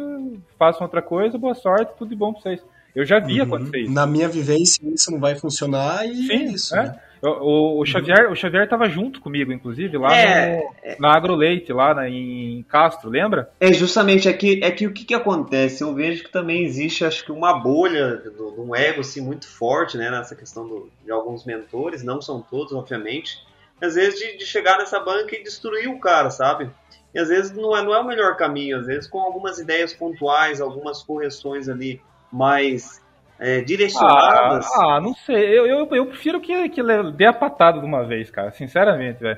façam 0.58 0.82
outra 0.82 1.00
coisa, 1.00 1.38
boa 1.38 1.54
sorte, 1.54 1.94
tudo 1.96 2.10
de 2.10 2.16
bom 2.16 2.34
para 2.34 2.42
vocês. 2.42 2.66
Eu 2.96 3.06
já 3.06 3.20
vi 3.20 3.40
uhum. 3.40 3.46
acontecer 3.46 3.82
isso. 3.82 3.94
Na 3.94 4.08
minha 4.08 4.28
vivência, 4.28 4.82
isso 4.90 5.12
não 5.12 5.20
vai 5.20 5.36
funcionar 5.36 6.08
e 6.08 6.26
Sim, 6.26 6.32
é 6.32 6.44
isso. 6.46 6.76
É. 6.76 6.86
Né? 6.86 7.00
O, 7.22 7.28
o, 7.28 7.82
o 7.82 7.86
Xavier, 7.86 8.32
o 8.32 8.36
Xavier 8.36 8.68
tava 8.70 8.88
junto 8.90 9.20
comigo, 9.22 9.52
inclusive, 9.52 9.98
lá 9.98 10.16
É, 10.16 10.56
no, 10.58 10.96
na 11.00 11.16
Agroleite, 11.16 11.74
lá 11.74 11.94
na- 11.94 12.10
em 12.10 12.64
Castro, 12.70 13.10
lembra? 13.10 13.50
É 13.60 13.74
justamente 13.74 14.28
é 14.28 14.34
que, 14.34 14.60
é 14.64 14.72
que 14.72 14.86
o 14.88 14.94
que, 14.94 15.06
que 15.06 15.14
acontece? 15.14 15.84
Eu 15.84 15.94
vejo 15.94 16.24
que 16.24 16.32
também 16.32 16.64
existe, 16.64 17.04
acho 17.06 17.26
que 17.26 17.32
uma 17.32 17.54
bolha 17.60 18.18
de 18.18 18.62
um 18.62 18.76
ego 18.76 19.02
assim, 19.02 19.22
muito 19.22 19.48
forte, 19.48 19.98
né? 19.98 20.10
Nessa 20.12 20.36
questão 20.36 20.68
do- 20.68 20.90
de 21.04 21.12
alguns 21.12 21.46
mentores, 21.46 22.04
não 22.04 22.22
são 22.22 22.42
todos, 22.42 22.74
obviamente. 22.74 23.40
Às 23.82 23.96
vezes 23.96 24.20
de, 24.20 24.38
de 24.38 24.46
chegar 24.46 24.78
nessa 24.78 25.00
banca 25.00 25.36
e 25.36 25.44
destruir 25.44 25.88
o 25.88 26.00
cara, 26.00 26.30
sabe? 26.30 26.70
E 27.14 27.20
às 27.20 27.30
vezes 27.30 27.52
não 27.56 27.76
é, 27.76 27.82
não 27.84 27.94
é 27.96 28.00
o 28.00 28.06
melhor 28.06 28.36
caminho, 28.36 28.78
às 28.78 28.86
vezes 28.86 29.08
com 29.10 29.20
algumas 29.20 29.60
ideias 29.60 29.94
pontuais, 29.94 30.60
algumas 30.62 31.02
correções 31.04 31.70
ali 31.70 32.02
mais 32.32 33.02
é, 33.40 33.58
Ah, 33.60 33.62
direcionadas. 33.64 34.68
ah, 34.76 35.00
não 35.02 35.14
sei. 35.14 35.44
Eu, 35.58 35.66
eu, 35.68 35.88
eu 35.92 36.06
prefiro 36.08 36.40
que, 36.42 36.70
que 36.70 36.82
dê 37.14 37.26
a 37.26 37.34
patada 37.34 37.80
de 37.80 37.86
uma 37.86 38.04
vez, 38.04 38.30
cara. 38.32 38.52
Sinceramente, 38.52 39.20
velho. 39.20 39.38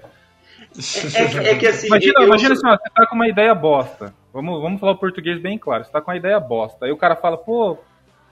É, 1.15 1.25
que- 1.27 1.37
é 1.49 1.55
que 1.55 1.67
assim. 1.67 1.87
Imagina, 1.87 2.13
eu- 2.19 2.27
imagina 2.27 2.53
assim, 2.53 2.67
ó, 2.67 2.71
você 2.77 2.89
tá 2.93 3.05
com 3.07 3.15
uma 3.15 3.27
ideia 3.27 3.53
bosta. 3.55 4.13
Vamos, 4.33 4.61
vamos 4.61 4.79
falar 4.79 4.91
o 4.93 4.97
português 4.97 5.41
bem 5.41 5.57
claro. 5.57 5.83
Você 5.83 5.91
tá 5.91 5.99
com 6.01 6.11
uma 6.11 6.17
ideia 6.17 6.39
bosta. 6.39 6.85
Aí 6.85 6.91
o 6.91 6.97
cara 6.97 7.15
fala, 7.15 7.37
pô, 7.37 7.77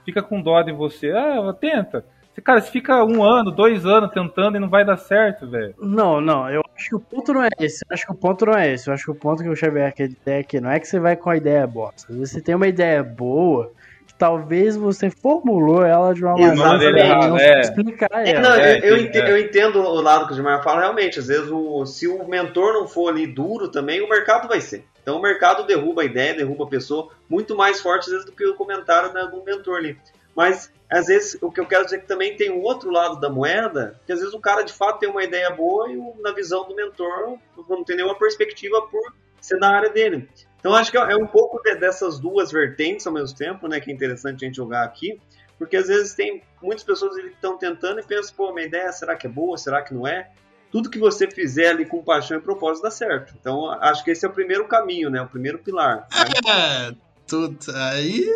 fica 0.04 0.22
com 0.22 0.40
dó 0.40 0.60
de 0.62 0.72
você. 0.72 1.10
Ah, 1.10 1.52
tenta. 1.58 2.04
Você, 2.32 2.40
cara, 2.40 2.60
você 2.60 2.70
fica 2.70 3.02
um 3.04 3.22
ano, 3.24 3.50
dois 3.50 3.84
anos 3.84 4.12
tentando 4.12 4.56
e 4.56 4.60
não 4.60 4.68
vai 4.68 4.84
dar 4.84 4.96
certo, 4.96 5.48
velho. 5.50 5.74
Não, 5.80 6.20
não, 6.20 6.48
eu 6.48 6.62
acho 6.76 6.88
que 6.90 6.94
o 6.94 7.00
ponto 7.00 7.32
não 7.34 7.42
é 7.42 7.48
esse. 7.58 7.84
Eu 7.90 7.94
acho 7.94 8.06
que 8.06 8.12
o 8.12 8.14
ponto 8.14 8.46
não 8.46 8.54
é 8.54 8.72
esse. 8.72 8.88
Eu 8.88 8.94
acho 8.94 9.04
que 9.04 9.10
o 9.10 9.14
ponto 9.14 9.42
que 9.42 9.48
o 9.48 9.56
Xavier 9.56 9.92
quer 9.92 10.06
dizer 10.08 10.38
aqui 10.40 10.60
não 10.60 10.70
é 10.70 10.78
que 10.78 10.86
você 10.86 11.00
vai 11.00 11.16
com 11.16 11.30
a 11.30 11.36
ideia 11.36 11.66
bosta. 11.66 12.06
Às 12.12 12.16
vezes 12.16 12.32
Você 12.34 12.40
tem 12.40 12.54
uma 12.54 12.68
ideia 12.68 13.02
boa, 13.02 13.72
talvez 14.18 14.76
você 14.76 15.08
formulou 15.08 15.84
ela 15.84 16.12
de 16.12 16.24
uma 16.24 16.36
maneira 16.36 17.20
que 17.20 17.28
não 17.28 17.38
É. 17.38 17.60
explicar 17.60 18.10
É, 18.12 18.30
ela. 18.32 18.40
não, 18.40 18.54
É, 18.56 18.78
eu, 18.78 18.82
eu 18.82 18.98
sim, 18.98 19.04
entendo, 19.04 19.24
é. 19.24 19.30
eu 19.30 19.38
entendo 19.38 19.80
o 19.80 20.00
lado 20.02 20.26
que 20.26 20.32
o 20.32 20.34
Gilmar 20.34 20.62
fala, 20.62 20.80
realmente, 20.80 21.20
às 21.20 21.28
vezes 21.28 21.48
o, 21.50 21.86
se 21.86 22.08
o 22.08 22.26
mentor 22.26 22.72
não 22.72 22.88
for 22.88 23.08
ali 23.08 23.26
duro 23.26 23.68
também, 23.68 24.02
o 24.02 24.08
mercado 24.08 24.48
vai 24.48 24.60
ser. 24.60 24.84
Então 25.00 25.16
o 25.16 25.22
mercado 25.22 25.64
derruba 25.64 26.02
a 26.02 26.04
ideia, 26.04 26.34
derruba 26.34 26.64
a 26.64 26.68
pessoa, 26.68 27.08
muito 27.28 27.56
mais 27.56 27.80
forte 27.80 28.06
às 28.06 28.10
vezes 28.10 28.26
do 28.26 28.32
que 28.32 28.44
o 28.44 28.54
comentário 28.54 29.12
né, 29.12 29.26
do 29.30 29.42
mentor 29.44 29.76
ali. 29.76 29.96
Mas 30.34 30.70
às 30.90 31.06
vezes 31.06 31.38
o 31.40 31.50
que 31.50 31.60
eu 31.60 31.66
quero 31.66 31.84
dizer 31.84 31.96
é 31.96 32.00
que 32.00 32.06
também 32.06 32.36
tem 32.36 32.50
o 32.50 32.60
outro 32.62 32.90
lado 32.90 33.20
da 33.20 33.30
moeda, 33.30 33.98
que 34.04 34.12
às 34.12 34.18
vezes 34.18 34.34
o 34.34 34.40
cara 34.40 34.62
de 34.62 34.72
fato 34.72 34.98
tem 34.98 35.08
uma 35.08 35.22
ideia 35.22 35.50
boa 35.50 35.90
e 35.90 35.96
na 36.20 36.32
visão 36.32 36.66
do 36.66 36.74
mentor 36.74 37.38
não 37.68 37.84
tem 37.84 37.96
nenhuma 37.96 38.18
perspectiva 38.18 38.82
por 38.82 39.12
ser 39.40 39.58
da 39.58 39.68
área 39.68 39.90
dele. 39.90 40.28
Então 40.58 40.74
acho 40.74 40.90
que 40.90 40.98
é 40.98 41.16
um 41.16 41.26
pouco 41.26 41.60
de- 41.62 41.76
dessas 41.76 42.18
duas 42.18 42.50
vertentes 42.50 43.06
ao 43.06 43.12
mesmo 43.12 43.36
tempo, 43.36 43.68
né, 43.68 43.80
que 43.80 43.90
é 43.90 43.94
interessante 43.94 44.44
a 44.44 44.48
gente 44.48 44.56
jogar 44.56 44.84
aqui. 44.84 45.20
Porque 45.58 45.76
às 45.76 45.88
vezes 45.88 46.14
tem 46.14 46.42
muitas 46.62 46.84
pessoas 46.84 47.14
ali 47.16 47.30
que 47.30 47.34
estão 47.34 47.58
tentando 47.58 48.00
e 48.00 48.04
pensam, 48.04 48.34
pô, 48.36 48.52
minha 48.52 48.66
ideia, 48.66 48.92
será 48.92 49.16
que 49.16 49.26
é 49.26 49.30
boa? 49.30 49.58
Será 49.58 49.82
que 49.82 49.92
não 49.92 50.06
é? 50.06 50.30
Tudo 50.70 50.90
que 50.90 50.98
você 50.98 51.28
fizer 51.28 51.70
ali 51.70 51.84
com 51.86 52.02
paixão 52.02 52.38
e 52.38 52.40
propósito 52.40 52.84
dá 52.84 52.90
certo. 52.90 53.34
Então, 53.40 53.70
acho 53.70 54.04
que 54.04 54.10
esse 54.10 54.24
é 54.24 54.28
o 54.28 54.32
primeiro 54.32 54.68
caminho, 54.68 55.10
né? 55.10 55.20
O 55.20 55.26
primeiro 55.28 55.58
pilar. 55.58 56.06
É, 56.46 56.92
tudo, 57.26 57.58
aí, 57.74 58.26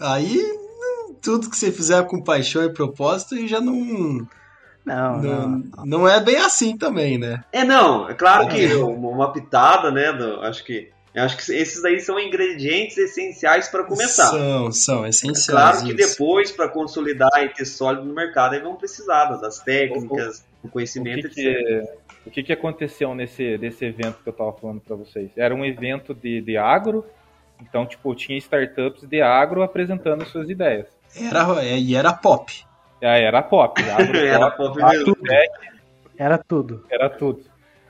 aí 0.00 0.58
tudo 1.20 1.50
que 1.50 1.56
você 1.56 1.70
fizer 1.70 2.04
com 2.06 2.22
paixão 2.22 2.64
e 2.64 2.72
propósito 2.72 3.46
já 3.46 3.60
não, 3.60 3.74
Não, 4.84 5.22
não. 5.22 5.22
não, 5.22 5.62
não 5.84 6.08
é 6.08 6.20
bem 6.20 6.36
assim 6.36 6.76
também, 6.76 7.18
né? 7.18 7.42
É, 7.52 7.64
não, 7.64 8.08
é 8.08 8.14
claro 8.14 8.48
que 8.48 8.66
uma, 8.74 9.08
uma 9.08 9.32
pitada, 9.32 9.90
né? 9.90 10.12
do- 10.12 10.40
acho 10.40 10.64
que 10.64 10.93
eu 11.14 11.22
acho 11.22 11.36
que 11.36 11.52
esses 11.54 11.84
aí 11.84 12.00
são 12.00 12.18
ingredientes 12.18 12.98
essenciais 12.98 13.68
para 13.68 13.84
começar. 13.84 14.26
São, 14.26 14.72
são 14.72 15.06
essenciais. 15.06 15.46
Claro 15.46 15.82
que 15.82 15.94
isso. 15.94 16.10
depois, 16.18 16.50
para 16.50 16.68
consolidar 16.68 17.30
e 17.44 17.48
ter 17.50 17.64
sólido 17.64 18.04
no 18.04 18.12
mercado, 18.14 18.54
aí 18.54 18.60
vão 18.60 18.74
precisar 18.74 19.26
das 19.36 19.60
técnicas, 19.60 20.44
do 20.62 20.68
O 20.68 20.70
conhecimento, 20.70 21.28
que, 21.28 21.48
etc. 21.48 21.56
que, 21.56 22.28
o 22.28 22.30
que, 22.30 22.42
que 22.42 22.52
aconteceu 22.52 23.14
nesse 23.14 23.56
desse 23.58 23.84
evento 23.84 24.18
que 24.22 24.28
eu 24.28 24.32
tava 24.32 24.52
falando 24.54 24.80
pra 24.80 24.96
vocês? 24.96 25.30
Era 25.36 25.54
um 25.54 25.64
evento 25.64 26.12
de, 26.14 26.40
de 26.40 26.56
agro, 26.56 27.04
então, 27.60 27.86
tipo, 27.86 28.12
tinha 28.14 28.36
startups 28.38 29.06
de 29.06 29.22
agro 29.22 29.62
apresentando 29.62 30.24
suas 30.26 30.50
ideias. 30.50 30.86
Era, 31.16 31.64
é, 31.64 31.78
e 31.78 31.94
era 31.94 32.12
pop. 32.12 32.64
Ah, 33.02 33.16
Era 33.18 33.42
pop, 33.42 33.80
agro, 33.90 34.16
Era 34.26 34.50
pop, 34.50 34.80
pop 34.80 34.90
mesmo. 34.90 35.14
tech, 35.16 35.52
Era 36.18 36.38
tudo. 36.38 36.84
era 36.90 37.08
tudo. 37.10 37.44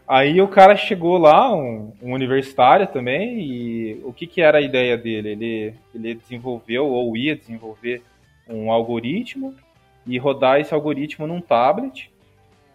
Aí 0.06 0.40
o 0.42 0.48
cara 0.48 0.76
chegou 0.76 1.16
lá, 1.16 1.54
um, 1.54 1.92
um 2.02 2.12
universitário 2.12 2.86
também, 2.86 3.40
e 3.40 4.00
o 4.04 4.12
que, 4.12 4.26
que 4.26 4.42
era 4.42 4.58
a 4.58 4.62
ideia 4.62 4.98
dele? 4.98 5.30
Ele, 5.30 5.74
ele 5.94 6.14
desenvolveu 6.14 6.86
ou 6.86 7.16
ia 7.16 7.34
desenvolver 7.34 8.02
um 8.46 8.70
algoritmo 8.70 9.54
e 10.06 10.18
rodar 10.18 10.60
esse 10.60 10.74
algoritmo 10.74 11.26
num 11.26 11.40
tablet. 11.40 12.12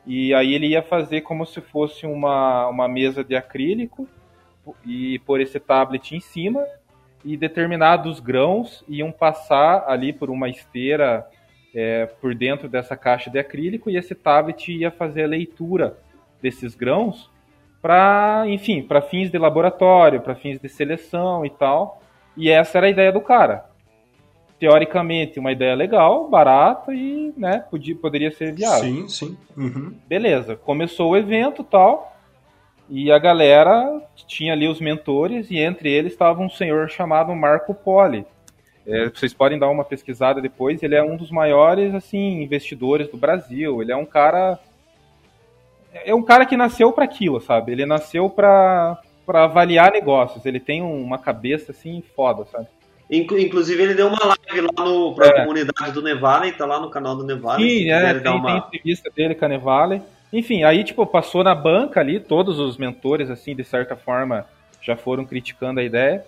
E 0.08 0.34
aí 0.34 0.56
ele 0.56 0.70
ia 0.70 0.82
fazer 0.82 1.22
como 1.22 1.46
se 1.46 1.62
fosse 1.62 2.08
uma, 2.08 2.68
uma 2.68 2.88
mesa 2.88 3.24
de 3.24 3.36
acrílico 3.36 4.08
e 4.84 5.20
pôr 5.20 5.40
esse 5.40 5.60
tablet 5.60 6.16
em 6.16 6.20
cima 6.20 6.66
e 7.24 7.38
determinados 7.38 8.20
grãos 8.20 8.84
iam 8.88 9.12
passar 9.12 9.86
ali 9.88 10.12
por 10.12 10.32
uma 10.32 10.50
esteira 10.50 11.28
é, 11.76 12.08
por 12.08 12.34
dentro 12.34 12.68
dessa 12.68 12.96
caixa 12.96 13.30
de 13.30 13.38
acrílico 13.38 13.90
e 13.90 13.98
esse 13.98 14.16
tablet 14.16 14.72
ia 14.72 14.90
fazer 14.90 15.24
a 15.24 15.28
leitura 15.28 15.98
desses 16.42 16.76
grãos 16.76 17.30
para, 17.82 18.44
enfim, 18.48 18.82
para 18.82 19.02
fins 19.02 19.32
de 19.32 19.38
laboratório, 19.38 20.22
para 20.22 20.36
fins 20.36 20.60
de 20.60 20.70
seleção 20.70 21.46
e 21.46 21.50
tal. 21.50 22.02
E 22.36 22.50
essa 22.50 22.78
era 22.78 22.88
a 22.88 22.90
ideia 22.90 23.12
do 23.12 23.22
cara. 23.22 23.66
Teoricamente, 24.60 25.40
uma 25.40 25.52
ideia 25.52 25.74
legal, 25.74 26.28
barata 26.28 26.94
e, 26.94 27.34
né, 27.38 27.64
podia, 27.70 27.96
poderia 27.96 28.32
ser 28.32 28.54
viável. 28.54 28.84
Sim, 28.84 29.08
sim. 29.08 29.38
Uhum. 29.56 29.94
Beleza, 30.08 30.56
começou 30.58 31.12
o 31.12 31.18
evento 31.18 31.64
tal, 31.64 32.14
e 32.90 33.10
a 33.10 33.18
galera 33.18 34.02
tinha 34.28 34.52
ali 34.52 34.68
os 34.68 34.82
mentores, 34.82 35.50
e 35.50 35.58
entre 35.58 35.90
eles 35.90 36.12
estava 36.12 36.42
um 36.42 36.50
senhor 36.50 36.90
chamado 36.90 37.34
Marco 37.34 37.74
Poli. 37.74 38.26
É, 38.86 39.08
vocês 39.10 39.34
podem 39.34 39.58
dar 39.58 39.70
uma 39.70 39.86
pesquisada 39.86 40.42
depois, 40.42 40.84
ele 40.84 40.96
é 40.96 41.04
um 41.04 41.16
dos 41.16 41.32
maiores 41.32 41.94
assim 41.94 42.42
investidores 42.42 43.08
do 43.08 43.16
Brasil, 43.16 43.82
ele 43.82 43.94
é 43.94 43.96
um 43.96 44.06
cara 44.06 44.60
é 45.94 46.14
um 46.14 46.24
cara 46.24 46.46
que 46.46 46.56
nasceu 46.58 46.92
para 46.92 47.06
aquilo, 47.06 47.40
sabe? 47.42 47.72
Ele 47.72 47.86
nasceu 47.86 48.30
para 48.30 48.98
para 49.26 49.44
avaliar 49.44 49.92
negócios, 49.92 50.44
ele 50.44 50.60
tem 50.60 50.82
uma 50.82 51.20
cabeça 51.20 51.72
assim 51.72 52.04
foda, 52.16 52.46
sabe? 52.52 52.66
Inclu- 53.12 53.38
Inclusive, 53.38 53.82
ele 53.84 53.94
deu 53.94 54.08
uma 54.08 54.18
live 54.26 54.62
lá 54.76 54.84
no, 54.84 55.14
pra 55.14 55.28
É. 55.28 55.42
comunidade 55.42 55.92
do 55.92 56.02
Nevale, 56.02 56.52
tá 56.54 56.66
lá 56.66 56.80
no 56.80 56.90
canal 56.90 57.16
do 57.16 57.24
Nevale. 57.24 57.62
Sim, 57.64 57.92
é, 57.92 58.14
tem, 58.16 58.32
uma- 58.32 58.48
tem 58.48 58.58
entrevista 58.58 59.12
dele 59.16 59.36
com 59.36 59.46
a 59.46 59.48
Nevale. 59.48 60.02
Enfim, 60.34 60.64
aí, 60.64 60.84
tipo, 60.84 61.06
passou 61.06 61.44
na 61.44 61.54
banca 61.54 62.00
ali, 62.00 62.20
todos 62.20 62.58
os 62.58 62.76
mentores, 62.78 63.30
assim, 63.30 63.56
de 63.56 63.64
certa 63.64 63.96
forma, 63.96 64.46
já 64.82 64.96
foram 64.96 65.24
criticando 65.26 65.80
a 65.80 65.84
ideia. 65.84 66.26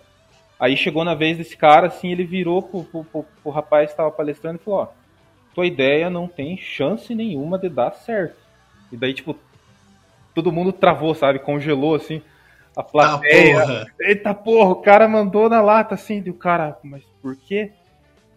Aí 0.59 0.77
chegou 0.77 1.03
na 1.03 1.15
vez 1.15 1.39
desse 1.39 1.57
cara, 1.57 1.87
assim, 1.87 2.11
ele 2.11 2.23
virou 2.23 2.61
pro, 2.61 2.83
pro, 2.83 3.03
pro, 3.03 3.25
pro 3.41 3.51
rapaz 3.51 3.87
que 3.87 3.93
estava 3.93 4.11
palestrando 4.11 4.59
e 4.61 4.63
falou, 4.63 4.81
ó, 4.81 4.87
tua 5.55 5.65
ideia 5.65 6.07
não 6.07 6.27
tem 6.27 6.55
chance 6.55 7.15
nenhuma 7.15 7.57
de 7.57 7.67
dar 7.67 7.93
certo. 7.93 8.35
E 8.91 8.97
daí, 8.97 9.11
tipo, 9.13 9.35
todo 10.33 10.51
mundo 10.51 10.71
travou, 10.71 11.13
sabe? 11.13 11.39
Congelou, 11.39 11.95
assim, 11.95 12.21
a 12.75 12.81
Ah, 12.81 12.83
plateia. 12.83 13.53
porra. 13.53 13.85
Eita 14.01 14.33
porra, 14.33 14.69
o 14.71 14.75
cara 14.81 15.07
mandou 15.07 15.49
na 15.49 15.61
lata 15.61 15.95
assim, 15.95 16.21
o 16.29 16.33
cara, 16.33 16.77
mas 16.83 17.03
por 17.21 17.35
quê? 17.35 17.71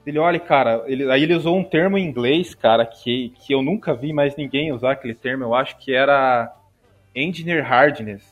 Ele, 0.06 0.18
olha, 0.18 0.38
cara, 0.38 0.84
ele, 0.86 1.10
aí 1.10 1.22
ele 1.22 1.34
usou 1.34 1.56
um 1.56 1.64
termo 1.64 1.96
em 1.96 2.04
inglês, 2.06 2.54
cara, 2.54 2.84
que, 2.84 3.32
que 3.36 3.54
eu 3.54 3.62
nunca 3.62 3.94
vi 3.94 4.12
mais 4.12 4.36
ninguém 4.36 4.70
usar 4.70 4.92
aquele 4.92 5.14
termo, 5.14 5.44
eu 5.44 5.54
acho 5.54 5.78
que 5.78 5.94
era 5.94 6.54
engineer 7.14 7.64
hardness. 7.64 8.22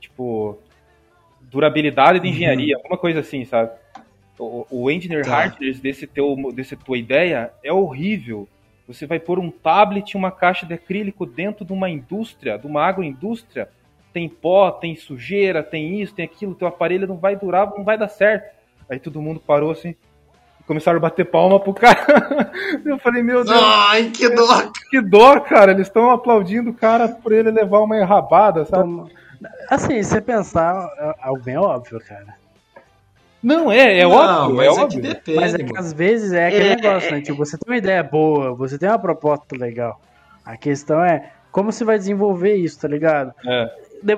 Tipo, 0.00 0.58
durabilidade 1.40 2.18
de 2.18 2.28
engenharia, 2.28 2.76
alguma 2.76 2.98
coisa 2.98 3.20
assim, 3.20 3.44
sabe? 3.44 3.70
O, 4.38 4.66
o 4.68 4.90
engineer 4.90 5.24
Tá. 5.24 5.30
hardness 5.30 5.78
desse, 5.78 6.06
teu, 6.06 6.34
desse 6.52 6.76
tua 6.76 6.98
ideia 6.98 7.52
é 7.62 7.72
horrível. 7.72 8.48
Você 8.86 9.06
vai 9.06 9.18
pôr 9.18 9.38
um 9.38 9.50
tablet 9.50 10.10
e 10.10 10.16
uma 10.16 10.30
caixa 10.30 10.66
de 10.66 10.74
acrílico 10.74 11.24
dentro 11.24 11.64
de 11.64 11.72
uma 11.72 11.88
indústria, 11.88 12.58
de 12.58 12.66
uma 12.66 12.84
agroindústria. 12.84 13.68
Tem 14.12 14.28
pó, 14.28 14.70
tem 14.70 14.94
sujeira, 14.94 15.62
tem 15.62 16.00
isso, 16.00 16.14
tem 16.14 16.24
aquilo, 16.24 16.54
teu 16.54 16.68
aparelho 16.68 17.06
não 17.06 17.16
vai 17.16 17.34
durar, 17.34 17.72
não 17.76 17.82
vai 17.82 17.96
dar 17.96 18.08
certo. 18.08 18.54
Aí 18.88 18.98
todo 18.98 19.22
mundo 19.22 19.40
parou 19.40 19.70
assim 19.70 19.96
e 20.60 20.64
começaram 20.64 20.98
a 20.98 21.00
bater 21.00 21.24
palma 21.24 21.58
pro 21.58 21.72
cara. 21.72 22.52
Eu 22.84 22.98
falei, 22.98 23.22
meu 23.22 23.42
Deus, 23.42 23.60
Ai, 23.60 24.10
que 24.10 24.28
dó! 24.28 24.70
que 24.90 25.00
dó, 25.00 25.40
cara. 25.40 25.72
Eles 25.72 25.88
estão 25.88 26.10
aplaudindo 26.10 26.70
o 26.70 26.74
cara 26.74 27.08
por 27.08 27.32
ele 27.32 27.50
levar 27.50 27.80
uma 27.80 27.98
enrabada, 27.98 28.64
sabe? 28.66 29.10
Assim, 29.68 30.02
se 30.02 30.10
você 30.10 30.20
pensar, 30.20 30.88
é 30.98 31.14
algo 31.22 31.42
bem 31.42 31.56
óbvio, 31.56 32.00
cara. 32.00 32.43
Não, 33.44 33.70
é, 33.70 33.98
é 34.00 34.04
Não, 34.04 34.12
óbvio, 34.12 34.56
mas 34.56 34.78
é 34.78 34.82
é, 34.82 34.88
que 34.88 34.98
óbvio. 34.98 35.02
depende. 35.02 35.36
Mas 35.36 35.54
é 35.54 35.58
que 35.64 35.78
às 35.78 35.92
vezes 35.92 36.32
é 36.32 36.48
aquele 36.48 36.68
É, 36.70 36.76
negócio, 36.76 37.08
é, 37.10 37.12
né? 37.12 37.20
Tipo, 37.20 37.44
você 37.44 37.58
tem 37.58 37.70
uma 37.72 37.76
ideia 37.78 38.02
boa, 38.02 38.54
você 38.54 38.78
tem 38.78 38.88
uma 38.88 38.98
proposta 38.98 39.54
legal. 39.56 40.00
A 40.44 40.56
questão 40.56 41.04
é 41.04 41.30
como 41.52 41.70
você 41.70 41.84
vai 41.84 41.98
desenvolver 41.98 42.54
isso, 42.56 42.80
tá 42.80 42.88
ligado? 42.88 43.32
É. 43.46 43.70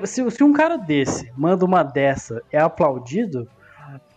Se, 0.05 0.31
se 0.31 0.43
um 0.43 0.53
cara 0.53 0.77
desse 0.77 1.31
manda 1.35 1.65
uma 1.65 1.83
dessa, 1.83 2.41
é 2.51 2.59
aplaudido, 2.59 3.47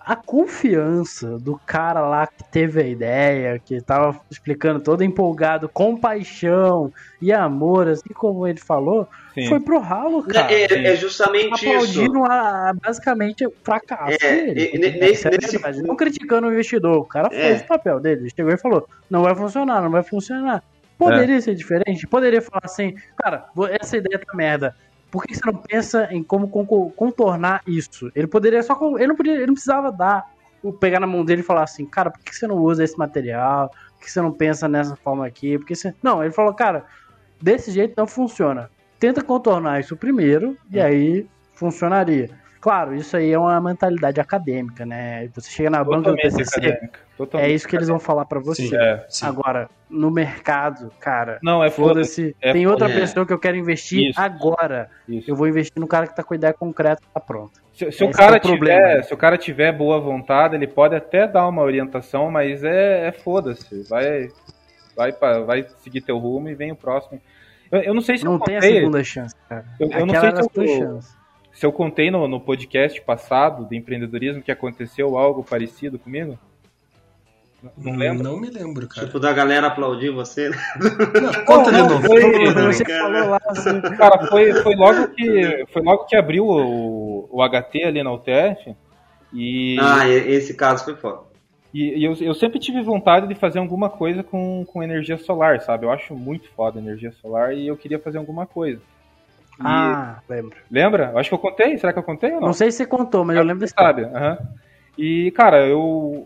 a 0.01 0.17
confiança 0.17 1.39
do 1.39 1.61
cara 1.67 2.01
lá 2.01 2.27
que 2.27 2.43
teve 2.51 2.81
a 2.83 2.87
ideia, 2.87 3.59
que 3.59 3.81
tava 3.81 4.19
explicando 4.31 4.81
todo 4.81 5.05
empolgado, 5.05 5.69
com 5.69 5.97
paixão 5.97 6.93
e 7.21 7.33
amor, 7.33 7.87
assim 7.89 8.13
como 8.15 8.47
ele 8.47 8.59
falou, 8.59 9.07
Sim. 9.35 9.49
foi 9.49 9.61
pro 9.61 9.79
ralo, 9.79 10.23
cara. 10.23 10.53
É, 10.53 10.65
é 10.65 10.97
justamente 10.97 11.55
isso. 11.55 11.69
Aplaudindo 11.69 12.25
a, 12.25 12.73
basicamente 12.83 13.47
o 13.47 13.53
fracasso 13.63 14.17
É, 14.25 14.53
dele. 14.55 14.99
nesse- 14.99 15.29
é 15.29 15.31
nesse 15.31 15.59
ponto- 15.59 15.83
Não 15.87 15.97
criticando 15.97 16.49
o 16.49 16.53
investidor, 16.53 16.97
o 16.99 17.05
cara 17.05 17.29
É. 17.33 17.49
fez 17.49 17.61
o 17.63 17.67
papel 17.67 18.01
dele. 18.01 18.23
Ele 18.23 18.33
chegou 18.35 18.53
e 18.53 18.57
falou: 18.59 18.89
não 19.09 19.23
vai 19.23 19.35
funcionar, 19.35 19.81
não 19.83 19.91
vai 19.91 20.03
funcionar. 20.03 20.63
Poderia 20.99 21.41
ser 21.41 21.55
diferente? 21.55 22.07
Poderia 22.07 22.43
falar 22.43 22.61
assim, 22.65 22.95
cara, 23.17 23.47
essa 23.81 23.97
ideia 23.97 24.19
tá 24.19 24.35
merda. 24.37 24.75
Por 25.11 25.25
que 25.25 25.35
você 25.35 25.41
não 25.45 25.57
pensa 25.57 26.09
em 26.13 26.23
como 26.23 26.49
con- 26.49 26.91
contornar 26.91 27.63
isso? 27.67 28.11
Ele 28.15 28.27
poderia 28.27 28.63
só. 28.63 28.79
Ele 28.97 29.09
não, 29.09 29.17
podia, 29.17 29.35
ele 29.35 29.47
não 29.47 29.55
precisava 29.55 29.91
dar, 29.91 30.25
o- 30.63 30.73
pegar 30.73 31.01
na 31.01 31.07
mão 31.07 31.25
dele 31.25 31.41
e 31.41 31.45
falar 31.45 31.65
assim, 31.65 31.85
cara, 31.87 32.11
por 32.11 32.21
que 32.21 32.35
você 32.35 32.47
não 32.47 32.57
usa 32.57 32.85
esse 32.85 32.97
material? 32.99 33.71
Por 33.95 34.05
que 34.05 34.11
você 34.11 34.21
não 34.21 34.33
pensa 34.33 34.69
nessa 34.69 34.97
forma 34.97 35.27
aqui? 35.27 35.59
Por 35.59 35.67
que 35.67 35.75
você... 35.75 35.95
Não, 36.03 36.23
ele 36.23 36.33
falou, 36.33 36.55
cara, 36.55 36.85
desse 37.41 37.71
jeito 37.71 37.95
não 37.97 38.07
funciona. 38.07 38.71
Tenta 38.99 39.23
contornar 39.23 39.81
isso 39.81 39.97
primeiro 39.97 40.57
e 40.71 40.81
aí 40.81 41.27
funcionaria. 41.55 42.40
Claro, 42.61 42.95
isso 42.95 43.17
aí 43.17 43.33
é 43.33 43.39
uma 43.39 43.59
mentalidade 43.59 44.21
acadêmica, 44.21 44.85
né? 44.85 45.29
Você 45.35 45.51
chega 45.51 45.71
na 45.71 45.83
banca 45.83 46.11
do 46.11 46.17
Totalmente 46.17 46.37
TCC, 46.37 46.59
acadêmica. 46.59 47.01
é 47.01 47.17
Totalmente 47.17 47.55
isso 47.55 47.67
que 47.69 47.75
eles 47.77 47.89
vão 47.89 47.99
falar 47.99 48.27
pra 48.27 48.39
você. 48.39 48.67
Sim. 48.69 48.77
É. 48.77 49.05
Sim. 49.09 49.27
Agora, 49.27 49.71
no 49.89 50.11
mercado, 50.11 50.93
cara, 51.01 51.39
Não, 51.43 51.65
é 51.65 51.71
foda-se. 51.71 52.37
é 52.41 52.53
Tem 52.53 52.67
outra 52.67 52.87
foda-se. 52.87 53.01
pessoa 53.07 53.25
que 53.27 53.33
eu 53.33 53.39
quero 53.39 53.57
investir 53.57 54.11
Isso. 54.11 54.21
agora. 54.21 54.91
Isso. 55.09 55.31
Eu 55.31 55.35
vou 55.37 55.49
investir 55.49 55.81
no 55.81 55.87
cara 55.87 56.07
que 56.07 56.15
tá 56.15 56.23
com 56.23 56.35
ideia 56.35 56.53
concreta, 56.53 57.01
tá 57.15 57.19
pronto. 57.21 57.53
Se, 57.73 57.91
se 57.93 58.05
o 58.05 58.11
cara 58.11 58.37
é 58.37 58.39
o 58.39 58.43
problema. 58.43 58.79
tiver, 58.89 59.03
se 59.05 59.15
o 59.15 59.17
cara 59.17 59.39
tiver 59.39 59.73
boa 59.73 59.99
vontade, 59.99 60.55
ele 60.55 60.67
pode 60.67 60.95
até 60.95 61.27
dar 61.27 61.49
uma 61.49 61.63
orientação, 61.63 62.31
mas 62.31 62.63
é, 62.63 63.09
é 63.09 63.13
foda-se. 63.13 63.89
Vai, 63.89 64.29
vai, 64.95 65.13
pra- 65.13 65.41
vai 65.41 65.65
seguir 65.79 66.03
teu 66.03 66.19
rumo 66.19 66.51
e 66.51 66.55
vem 66.55 66.73
o 66.73 66.77
próximo. 66.77 67.19
Eu, 67.73 67.81
eu 67.81 67.95
não 67.95 68.03
sei 68.03 68.19
se 68.19 68.25
Não 68.25 68.35
eu 68.35 68.41
tem 68.41 68.57
a 68.59 68.61
segunda 68.61 69.03
chance, 69.03 69.35
cara. 69.49 69.65
Eu- 69.81 69.91
eu 69.93 70.05
não 70.05 70.15
sei 70.21 70.31
se 70.31 70.41
eu- 70.73 70.79
chance. 70.79 71.20
Se 71.61 71.67
eu 71.67 71.73
contei 71.73 72.11
no, 72.11 72.27
no 72.27 72.41
podcast 72.41 72.99
passado 73.03 73.69
de 73.69 73.77
empreendedorismo 73.77 74.41
que 74.41 74.51
aconteceu 74.51 75.19
algo 75.19 75.45
parecido 75.45 75.99
comigo. 75.99 76.39
Não, 77.63 77.71
não 77.77 77.97
lembro. 77.99 78.23
Não 78.25 78.41
me 78.41 78.49
lembro, 78.49 78.89
cara. 78.89 79.07
Tipo, 79.07 79.21
da 79.21 79.31
galera 79.31 79.67
aplaudir 79.67 80.09
você. 80.09 80.49
Não, 80.49 81.35
conta 81.45 81.71
de 81.71 81.83
novo. 81.83 82.01
foi-. 82.01 82.55
Você 82.73 82.83
cara. 82.83 83.03
falou 83.13 83.29
lá 83.29 83.39
assim, 83.49 83.81
Cara, 83.99 84.27
foi, 84.29 84.55
foi 84.63 84.75
logo 84.75 85.09
que 85.09 85.67
foi 85.71 85.83
logo 85.83 86.07
que 86.07 86.17
abriu 86.17 86.47
o, 86.47 87.29
o 87.31 87.47
HT 87.47 87.85
ali 87.85 88.03
na 88.03 88.15
UTF 88.15 88.75
e, 89.31 89.77
Ah, 89.79 90.09
esse 90.09 90.55
caso 90.55 90.83
foi 90.87 90.97
foda. 90.97 91.25
e, 91.75 91.99
e 91.99 92.03
eu, 92.05 92.15
eu 92.23 92.33
sempre 92.33 92.59
tive 92.59 92.81
vontade 92.81 93.29
de 93.29 93.35
fazer 93.35 93.59
alguma 93.59 93.91
coisa 93.91 94.23
com, 94.23 94.65
com 94.65 94.83
energia 94.83 95.19
solar, 95.19 95.61
sabe? 95.61 95.85
Eu 95.85 95.91
acho 95.93 96.15
muito 96.17 96.49
foda 96.57 96.79
a 96.79 96.83
energia 96.83 97.13
solar 97.13 97.53
e 97.53 97.67
eu 97.67 97.77
queria 97.77 97.99
fazer 97.99 98.17
alguma 98.17 98.47
coisa. 98.47 98.81
E- 99.61 99.65
Ah, 99.67 100.21
lembro. 100.29 100.57
Lembra? 100.71 101.11
Eu 101.13 101.19
acho 101.19 101.29
que 101.29 101.35
eu 101.35 101.39
contei. 101.39 101.77
Será 101.79 101.93
que 101.93 101.99
eu 101.99 102.03
contei 102.03 102.31
ou 102.33 102.41
não? 102.41 102.49
Não 102.49 102.53
sei 102.55 102.71
se 102.71 102.79
você 102.79 102.87
contou, 102.87 103.25
mas 103.25 103.37
eu 103.37 103.43
lembro 103.43 103.61
desse 103.61 103.75
sabe? 103.75 104.05
aham. 104.05 104.39
E, 104.99 105.31
cara, 105.31 105.67
eu, 105.67 105.81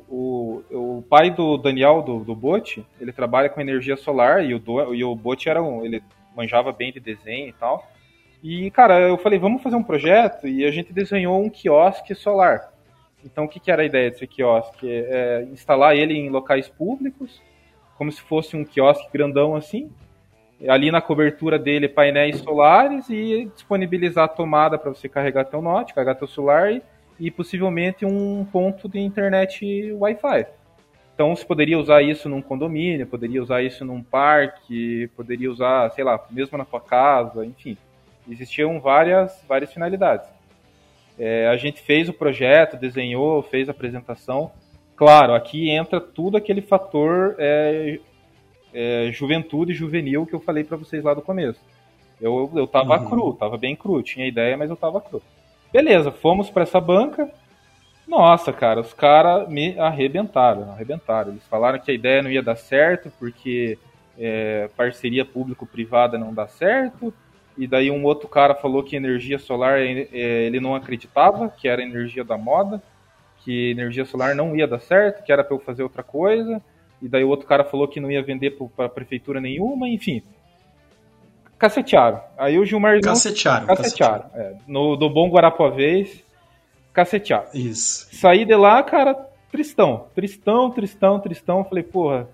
o, 0.09 0.62
o 0.70 1.05
pai 1.09 1.30
do 1.30 1.57
Daniel, 1.57 2.03
do, 2.03 2.24
do 2.24 2.35
Bote, 2.35 2.85
ele 3.01 3.12
trabalha 3.12 3.49
com 3.49 3.61
energia 3.61 3.97
solar 3.97 4.45
e 4.45 4.55
o, 4.55 4.59
do, 4.59 4.95
e 4.95 5.05
o 5.05 5.14
Bote 5.14 5.49
era 5.49 5.62
um, 5.62 5.85
ele 5.85 6.03
manjava 6.35 6.72
bem 6.72 6.91
de 6.93 6.99
desenho 6.99 7.49
e 7.49 7.53
tal. 7.53 7.89
E, 8.43 8.70
cara, 8.72 9.01
eu 9.01 9.16
falei, 9.16 9.39
vamos 9.39 9.62
fazer 9.62 9.76
um 9.76 9.82
projeto 9.82 10.49
e 10.49 10.64
a 10.64 10.70
gente 10.70 10.93
desenhou 10.93 11.41
um 11.43 11.49
quiosque 11.49 12.14
solar. 12.14 12.72
Então, 13.24 13.45
o 13.45 13.49
que, 13.49 13.61
que 13.61 13.70
era 13.70 13.82
a 13.82 13.87
ideia 13.87 14.11
desse 14.11 14.26
quiosque? 14.26 14.87
É, 14.91 15.47
instalar 15.53 15.97
ele 15.97 16.14
em 16.14 16.28
locais 16.28 16.68
públicos, 16.68 17.41
como 17.97 18.11
se 18.11 18.20
fosse 18.20 18.57
um 18.57 18.64
quiosque 18.64 19.09
grandão 19.12 19.55
assim. 19.57 19.91
Ali 20.68 20.90
na 20.90 21.00
cobertura 21.00 21.58
dele, 21.58 21.88
painéis 21.88 22.38
solares 22.38 23.08
e 23.10 23.50
disponibilizar 23.54 24.24
a 24.24 24.28
tomada 24.28 24.78
para 24.78 24.90
você 24.90 25.08
carregar 25.08 25.44
teu 25.44 25.60
note, 25.60 25.92
carregar 25.92 26.14
teu 26.14 26.28
celular 26.28 26.72
e 26.72 26.82
e 27.18 27.30
possivelmente 27.30 28.04
um 28.04 28.44
ponto 28.44 28.88
de 28.88 28.98
internet 28.98 29.92
Wi-Fi. 29.92 30.46
Então 31.14 31.34
você 31.34 31.44
poderia 31.44 31.78
usar 31.78 32.02
isso 32.02 32.28
num 32.28 32.42
condomínio, 32.42 33.06
poderia 33.06 33.40
usar 33.40 33.62
isso 33.62 33.84
num 33.84 34.02
parque, 34.02 35.08
poderia 35.16 35.50
usar, 35.50 35.90
sei 35.90 36.02
lá, 36.02 36.20
mesmo 36.30 36.58
na 36.58 36.64
tua 36.64 36.80
casa, 36.80 37.46
enfim. 37.46 37.76
Existiam 38.28 38.80
várias, 38.80 39.44
várias 39.48 39.72
finalidades. 39.72 40.28
É, 41.16 41.46
a 41.46 41.56
gente 41.56 41.80
fez 41.80 42.08
o 42.08 42.12
projeto, 42.12 42.76
desenhou, 42.76 43.42
fez 43.42 43.68
a 43.68 43.72
apresentação. 43.72 44.50
Claro, 44.96 45.34
aqui 45.34 45.70
entra 45.70 46.00
tudo 46.00 46.36
aquele 46.36 46.60
fator 46.60 47.36
é, 47.38 48.00
é, 48.74 49.10
juventude 49.12 49.72
juvenil 49.72 50.26
que 50.26 50.34
eu 50.34 50.40
falei 50.40 50.64
para 50.64 50.76
vocês 50.76 51.02
lá 51.02 51.14
do 51.14 51.22
começo. 51.22 51.60
Eu, 52.20 52.50
eu 52.54 52.66
tava 52.66 52.98
Uhum. 52.98 53.08
cru, 53.08 53.32
tava 53.34 53.56
bem 53.56 53.74
cru, 53.76 54.02
tinha 54.02 54.26
ideia, 54.26 54.56
mas 54.56 54.68
eu 54.70 54.76
tava 54.76 55.00
cru. 55.00 55.22
Beleza, 55.72 56.10
fomos 56.10 56.50
para 56.50 56.62
essa 56.64 56.80
banca. 56.80 57.30
Nossa, 58.06 58.52
cara, 58.52 58.80
os 58.80 58.92
caras 58.92 59.48
me 59.48 59.78
arrebentaram, 59.78 60.70
arrebentaram. 60.70 61.32
Eles 61.32 61.46
falaram 61.46 61.78
que 61.78 61.90
a 61.90 61.94
ideia 61.94 62.22
não 62.22 62.30
ia 62.30 62.42
dar 62.42 62.56
certo 62.56 63.10
porque 63.18 63.78
é, 64.18 64.68
parceria 64.76 65.24
público-privada 65.24 66.18
não 66.18 66.32
dá 66.32 66.46
certo. 66.46 67.12
E 67.56 67.66
daí 67.66 67.90
um 67.90 68.04
outro 68.04 68.28
cara 68.28 68.54
falou 68.54 68.82
que 68.82 68.96
energia 68.96 69.38
solar 69.38 69.78
é, 69.78 70.08
ele 70.12 70.60
não 70.60 70.74
acreditava, 70.74 71.48
que 71.48 71.68
era 71.68 71.82
energia 71.82 72.24
da 72.24 72.36
moda, 72.36 72.82
que 73.44 73.70
energia 73.70 74.04
solar 74.04 74.34
não 74.34 74.56
ia 74.56 74.66
dar 74.66 74.80
certo, 74.80 75.24
que 75.24 75.32
era 75.32 75.44
para 75.44 75.54
eu 75.56 75.60
fazer 75.60 75.82
outra 75.82 76.02
coisa. 76.02 76.60
E 77.03 77.09
daí 77.09 77.24
o 77.24 77.28
outro 77.28 77.47
cara 77.47 77.64
falou 77.64 77.86
que 77.86 78.01
não 78.01 78.11
ia 78.11 78.22
vender 78.22 78.57
para 78.76 78.88
prefeitura 78.88 79.40
nenhuma, 79.40 79.88
enfim. 79.88 80.22
Cacetearam. 81.59 82.20
Aí 82.36 82.59
o 82.59 82.64
Gilmar 82.64 83.01
Cacetearam. 83.01 83.66
Cacetearam. 83.66 84.30
É, 84.34 84.55
no, 84.66 84.97
do 84.97 85.09
bom 85.09 85.30
Guarapavês, 85.30 86.22
cacetearam. 86.92 87.47
Isso. 87.55 88.09
Saí 88.12 88.45
de 88.45 88.55
lá, 88.55 88.82
cara, 88.82 89.14
tristão. 89.51 90.07
Tristão, 90.14 90.70
tristão, 90.70 91.20
tristão. 91.20 91.64
Falei, 91.64 91.84
porra, 91.84 92.28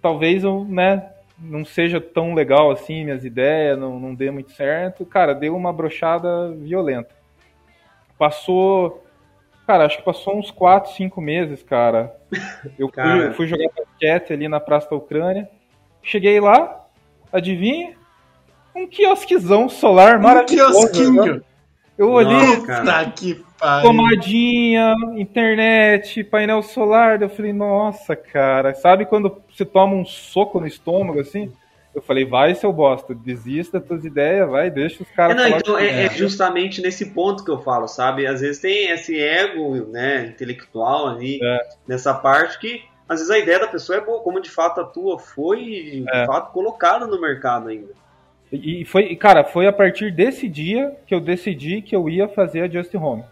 talvez 0.00 0.44
eu, 0.44 0.64
né, 0.64 1.10
não 1.38 1.64
seja 1.64 2.00
tão 2.00 2.34
legal 2.34 2.70
assim, 2.70 3.04
minhas 3.04 3.24
ideias, 3.24 3.78
não, 3.78 3.98
não 3.98 4.14
dê 4.14 4.30
muito 4.30 4.52
certo. 4.52 5.04
Cara, 5.04 5.34
deu 5.34 5.56
uma 5.56 5.72
brochada 5.72 6.52
violenta. 6.52 7.14
Passou. 8.18 9.05
Cara, 9.66 9.84
acho 9.86 9.98
que 9.98 10.04
passou 10.04 10.38
uns 10.38 10.50
4, 10.50 10.92
5 10.92 11.20
meses, 11.20 11.62
cara. 11.62 12.14
Eu 12.78 12.86
fui, 12.88 12.92
Cara. 12.92 13.18
eu 13.24 13.34
fui 13.34 13.46
jogar 13.48 13.68
basquete 13.76 14.32
ali 14.32 14.46
na 14.48 14.60
Praça 14.60 14.88
da 14.90 14.96
Ucrânia. 14.96 15.48
Cheguei 16.02 16.38
lá, 16.38 16.84
adivinha? 17.32 17.94
Um 18.74 18.86
quiosquezão 18.86 19.68
solar 19.68 20.18
Um 20.18 20.22
maravilhoso. 20.22 20.80
né? 20.84 20.88
quiosquinho. 20.92 21.42
Eu 21.98 22.10
olhei, 22.10 22.36
Nossa, 22.36 22.66
cara. 22.66 22.84
Tá 22.84 23.10
que 23.10 23.42
pariu. 23.58 23.88
tomadinha, 23.88 24.94
internet, 25.16 26.22
painel 26.24 26.62
solar. 26.62 27.20
Eu 27.22 27.28
falei, 27.30 27.52
nossa, 27.54 28.14
cara, 28.14 28.74
sabe 28.74 29.06
quando 29.06 29.42
você 29.50 29.64
toma 29.64 29.94
um 29.94 30.04
soco 30.04 30.60
no 30.60 30.66
estômago 30.66 31.18
assim? 31.20 31.50
Eu 31.96 32.02
falei, 32.02 32.26
vai, 32.26 32.54
seu 32.54 32.70
bosta, 32.74 33.14
desista 33.14 33.78
das 33.80 33.88
tuas 33.88 34.04
ideias, 34.04 34.46
vai, 34.50 34.70
deixa 34.70 35.02
os 35.02 35.08
É, 35.10 35.14
caras 35.14 35.34
não, 35.36 35.44
falar 35.44 35.56
então 35.60 35.78
é, 35.78 36.04
é 36.04 36.10
justamente 36.10 36.82
nesse 36.82 37.06
ponto 37.14 37.42
que 37.42 37.50
eu 37.50 37.62
falo, 37.62 37.88
sabe? 37.88 38.26
Às 38.26 38.42
vezes 38.42 38.60
tem 38.60 38.90
esse 38.90 39.18
ego, 39.18 39.74
né, 39.90 40.26
intelectual 40.26 41.08
ali, 41.08 41.40
É. 41.42 41.58
nessa 41.88 42.12
parte 42.12 42.58
que 42.60 42.82
às 43.08 43.20
vezes 43.20 43.30
a 43.30 43.38
ideia 43.38 43.60
da 43.60 43.66
pessoa 43.66 43.96
é 43.96 44.00
boa, 44.02 44.20
como 44.20 44.40
de 44.42 44.50
fato 44.50 44.78
a 44.80 44.84
tua 44.84 45.18
foi, 45.18 45.58
de 45.64 46.04
É. 46.12 46.26
fato, 46.26 46.52
colocada 46.52 47.06
no 47.06 47.18
mercado 47.18 47.68
ainda. 47.68 47.92
E 48.52 48.84
foi, 48.84 49.16
cara, 49.16 49.42
foi 49.42 49.66
a 49.66 49.72
partir 49.72 50.10
desse 50.12 50.48
dia 50.48 50.94
que 51.06 51.14
eu 51.14 51.20
decidi 51.20 51.80
que 51.80 51.96
eu 51.96 52.08
ia 52.10 52.28
fazer 52.28 52.60
a 52.60 52.68
Just 52.68 52.94
Home. 52.94 53.24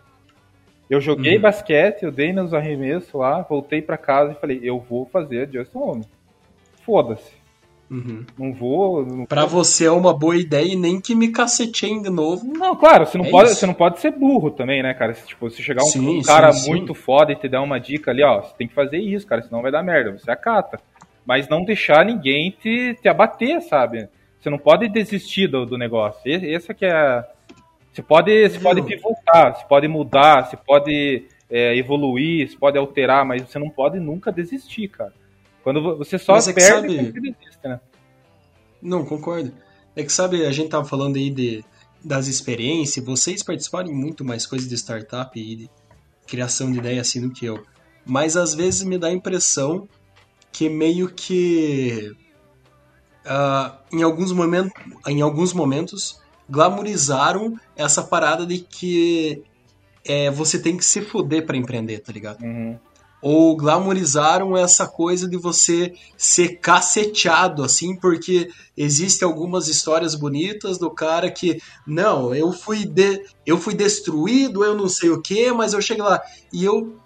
Eu 0.88 1.00
joguei 1.02 1.36
Uhum. 1.36 1.42
basquete, 1.42 2.02
eu 2.02 2.10
dei 2.10 2.32
meus 2.32 2.54
arremessos 2.54 3.12
lá, 3.12 3.42
voltei 3.42 3.82
pra 3.82 3.98
casa 3.98 4.32
e 4.32 4.40
falei, 4.40 4.60
eu 4.62 4.78
vou 4.80 5.04
fazer 5.06 5.42
a 5.42 5.52
Just 5.52 5.74
Home. 5.76 6.04
Foda-se. 6.84 7.43
Uhum. 7.94 8.24
Não 8.38 8.52
vou. 8.52 9.06
Não 9.06 9.26
Pra 9.26 9.44
você 9.46 9.86
é 9.86 9.90
uma 9.90 10.12
boa 10.12 10.36
ideia 10.36 10.72
e 10.72 10.76
nem 10.76 11.00
que 11.00 11.14
me 11.14 11.28
caceteiem 11.28 12.02
de 12.02 12.10
novo. 12.10 12.44
Não, 12.44 12.74
claro, 12.74 13.06
você 13.06 13.16
não, 13.16 13.24
É 13.26 13.30
pode, 13.30 13.50
isso. 13.50 13.60
você 13.60 13.66
não 13.66 13.74
pode 13.74 14.00
ser 14.00 14.10
burro 14.10 14.50
também, 14.50 14.82
né, 14.82 14.92
cara? 14.94 15.14
Se, 15.14 15.26
tipo, 15.26 15.48
se 15.50 15.62
chegar 15.62 15.82
um, 15.82 15.86
Sim, 15.86 16.18
um 16.18 16.22
cara 16.22 16.52
sim, 16.52 16.60
sim. 16.64 16.70
muito 16.70 16.92
foda 16.94 17.32
e 17.32 17.36
te 17.36 17.48
dar 17.48 17.62
uma 17.62 17.78
dica 17.78 18.10
ali, 18.10 18.22
ó, 18.24 18.42
você 18.42 18.54
tem 18.58 18.66
que 18.66 18.74
fazer 18.74 18.98
isso, 18.98 19.26
cara, 19.26 19.42
senão 19.42 19.62
vai 19.62 19.70
dar 19.70 19.82
merda, 19.82 20.10
você 20.18 20.30
acata. 20.30 20.80
Mas 21.24 21.48
não 21.48 21.64
deixar 21.64 22.04
ninguém 22.04 22.50
te, 22.60 22.94
te 23.00 23.08
abater, 23.08 23.60
sabe? 23.62 24.08
Você 24.40 24.50
não 24.50 24.58
pode 24.58 24.88
desistir 24.88 25.46
do, 25.46 25.64
do 25.64 25.78
negócio. 25.78 26.20
Essa 26.26 26.74
que 26.74 26.84
é. 26.84 26.92
a- 26.92 27.24
Você 27.92 28.02
pode, 28.02 28.48
você 28.48 28.58
pode 28.58 28.82
pivotar, 28.82 29.54
você 29.56 29.64
pode 29.66 29.86
mudar, 29.88 30.42
você 30.46 30.56
pode 30.56 31.24
é, 31.48 31.76
evoluir, 31.76 32.48
você 32.50 32.56
pode 32.58 32.76
alterar, 32.76 33.24
mas 33.24 33.42
você 33.42 33.58
não 33.58 33.70
pode 33.70 33.98
nunca 34.00 34.32
desistir, 34.32 34.88
cara. 34.88 35.12
Quando 35.62 35.80
vo- 35.80 35.96
você 35.96 36.18
só 36.18 36.32
Mas 36.34 36.48
é 36.48 36.52
que 36.52 36.60
perde 36.60 36.74
sabe- 36.74 36.94
quando 36.96 37.12
você 37.12 37.20
desiste? 37.20 37.53
Não, 38.84 39.02
concordo. 39.02 39.50
É 39.96 40.04
que 40.04 40.12
sabe, 40.12 40.44
a 40.44 40.52
gente 40.52 40.68
tava 40.68 40.84
falando 40.84 41.16
aí 41.16 41.30
de, 41.30 41.64
das 42.04 42.26
experiências, 42.26 43.04
vocês 43.04 43.42
participarem 43.42 43.92
muito 43.92 44.22
mais 44.22 44.46
coisas 44.46 44.68
de 44.68 44.74
startup 44.76 45.40
e 45.40 45.56
de- 45.56 45.70
criação 46.26 46.70
de 46.70 46.78
ideia 46.78 47.00
assim 47.00 47.20
do 47.20 47.30
que 47.32 47.46
eu. 47.46 47.64
Mas 48.04 48.36
às 48.36 48.54
vezes 48.54 48.82
me 48.82 48.98
dá 48.98 49.06
a 49.06 49.12
impressão 49.12 49.88
que 50.52 50.68
meio 50.68 51.08
que 51.08 52.12
uh, 53.24 53.76
em, 53.90 54.02
alguns 54.02 54.32
momentos, 54.32 54.72
em 55.06 55.22
alguns 55.22 55.52
momentos 55.54 56.20
glamorizaram 56.48 57.58
essa 57.74 58.02
parada 58.02 58.44
de 58.44 58.58
que 58.58 59.42
é, 60.04 60.30
você 60.30 60.58
tem 60.58 60.76
que 60.76 60.84
se 60.84 61.00
fuder 61.00 61.46
para 61.46 61.56
empreender, 61.56 62.00
tá 62.00 62.12
ligado? 62.12 62.42
Uhum. 62.42 62.78
Ou 63.26 63.56
glamorizaram 63.56 64.54
essa 64.54 64.86
coisa 64.86 65.26
de 65.26 65.38
você 65.38 65.94
ser 66.14 66.58
caceteado, 66.58 67.64
assim, 67.64 67.96
porque 67.96 68.50
existem 68.76 69.26
algumas 69.26 69.66
histórias 69.66 70.14
bonitas 70.14 70.76
do 70.76 70.90
cara 70.90 71.30
que, 71.30 71.58
não, 71.86 72.34
eu 72.34 72.52
fui, 72.52 72.84
de, 72.84 73.24
eu 73.46 73.56
fui 73.56 73.72
destruído, 73.72 74.62
eu 74.62 74.74
não 74.74 74.90
sei 74.90 75.08
o 75.08 75.22
que, 75.22 75.50
mas 75.52 75.72
eu 75.72 75.80
cheguei 75.80 76.04
lá. 76.04 76.20
E 76.52 76.66
eu, 76.66 76.98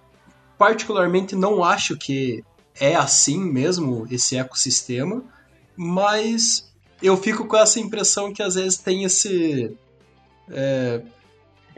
particularmente, 0.59 1.37
não 1.37 1.63
acho 1.63 1.97
que 1.97 2.43
é 2.81 2.97
assim 2.97 3.39
mesmo 3.39 4.05
esse 4.11 4.37
ecossistema, 4.37 5.23
mas 5.77 6.69
eu 7.01 7.17
fico 7.17 7.47
com 7.47 7.57
essa 7.57 7.79
impressão 7.79 8.33
que 8.33 8.43
às 8.43 8.57
vezes 8.57 8.77
tem 8.77 9.05
esse. 9.05 9.73
É, 10.51 11.01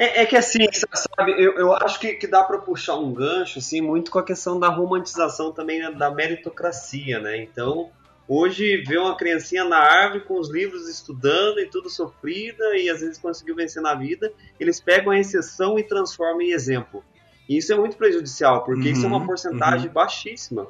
é, 0.00 0.22
é, 0.22 0.26
que 0.26 0.34
assim, 0.34 0.60
sabe, 0.72 1.32
eu, 1.32 1.58
eu 1.58 1.74
acho 1.74 2.00
que, 2.00 2.14
que 2.14 2.26
dá 2.26 2.42
para 2.42 2.56
puxar 2.56 2.96
um 2.96 3.12
gancho, 3.12 3.58
assim, 3.58 3.82
muito 3.82 4.10
com 4.10 4.18
a 4.18 4.24
questão 4.24 4.58
da 4.58 4.68
romantização 4.68 5.52
também 5.52 5.78
né, 5.78 5.90
da 5.90 6.10
meritocracia, 6.10 7.20
né? 7.20 7.36
Então, 7.42 7.90
hoje 8.26 8.78
vê 8.78 8.96
uma 8.96 9.14
criancinha 9.14 9.62
na 9.62 9.76
árvore 9.76 10.24
com 10.24 10.40
os 10.40 10.48
livros 10.48 10.88
estudando 10.88 11.60
e 11.60 11.66
tudo 11.66 11.90
sofrida 11.90 12.78
e 12.78 12.88
às 12.88 13.02
vezes 13.02 13.18
conseguiu 13.18 13.54
vencer 13.54 13.82
na 13.82 13.94
vida, 13.94 14.32
eles 14.58 14.80
pegam 14.80 15.12
a 15.12 15.18
exceção 15.18 15.78
e 15.78 15.82
transformam 15.82 16.40
em 16.40 16.52
exemplo. 16.52 17.04
E 17.46 17.58
isso 17.58 17.70
é 17.70 17.76
muito 17.76 17.98
prejudicial, 17.98 18.64
porque 18.64 18.88
uhum, 18.88 18.92
isso 18.94 19.04
é 19.04 19.06
uma 19.06 19.18
uhum, 19.18 19.26
porcentagem 19.26 19.88
uhum. 19.88 19.92
baixíssima. 19.92 20.68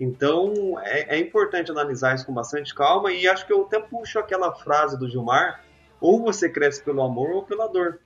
Então, 0.00 0.80
é, 0.82 1.16
é 1.16 1.18
importante 1.18 1.70
analisar 1.70 2.14
isso 2.14 2.24
com 2.24 2.32
bastante 2.32 2.74
calma 2.74 3.12
e 3.12 3.28
acho 3.28 3.46
que 3.46 3.52
eu 3.52 3.60
até 3.60 3.78
puxo 3.78 4.18
aquela 4.18 4.54
frase 4.54 4.98
do 4.98 5.06
Gilmar, 5.06 5.62
ou 6.00 6.22
você 6.22 6.48
cresce 6.48 6.82
pelo 6.82 7.02
amor 7.02 7.28
ou 7.32 7.42
pela 7.42 7.66
dor. 7.66 8.00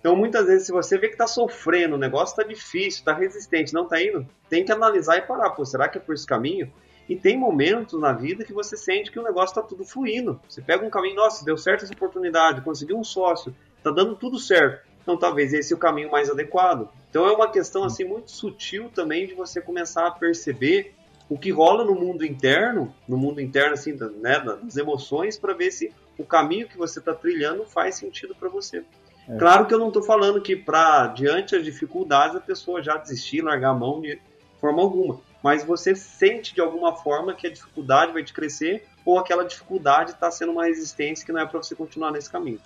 Então, 0.00 0.14
muitas 0.14 0.46
vezes, 0.46 0.66
se 0.66 0.72
você 0.72 0.96
vê 0.96 1.08
que 1.08 1.14
está 1.14 1.26
sofrendo, 1.26 1.96
o 1.96 1.98
negócio 1.98 2.32
está 2.32 2.42
difícil, 2.42 3.00
está 3.00 3.12
resistente, 3.12 3.74
não 3.74 3.84
está 3.84 4.00
indo, 4.00 4.26
tem 4.48 4.64
que 4.64 4.70
analisar 4.70 5.16
e 5.16 5.22
parar. 5.22 5.50
Pô, 5.50 5.64
será 5.64 5.88
que 5.88 5.98
é 5.98 6.00
por 6.00 6.14
esse 6.14 6.26
caminho? 6.26 6.72
E 7.08 7.16
tem 7.16 7.36
momentos 7.38 7.98
na 7.98 8.12
vida 8.12 8.44
que 8.44 8.52
você 8.52 8.76
sente 8.76 9.10
que 9.10 9.18
o 9.18 9.22
negócio 9.22 9.58
está 9.58 9.62
tudo 9.62 9.84
fluindo. 9.84 10.40
Você 10.48 10.60
pega 10.60 10.84
um 10.84 10.90
caminho, 10.90 11.16
nossa, 11.16 11.44
deu 11.44 11.56
certo 11.56 11.84
essa 11.84 11.94
oportunidade, 11.94 12.60
conseguiu 12.60 12.98
um 12.98 13.04
sócio, 13.04 13.54
está 13.76 13.90
dando 13.90 14.14
tudo 14.14 14.38
certo. 14.38 14.86
Então, 15.02 15.16
talvez 15.16 15.54
esse 15.54 15.72
é 15.72 15.76
o 15.76 15.78
caminho 15.78 16.10
mais 16.10 16.28
adequado. 16.28 16.88
Então, 17.08 17.26
é 17.26 17.32
uma 17.32 17.50
questão 17.50 17.82
assim 17.82 18.04
muito 18.04 18.30
sutil 18.30 18.90
também 18.90 19.26
de 19.26 19.34
você 19.34 19.60
começar 19.60 20.06
a 20.06 20.10
perceber 20.10 20.94
o 21.30 21.38
que 21.38 21.50
rola 21.50 21.82
no 21.82 21.94
mundo 21.94 22.24
interno, 22.24 22.94
no 23.08 23.16
mundo 23.16 23.40
interno 23.40 23.72
assim, 23.72 23.92
né, 24.20 24.38
das 24.40 24.76
emoções, 24.76 25.38
para 25.38 25.54
ver 25.54 25.70
se 25.70 25.90
o 26.18 26.24
caminho 26.24 26.68
que 26.68 26.76
você 26.76 26.98
está 26.98 27.14
trilhando 27.14 27.64
faz 27.64 27.96
sentido 27.96 28.34
para 28.34 28.50
você. 28.50 28.84
É. 29.28 29.36
Claro 29.36 29.66
que 29.66 29.74
eu 29.74 29.78
não 29.78 29.88
estou 29.88 30.02
falando 30.02 30.40
que 30.40 30.56
para 30.56 31.08
diante 31.08 31.54
das 31.54 31.64
dificuldades 31.64 32.36
a 32.36 32.40
pessoa 32.40 32.82
já 32.82 32.96
desistir, 32.96 33.42
largar 33.42 33.70
a 33.70 33.74
mão 33.74 34.00
de 34.00 34.18
forma 34.58 34.80
alguma, 34.80 35.20
mas 35.42 35.62
você 35.62 35.94
sente 35.94 36.54
de 36.54 36.60
alguma 36.60 36.96
forma 36.96 37.34
que 37.34 37.46
a 37.46 37.52
dificuldade 37.52 38.12
vai 38.12 38.24
te 38.24 38.32
crescer 38.32 38.86
ou 39.04 39.18
aquela 39.18 39.44
dificuldade 39.44 40.12
está 40.12 40.30
sendo 40.30 40.52
uma 40.52 40.64
resistência 40.64 41.24
que 41.24 41.32
não 41.32 41.40
é 41.40 41.46
para 41.46 41.62
você 41.62 41.74
continuar 41.74 42.10
nesse 42.10 42.30
caminho. 42.30 42.60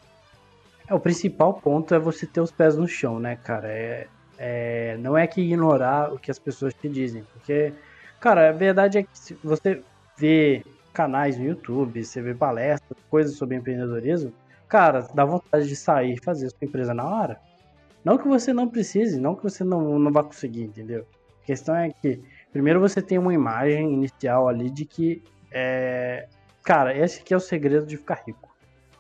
É, 0.89 0.95
o 0.95 1.01
principal 1.01 1.55
ponto 1.55 1.95
é 1.95 1.99
você 1.99 2.27
ter 2.27 2.41
os 2.41 2.51
pés 2.51 2.77
no 2.77 2.87
chão, 2.89 3.19
né, 3.19 3.37
cara? 3.37 3.69
É, 3.69 4.07
é, 4.39 4.97
não 4.99 5.17
é 5.17 5.27
que 5.27 5.41
ignorar 5.41 6.13
o 6.13 6.19
que 6.19 6.31
as 6.31 6.39
pessoas 6.39 6.75
te 6.75 6.89
dizem, 6.89 7.25
porque, 7.33 7.73
cara, 8.21 8.49
a 8.49 8.53
verdade 8.53 8.99
é 8.99 9.03
que 9.03 9.19
se 9.19 9.35
você 9.43 9.83
vê 10.17 10.65
canais 10.93 11.39
no 11.39 11.45
YouTube, 11.45 12.05
você 12.05 12.21
vê 12.21 12.35
palestras, 12.35 12.99
coisas 13.09 13.37
sobre 13.37 13.57
empreendedorismo, 13.57 14.33
cara, 14.73 15.07
dá 15.13 15.23
vontade 15.23 15.69
de 15.69 15.77
sair 15.77 16.15
e 16.15 16.25
fazer 16.25 16.49
sua 16.49 16.65
empresa 16.65 16.95
na 16.95 17.05
hora. 17.05 17.39
Não 18.03 18.17
que 18.17 18.27
você 18.27 18.55
não 18.55 18.67
precise, 18.67 19.21
não 19.21 19.37
que 19.37 19.43
você 19.43 19.63
não, 19.63 19.99
não 19.99 20.11
vá 20.11 20.25
conseguir, 20.25 20.63
entendeu? 20.63 21.05
A 21.43 21.45
questão 21.45 21.77
é 21.77 21.91
que, 21.91 22.23
primeiro 22.51 22.81
você 22.81 23.03
tem 23.03 23.19
uma 23.19 23.35
imagem 23.35 23.93
inicial 23.93 24.49
ali 24.49 24.71
de 24.71 24.87
que, 24.87 25.23
é... 25.53 26.27
cara, 26.65 26.97
esse 26.97 27.21
aqui 27.21 27.35
é 27.35 27.37
o 27.37 27.41
segredo 27.41 27.85
de 27.85 27.99
ficar 27.99 28.23
rico. 28.27 28.49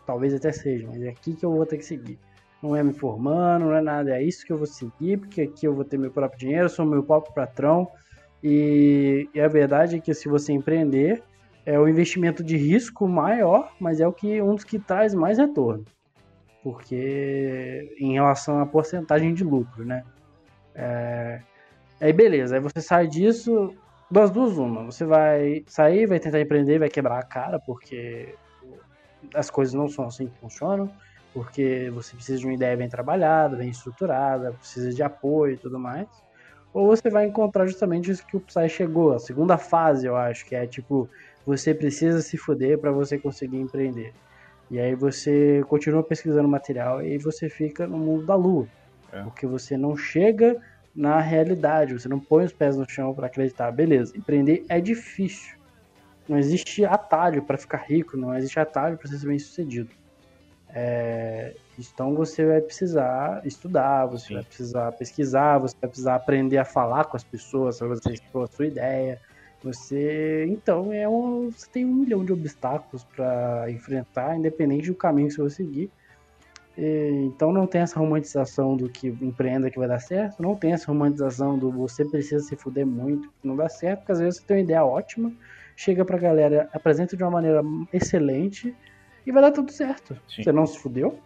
Talvez 0.04 0.34
até 0.34 0.52
seja, 0.52 0.86
mas 0.86 1.00
é 1.00 1.08
aqui 1.08 1.32
que 1.32 1.46
eu 1.46 1.50
vou 1.50 1.64
ter 1.64 1.78
que 1.78 1.86
seguir. 1.86 2.18
Não 2.62 2.76
é 2.76 2.82
me 2.82 2.92
formando, 2.92 3.64
não 3.64 3.74
é 3.74 3.80
nada, 3.80 4.14
é 4.14 4.22
isso 4.22 4.44
que 4.44 4.52
eu 4.52 4.58
vou 4.58 4.66
seguir, 4.66 5.20
porque 5.20 5.40
aqui 5.40 5.66
eu 5.66 5.74
vou 5.74 5.86
ter 5.86 5.96
meu 5.96 6.10
próprio 6.10 6.38
dinheiro, 6.38 6.68
sou 6.68 6.84
meu 6.84 7.02
próprio 7.02 7.32
patrão. 7.32 7.88
E, 8.44 9.26
e 9.34 9.40
a 9.40 9.48
verdade 9.48 9.96
é 9.96 10.00
que 10.00 10.12
se 10.12 10.28
você 10.28 10.52
empreender, 10.52 11.22
é 11.64 11.78
o 11.78 11.88
investimento 11.88 12.42
de 12.42 12.56
risco 12.56 13.06
maior, 13.06 13.72
mas 13.78 14.00
é 14.00 14.06
o 14.06 14.12
que 14.12 14.40
um 14.42 14.54
dos 14.54 14.64
que 14.64 14.78
traz 14.78 15.14
mais 15.14 15.38
retorno. 15.38 15.84
Porque 16.62 17.94
em 17.98 18.14
relação 18.14 18.60
à 18.60 18.66
porcentagem 18.66 19.34
de 19.34 19.44
lucro, 19.44 19.84
né? 19.84 20.04
É... 20.74 21.40
Aí 22.00 22.12
beleza, 22.12 22.56
aí 22.56 22.60
você 22.60 22.80
sai 22.80 23.06
disso, 23.06 23.74
das 24.10 24.30
duas 24.30 24.58
uma. 24.58 24.84
Você 24.84 25.04
vai 25.04 25.64
sair, 25.66 26.06
vai 26.06 26.20
tentar 26.20 26.40
empreender, 26.40 26.78
vai 26.78 26.88
quebrar 26.88 27.18
a 27.18 27.22
cara, 27.22 27.58
porque 27.58 28.34
as 29.34 29.50
coisas 29.50 29.74
não 29.74 29.88
são 29.88 30.06
assim 30.06 30.26
que 30.26 30.38
funcionam, 30.38 30.90
porque 31.32 31.90
você 31.94 32.14
precisa 32.14 32.38
de 32.38 32.46
uma 32.46 32.54
ideia 32.54 32.76
bem 32.76 32.88
trabalhada, 32.88 33.56
bem 33.56 33.70
estruturada, 33.70 34.52
precisa 34.52 34.92
de 34.92 35.02
apoio 35.02 35.54
e 35.54 35.56
tudo 35.56 35.78
mais. 35.78 36.08
Ou 36.72 36.86
você 36.86 37.10
vai 37.10 37.26
encontrar 37.26 37.66
justamente 37.66 38.10
isso 38.10 38.26
que 38.26 38.36
o 38.36 38.40
Psy 38.40 38.68
chegou, 38.68 39.12
a 39.12 39.18
segunda 39.18 39.58
fase, 39.58 40.06
eu 40.06 40.16
acho, 40.16 40.46
que 40.46 40.54
é 40.54 40.66
tipo, 40.66 41.08
você 41.44 41.74
precisa 41.74 42.22
se 42.22 42.36
fuder 42.38 42.78
para 42.78 42.90
você 42.90 43.18
conseguir 43.18 43.58
empreender. 43.58 44.14
E 44.70 44.80
aí 44.80 44.94
você 44.94 45.62
continua 45.68 46.02
pesquisando 46.02 46.48
material 46.48 47.02
e 47.02 47.18
você 47.18 47.48
fica 47.48 47.86
no 47.86 47.98
mundo 47.98 48.24
da 48.24 48.34
lua. 48.34 48.66
É. 49.12 49.22
Porque 49.22 49.46
você 49.46 49.76
não 49.76 49.94
chega 49.94 50.56
na 50.94 51.20
realidade, 51.20 51.92
você 51.92 52.08
não 52.08 52.18
põe 52.18 52.44
os 52.44 52.52
pés 52.52 52.76
no 52.76 52.88
chão 52.88 53.12
para 53.14 53.26
acreditar. 53.26 53.70
Beleza, 53.70 54.16
empreender 54.16 54.64
é 54.68 54.80
difícil. 54.80 55.58
Não 56.26 56.38
existe 56.38 56.84
atalho 56.84 57.42
para 57.42 57.58
ficar 57.58 57.78
rico, 57.78 58.16
não 58.16 58.34
existe 58.34 58.58
atalho 58.58 58.96
para 58.96 59.08
ser 59.08 59.26
bem 59.26 59.38
sucedido. 59.38 59.90
É, 60.74 61.54
então 61.90 62.14
você 62.14 62.44
vai 62.44 62.60
precisar 62.60 63.40
estudar, 63.46 64.06
você 64.06 64.28
Sim. 64.28 64.34
vai 64.34 64.44
precisar 64.44 64.92
pesquisar, 64.92 65.58
você 65.58 65.74
vai 65.80 65.88
precisar 65.88 66.14
aprender 66.16 66.58
a 66.58 66.64
falar 66.64 67.04
com 67.04 67.16
as 67.16 67.24
pessoas 67.24 67.78
para 67.78 67.88
você 67.88 68.12
expor 68.12 68.44
a 68.44 68.46
sua 68.46 68.66
ideia, 68.66 69.18
você, 69.62 70.44
então, 70.48 70.92
é 70.92 71.08
um, 71.08 71.48
você 71.50 71.70
tem 71.70 71.84
um 71.84 71.94
milhão 71.94 72.24
de 72.24 72.32
obstáculos 72.32 73.04
para 73.04 73.70
enfrentar, 73.70 74.36
independente 74.36 74.88
do 74.88 74.94
caminho 74.94 75.28
que 75.28 75.34
você 75.34 75.40
vai 75.40 75.50
seguir. 75.50 75.90
E, 76.76 77.26
então, 77.26 77.52
não 77.52 77.66
tem 77.66 77.82
essa 77.82 77.98
romantização 77.98 78.76
do 78.76 78.88
que 78.88 79.08
empreenda 79.08 79.70
que 79.70 79.78
vai 79.78 79.86
dar 79.86 80.00
certo, 80.00 80.42
não 80.42 80.56
tem 80.56 80.72
essa 80.72 80.86
romantização 80.88 81.56
do 81.56 81.70
você 81.70 82.04
precisa 82.04 82.42
se 82.42 82.56
fuder 82.56 82.86
muito 82.86 83.30
não 83.44 83.54
dá 83.54 83.68
certo, 83.68 84.00
porque 84.00 84.12
às 84.12 84.18
vezes 84.18 84.40
você 84.40 84.46
tem 84.46 84.56
uma 84.56 84.62
ideia 84.62 84.84
ótima, 84.84 85.32
chega 85.76 86.04
pra 86.04 86.18
galera, 86.18 86.68
apresenta 86.72 87.16
de 87.16 87.22
uma 87.22 87.30
maneira 87.30 87.62
excelente 87.92 88.74
e 89.24 89.30
vai 89.30 89.42
dar 89.42 89.52
tudo 89.52 89.70
certo. 89.70 90.18
Sim. 90.28 90.42
Você 90.42 90.50
não 90.50 90.66
se 90.66 90.78
fudeu, 90.78 91.18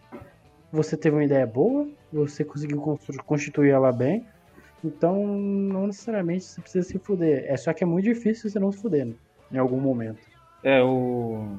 você 0.77 0.97
teve 0.97 1.16
uma 1.16 1.24
ideia 1.24 1.47
boa, 1.47 1.89
você 2.12 2.45
conseguiu 2.45 2.99
constituir 3.24 3.70
ela 3.70 3.91
bem, 3.93 4.24
então, 4.85 5.27
não 5.27 5.89
necessariamente 5.89 6.45
você 6.45 6.61
precisa 6.61 6.89
se 6.89 6.99
fuder. 6.99 7.45
É 7.49 7.57
só 7.57 7.72
que 7.72 7.83
é 7.83 7.87
muito 7.87 8.05
difícil 8.05 8.49
você 8.49 8.59
não 8.59 8.70
se 8.70 8.81
fuder, 8.81 9.07
né? 9.07 9.14
em 9.51 9.59
algum 9.59 9.81
momento. 9.81 10.20
É, 10.62 10.83
o. 10.83 11.59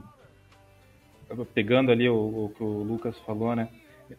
Pegando 1.53 1.91
ali 1.91 2.07
o, 2.07 2.15
o 2.15 2.53
que 2.55 2.63
o 2.63 2.83
Lucas 2.83 3.17
falou, 3.19 3.53
né? 3.53 3.67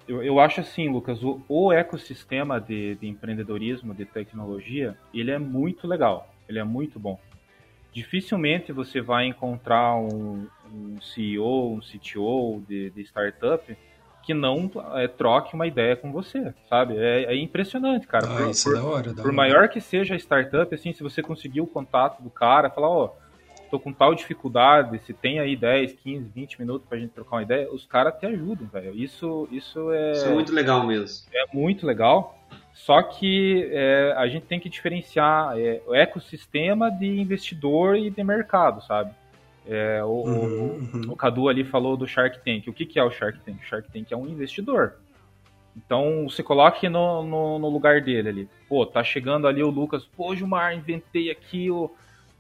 Eu, 0.06 0.22
eu 0.22 0.38
acho 0.38 0.60
assim, 0.60 0.90
Lucas, 0.90 1.22
o, 1.22 1.40
o 1.48 1.72
ecossistema 1.72 2.60
de, 2.60 2.96
de, 2.96 3.08
empreendedorismo, 3.08 3.94
de 3.94 4.04
tecnologia, 4.04 4.94
ele 5.14 5.30
é 5.30 5.38
muito 5.38 5.86
legal, 5.86 6.28
ele 6.46 6.58
é 6.58 6.64
muito 6.64 7.00
bom. 7.00 7.18
Dificilmente 7.90 8.70
você 8.70 9.00
vai 9.00 9.24
encontrar 9.24 9.96
um, 9.96 10.46
um 10.70 11.00
CEO, 11.00 11.72
um 11.72 11.80
CTO 11.80 12.62
de, 12.68 12.90
de 12.90 13.00
startup 13.00 13.74
que 14.28 14.34
não 14.34 14.70
é, 14.96 15.08
troque 15.08 15.54
uma 15.54 15.66
ideia 15.66 15.96
com 15.96 16.12
você, 16.12 16.52
sabe? 16.68 16.98
É, 16.98 17.24
é 17.32 17.34
impressionante, 17.34 18.06
cara. 18.06 18.26
Ah, 18.26 18.36
por, 18.36 18.50
isso 18.50 18.68
é 18.68 18.72
por, 18.72 18.78
da 18.78 18.86
hora, 18.86 19.14
da 19.14 19.22
por 19.22 19.32
maior 19.32 19.70
que 19.70 19.80
seja 19.80 20.14
a 20.14 20.18
startup, 20.18 20.74
assim, 20.74 20.92
se 20.92 21.02
você 21.02 21.22
conseguir 21.22 21.62
o 21.62 21.66
contato 21.66 22.22
do 22.22 22.28
cara, 22.28 22.68
falar, 22.68 22.90
ó, 22.90 23.06
oh, 23.06 23.70
tô 23.70 23.80
com 23.80 23.90
tal 23.90 24.14
dificuldade, 24.14 24.98
se 25.06 25.14
tem 25.14 25.40
aí 25.40 25.56
10, 25.56 25.94
15, 25.94 26.28
20 26.28 26.60
minutos 26.60 26.86
pra 26.86 26.98
gente 26.98 27.12
trocar 27.12 27.36
uma 27.36 27.42
ideia, 27.42 27.72
os 27.72 27.86
caras 27.86 28.18
te 28.20 28.26
ajudam, 28.26 28.68
velho. 28.70 28.94
Isso, 28.94 29.48
isso 29.50 29.90
é... 29.92 30.12
Isso 30.12 30.26
é 30.26 30.34
muito 30.34 30.52
legal 30.52 30.86
mesmo. 30.86 31.26
É 31.32 31.46
muito 31.50 31.86
legal. 31.86 32.38
Só 32.74 33.02
que 33.02 33.66
é, 33.72 34.12
a 34.14 34.28
gente 34.28 34.44
tem 34.44 34.60
que 34.60 34.68
diferenciar 34.68 35.58
é, 35.58 35.80
o 35.86 35.94
ecossistema 35.94 36.90
de 36.90 37.06
investidor 37.06 37.96
e 37.96 38.10
de 38.10 38.22
mercado, 38.22 38.84
sabe? 38.84 39.10
É, 39.70 40.02
o, 40.02 40.22
uhum, 40.24 40.90
uhum. 40.94 41.02
o, 41.10 41.16
Cadu 41.16 41.46
ali 41.46 41.62
falou 41.62 41.94
do 41.94 42.06
Shark 42.06 42.38
Tank. 42.42 42.68
O 42.68 42.72
que, 42.72 42.86
que 42.86 42.98
é 42.98 43.04
o 43.04 43.10
Shark 43.10 43.38
Tank? 43.40 43.58
O 43.62 43.66
Shark 43.66 43.92
Tank 43.92 44.10
é 44.10 44.16
um 44.16 44.26
investidor. 44.26 44.94
Então, 45.76 46.26
se 46.30 46.42
coloque 46.42 46.88
no, 46.88 47.22
no, 47.22 47.58
no, 47.58 47.68
lugar 47.68 48.00
dele 48.00 48.28
ali. 48.30 48.48
Pô, 48.66 48.86
tá 48.86 49.04
chegando 49.04 49.46
ali 49.46 49.62
o 49.62 49.68
Lucas. 49.68 50.06
Pô, 50.16 50.34
Gilmar, 50.34 50.74
inventei 50.74 51.30
aqui 51.30 51.70
o, 51.70 51.90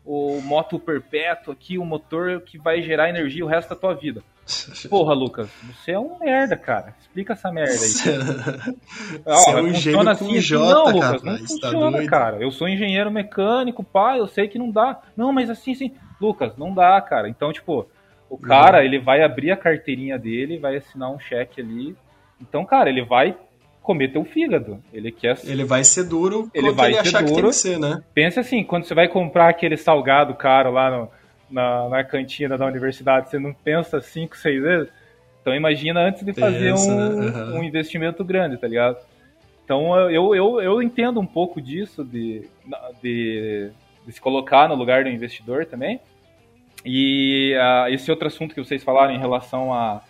o 0.06 0.40
moto 0.40 0.78
perpétuo, 0.78 1.52
aqui 1.52 1.76
o 1.76 1.84
motor 1.84 2.40
que 2.40 2.56
vai 2.56 2.82
gerar 2.82 3.10
energia 3.10 3.44
o 3.44 3.48
resto 3.48 3.68
da 3.68 3.76
tua 3.76 3.94
vida. 3.94 4.22
Porra, 4.88 5.12
Lucas, 5.12 5.50
você 5.66 5.92
é 5.92 5.98
um 5.98 6.18
merda, 6.18 6.56
cara. 6.56 6.94
Explica 6.98 7.34
essa 7.34 7.52
merda 7.52 7.72
aí. 7.72 7.78
Você 7.78 8.10
é 9.50 9.60
um 9.60 9.74
funciona 9.74 10.12
assim, 10.12 10.24
assim, 10.24 10.40
J, 10.40 10.58
não, 10.58 10.90
Lucas, 10.90 11.22
não 11.22 11.32
tá 11.34 11.38
funciona, 11.38 11.98
tá 11.98 12.06
cara. 12.06 12.36
Eu 12.38 12.50
sou 12.50 12.66
engenheiro 12.66 13.10
mecânico, 13.10 13.84
pá, 13.84 14.16
eu 14.16 14.26
sei 14.26 14.48
que 14.48 14.58
não 14.58 14.70
dá. 14.70 15.02
Não, 15.14 15.30
mas 15.30 15.50
assim, 15.50 15.74
sim. 15.74 15.92
Lucas, 16.20 16.56
não 16.56 16.74
dá, 16.74 17.00
cara. 17.00 17.28
Então, 17.28 17.52
tipo, 17.52 17.86
o 18.28 18.36
cara, 18.36 18.78
uhum. 18.78 18.84
ele 18.84 18.98
vai 18.98 19.22
abrir 19.22 19.50
a 19.50 19.56
carteirinha 19.56 20.18
dele, 20.18 20.58
vai 20.58 20.76
assinar 20.76 21.10
um 21.10 21.18
cheque 21.18 21.60
ali. 21.60 21.96
Então, 22.40 22.64
cara, 22.64 22.88
ele 22.88 23.04
vai 23.04 23.36
comer 23.82 24.12
teu 24.12 24.24
fígado. 24.24 24.82
Ele 24.92 25.10
quer. 25.10 25.38
Ele 25.44 25.64
vai 25.64 25.82
ser 25.82 26.04
duro 26.04 26.50
ele 26.52 26.70
vai 26.72 26.90
ele 26.90 26.98
achar 26.98 27.22
duro. 27.22 27.34
que 27.34 27.40
tem 27.40 27.50
que 27.50 27.56
ser, 27.56 27.78
né? 27.78 28.02
Pensa 28.12 28.40
assim, 28.40 28.62
quando 28.62 28.84
você 28.84 28.94
vai 28.94 29.08
comprar 29.08 29.48
aquele 29.48 29.76
salgado 29.76 30.34
caro 30.34 30.70
lá 30.70 30.90
no, 30.90 31.10
na, 31.50 31.88
na 31.88 32.04
cantina 32.04 32.58
da 32.58 32.66
universidade, 32.66 33.30
você 33.30 33.38
não 33.38 33.54
pensa 33.54 34.00
cinco, 34.00 34.36
seis 34.36 34.60
vezes? 34.60 34.88
Então 35.40 35.54
imagina 35.54 36.00
antes 36.00 36.22
de 36.22 36.34
fazer 36.34 36.72
Pensa, 36.72 36.90
um, 36.90 37.20
uhum. 37.20 37.58
um 37.60 37.64
investimento 37.64 38.22
grande, 38.22 38.58
tá 38.58 38.68
ligado? 38.68 38.98
Então 39.64 40.10
eu, 40.10 40.34
eu, 40.34 40.60
eu 40.60 40.82
entendo 40.82 41.18
um 41.20 41.26
pouco 41.26 41.60
disso, 41.60 42.04
de, 42.04 42.46
de, 43.02 43.70
de 44.08 44.14
se 44.14 44.20
colocar 44.22 44.66
no 44.70 44.74
lugar 44.74 45.04
do 45.04 45.10
investidor 45.10 45.66
também. 45.66 46.00
E 46.82 47.54
uh, 47.54 47.92
esse 47.92 48.10
outro 48.10 48.26
assunto 48.26 48.54
que 48.54 48.64
vocês 48.64 48.82
falaram 48.82 49.12
em 49.12 49.18
relação 49.18 49.72
à 49.72 50.02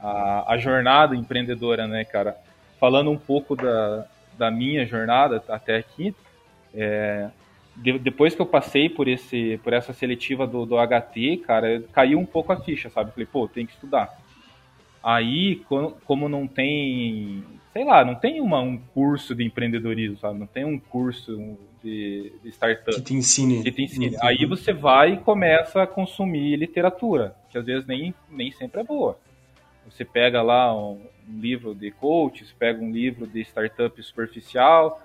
a, 0.00 0.08
a, 0.08 0.54
a, 0.54 0.58
jornada 0.58 1.14
empreendedora, 1.14 1.86
né, 1.86 2.06
cara? 2.06 2.38
Falando 2.80 3.10
um 3.10 3.18
pouco 3.18 3.54
da, 3.54 4.06
da 4.38 4.50
minha 4.50 4.86
jornada 4.86 5.44
até 5.46 5.76
aqui, 5.76 6.14
é, 6.74 7.28
de, 7.76 7.98
depois 7.98 8.34
que 8.34 8.40
eu 8.40 8.46
passei 8.46 8.88
por, 8.88 9.08
esse, 9.08 9.60
por 9.62 9.74
essa 9.74 9.92
seletiva 9.92 10.46
do, 10.46 10.64
do 10.64 10.76
HT, 10.76 11.42
cara, 11.46 11.82
caiu 11.92 12.18
um 12.18 12.26
pouco 12.26 12.50
a 12.50 12.56
ficha, 12.56 12.88
sabe? 12.88 13.12
Falei, 13.12 13.28
pô, 13.30 13.46
tem 13.46 13.66
que 13.66 13.74
estudar. 13.74 14.18
Aí, 15.02 15.62
como 16.06 16.30
não 16.30 16.46
tem, 16.46 17.44
sei 17.74 17.84
lá, 17.84 18.06
não 18.06 18.14
tem 18.14 18.40
uma, 18.40 18.60
um 18.60 18.78
curso 18.78 19.34
de 19.34 19.44
empreendedorismo, 19.44 20.16
sabe? 20.16 20.38
Não 20.38 20.46
tem 20.46 20.64
um 20.64 20.78
curso 20.78 21.58
de, 21.84 22.32
de 22.42 22.48
startup. 22.48 22.96
Que 22.96 23.02
te 23.02 23.14
ensine. 23.14 23.62
Que 23.62 23.70
te 23.70 23.82
ensine. 23.82 24.16
Aí 24.22 24.46
você 24.46 24.72
vai 24.72 25.12
e 25.12 25.16
começa 25.18 25.82
a 25.82 25.86
consumir 25.86 26.56
literatura, 26.56 27.36
que 27.50 27.58
às 27.58 27.66
vezes 27.66 27.86
nem, 27.86 28.14
nem 28.30 28.50
sempre 28.50 28.80
é 28.80 28.84
boa. 28.84 29.18
Você 29.88 30.04
pega 30.04 30.40
lá 30.40 30.74
um, 30.74 31.02
um 31.28 31.38
livro 31.38 31.74
de 31.74 31.90
coach, 31.90 32.44
você 32.44 32.54
pega 32.58 32.82
um 32.82 32.90
livro 32.90 33.26
de 33.26 33.42
startup 33.42 34.02
superficial, 34.02 35.00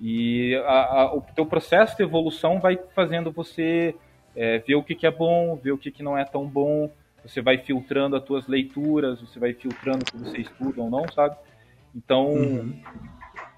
e 0.00 0.56
a, 0.64 1.02
a, 1.02 1.14
o 1.14 1.20
teu 1.20 1.44
processo 1.44 1.96
de 1.96 2.02
evolução 2.02 2.58
vai 2.58 2.78
fazendo 2.94 3.30
você 3.30 3.94
é, 4.34 4.58
ver 4.58 4.74
o 4.74 4.82
que, 4.82 4.94
que 4.94 5.06
é 5.06 5.10
bom, 5.10 5.54
ver 5.54 5.72
o 5.72 5.78
que, 5.78 5.90
que 5.90 6.02
não 6.02 6.16
é 6.16 6.24
tão 6.24 6.48
bom. 6.48 6.90
Você 7.22 7.40
vai 7.40 7.58
filtrando 7.58 8.16
as 8.16 8.24
tuas 8.24 8.48
leituras, 8.48 9.20
você 9.20 9.38
vai 9.38 9.52
filtrando 9.52 10.02
o 10.02 10.04
que 10.04 10.18
você 10.18 10.38
estuda 10.38 10.80
ou 10.80 10.90
não, 10.90 11.06
sabe? 11.12 11.36
Então, 11.94 12.32
uhum. 12.32 12.74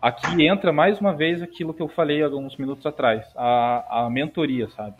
Aqui 0.04 0.46
entra 0.46 0.70
mais 0.70 1.00
uma 1.00 1.14
vez 1.14 1.40
aquilo 1.40 1.72
que 1.72 1.80
eu 1.80 1.88
falei 1.88 2.22
alguns 2.22 2.58
minutos 2.58 2.84
atrás, 2.84 3.24
a, 3.34 4.04
a 4.04 4.10
mentoria, 4.10 4.68
sabe? 4.68 4.96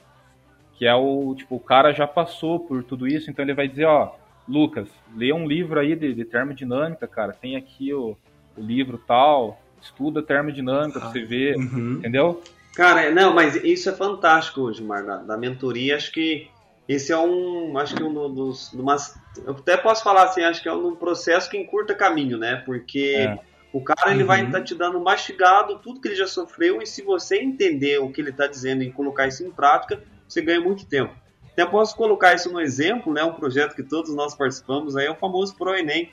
Que 0.79 0.87
é 0.87 0.95
o, 0.95 1.35
tipo, 1.37 1.57
o 1.57 1.61
cara 1.61 1.93
já 1.93 2.07
passou 2.07 2.59
por 2.59 2.83
tudo 2.83 3.07
isso, 3.07 3.31
então 3.31 3.45
ele 3.45 3.53
vai 3.53 3.69
dizer, 3.69 3.85
ó, 3.85 4.15
Lucas, 4.49 4.89
lê 5.15 5.31
um 5.31 5.47
livro 5.47 5.79
aí 5.79 5.95
de, 5.95 6.15
de 6.15 6.25
termodinâmica, 6.25 7.07
cara, 7.07 7.35
tem 7.35 7.55
aqui 7.55 7.93
o, 7.93 8.17
o 8.57 8.61
livro 8.63 8.97
tal, 9.07 9.61
estuda 9.83 10.23
termodinâmica, 10.23 10.99
ah, 10.99 11.11
você 11.11 11.23
vê, 11.23 11.55
uhum. 11.55 11.97
entendeu? 11.99 12.43
Cara, 12.75 13.11
não, 13.11 13.35
mas 13.35 13.57
isso 13.57 13.91
é 13.91 13.93
fantástico, 13.93 14.73
Gilmar, 14.73 15.05
da, 15.05 15.19
da 15.19 15.37
mentoria. 15.37 15.97
Acho 15.97 16.11
que 16.11 16.49
esse 16.89 17.13
é 17.13 17.19
um, 17.19 17.77
acho 17.77 17.95
que 17.95 18.03
um 18.03 18.13
dos, 18.35 18.73
umas, 18.73 19.15
eu 19.47 19.53
até 19.53 19.77
posso 19.77 20.03
falar 20.03 20.25
assim, 20.25 20.43
acho 20.43 20.63
que 20.63 20.69
é 20.69 20.73
um 20.73 20.97
processo 20.97 21.49
que 21.49 21.59
encurta 21.59 21.95
caminho, 21.95 22.39
né? 22.39 22.63
Porque 22.65 23.17
é. 23.19 23.39
O 23.75 23.83
cara 23.83 24.13
ele 24.13 24.21
uhum. 24.21 24.29
vai 24.29 24.45
estar 24.45 24.61
tá 24.61 24.65
te 24.65 24.73
dando 24.73 25.01
mastigado 25.01 25.81
tudo 25.81 26.01
que 26.01 26.07
ele 26.07 26.15
já 26.15 26.29
sofreu 26.29 26.81
e 26.81 26.87
se 26.87 27.03
você 27.03 27.39
entender 27.39 27.99
o 27.99 28.09
que 28.09 28.21
ele 28.21 28.31
está 28.31 28.47
dizendo 28.47 28.85
e 28.85 28.93
colocar 28.93 29.27
isso 29.27 29.45
em 29.45 29.51
prática, 29.51 30.01
você 30.29 30.41
ganha 30.41 30.61
muito 30.61 30.87
tempo. 30.87 31.13
Até 31.51 31.67
posso 31.67 31.97
colocar 31.97 32.35
isso 32.35 32.53
no 32.53 32.61
exemplo, 32.61 33.13
né? 33.13 33.25
Um 33.25 33.33
projeto 33.33 33.75
que 33.75 33.83
todos 33.83 34.15
nós 34.15 34.33
participamos 34.33 34.97
aí 34.97 35.07
é 35.07 35.11
o 35.11 35.17
famoso 35.17 35.57
ProEnem. 35.57 36.13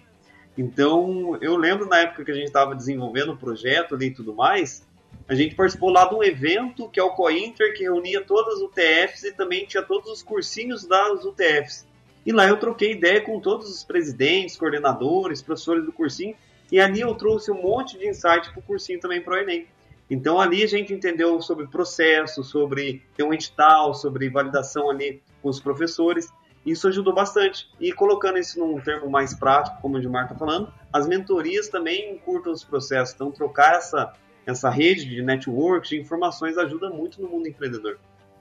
Então, 0.58 1.38
eu 1.40 1.56
lembro 1.56 1.88
na 1.88 2.00
época 2.00 2.26
que 2.26 2.32
a 2.32 2.34
gente 2.34 2.48
estava 2.48 2.74
desenvolvendo 2.74 3.34
o 3.34 3.38
projeto 3.38 3.94
ali 3.94 4.08
e 4.08 4.14
tudo 4.14 4.34
mais, 4.34 4.84
a 5.28 5.36
gente 5.36 5.54
participou 5.54 5.92
lá 5.92 6.06
de 6.06 6.16
um 6.16 6.24
evento 6.24 6.90
que 6.90 7.00
é 7.00 7.04
o 7.04 7.12
Cointer, 7.12 7.76
que 7.76 7.84
reunia 7.84 8.22
todas 8.22 8.56
as 8.56 8.62
UTFs 8.62 9.24
e 9.24 9.34
também 9.34 9.68
tinha 9.68 9.84
todos 9.84 10.10
os 10.10 10.24
cursinhos 10.24 10.88
das 10.88 11.24
UTFs. 11.24 11.88
E 12.26 12.32
lá 12.32 12.48
eu 12.48 12.58
troquei 12.58 12.94
ideia 12.94 13.22
com 13.22 13.40
todos 13.40 13.70
os 13.70 13.84
presidentes, 13.84 14.58
coordenadores, 14.58 15.44
professores 15.44 15.86
do 15.86 15.94
cursinho, 15.94 16.36
e 16.72 16.80
ali 16.80 17.02
eu 17.02 17.14
trouxe 17.16 17.52
um 17.52 17.62
monte 17.62 17.98
de 17.98 18.08
insight 18.08 18.50
para 18.52 18.60
o 18.60 18.64
cursinho 18.64 19.00
também 19.00 19.22
para 19.22 19.34
o 19.34 19.38
Enem. 19.38 19.68
Então 20.10 20.40
ali 20.40 20.64
a 20.64 20.68
gente 20.68 20.94
entendeu 20.94 21.42
sobre 21.42 21.68
processo, 21.68 22.44
sobre 22.44 23.04
ter 23.16 23.24
um 23.24 23.34
edital, 23.34 23.94
sobre 23.94 24.30
validação 24.30 24.90
ali 24.90 25.22
com 25.42 25.50
os 25.50 25.60
professores. 25.60 26.32
Isso 26.66 26.88
ajudou 26.88 27.14
bastante. 27.14 27.68
E 27.80 27.92
colocando 27.92 28.38
isso 28.38 28.60
num 28.60 28.80
termo 28.80 29.10
mais 29.10 29.34
prático, 29.34 29.82
como 29.82 29.98
o 29.98 30.02
Gilmar 30.02 30.26
está 30.26 30.36
falando, 30.36 30.72
as 30.94 31.08
mentorias 31.08 31.70
também 31.70 32.14
encurtam 32.14 32.54
os 32.54 32.64
processos. 32.64 33.16
Então, 33.16 33.32
trocar 33.32 33.76
essa, 33.76 34.14
essa 34.46 34.70
rede 34.70 35.06
de 35.06 35.22
network, 35.24 35.90
de 35.90 36.00
informações, 36.00 36.58
ajuda 36.58 36.90
muito 36.90 37.22
no 37.22 37.28
mundo 37.28 37.48
empreendedor. 37.48 37.98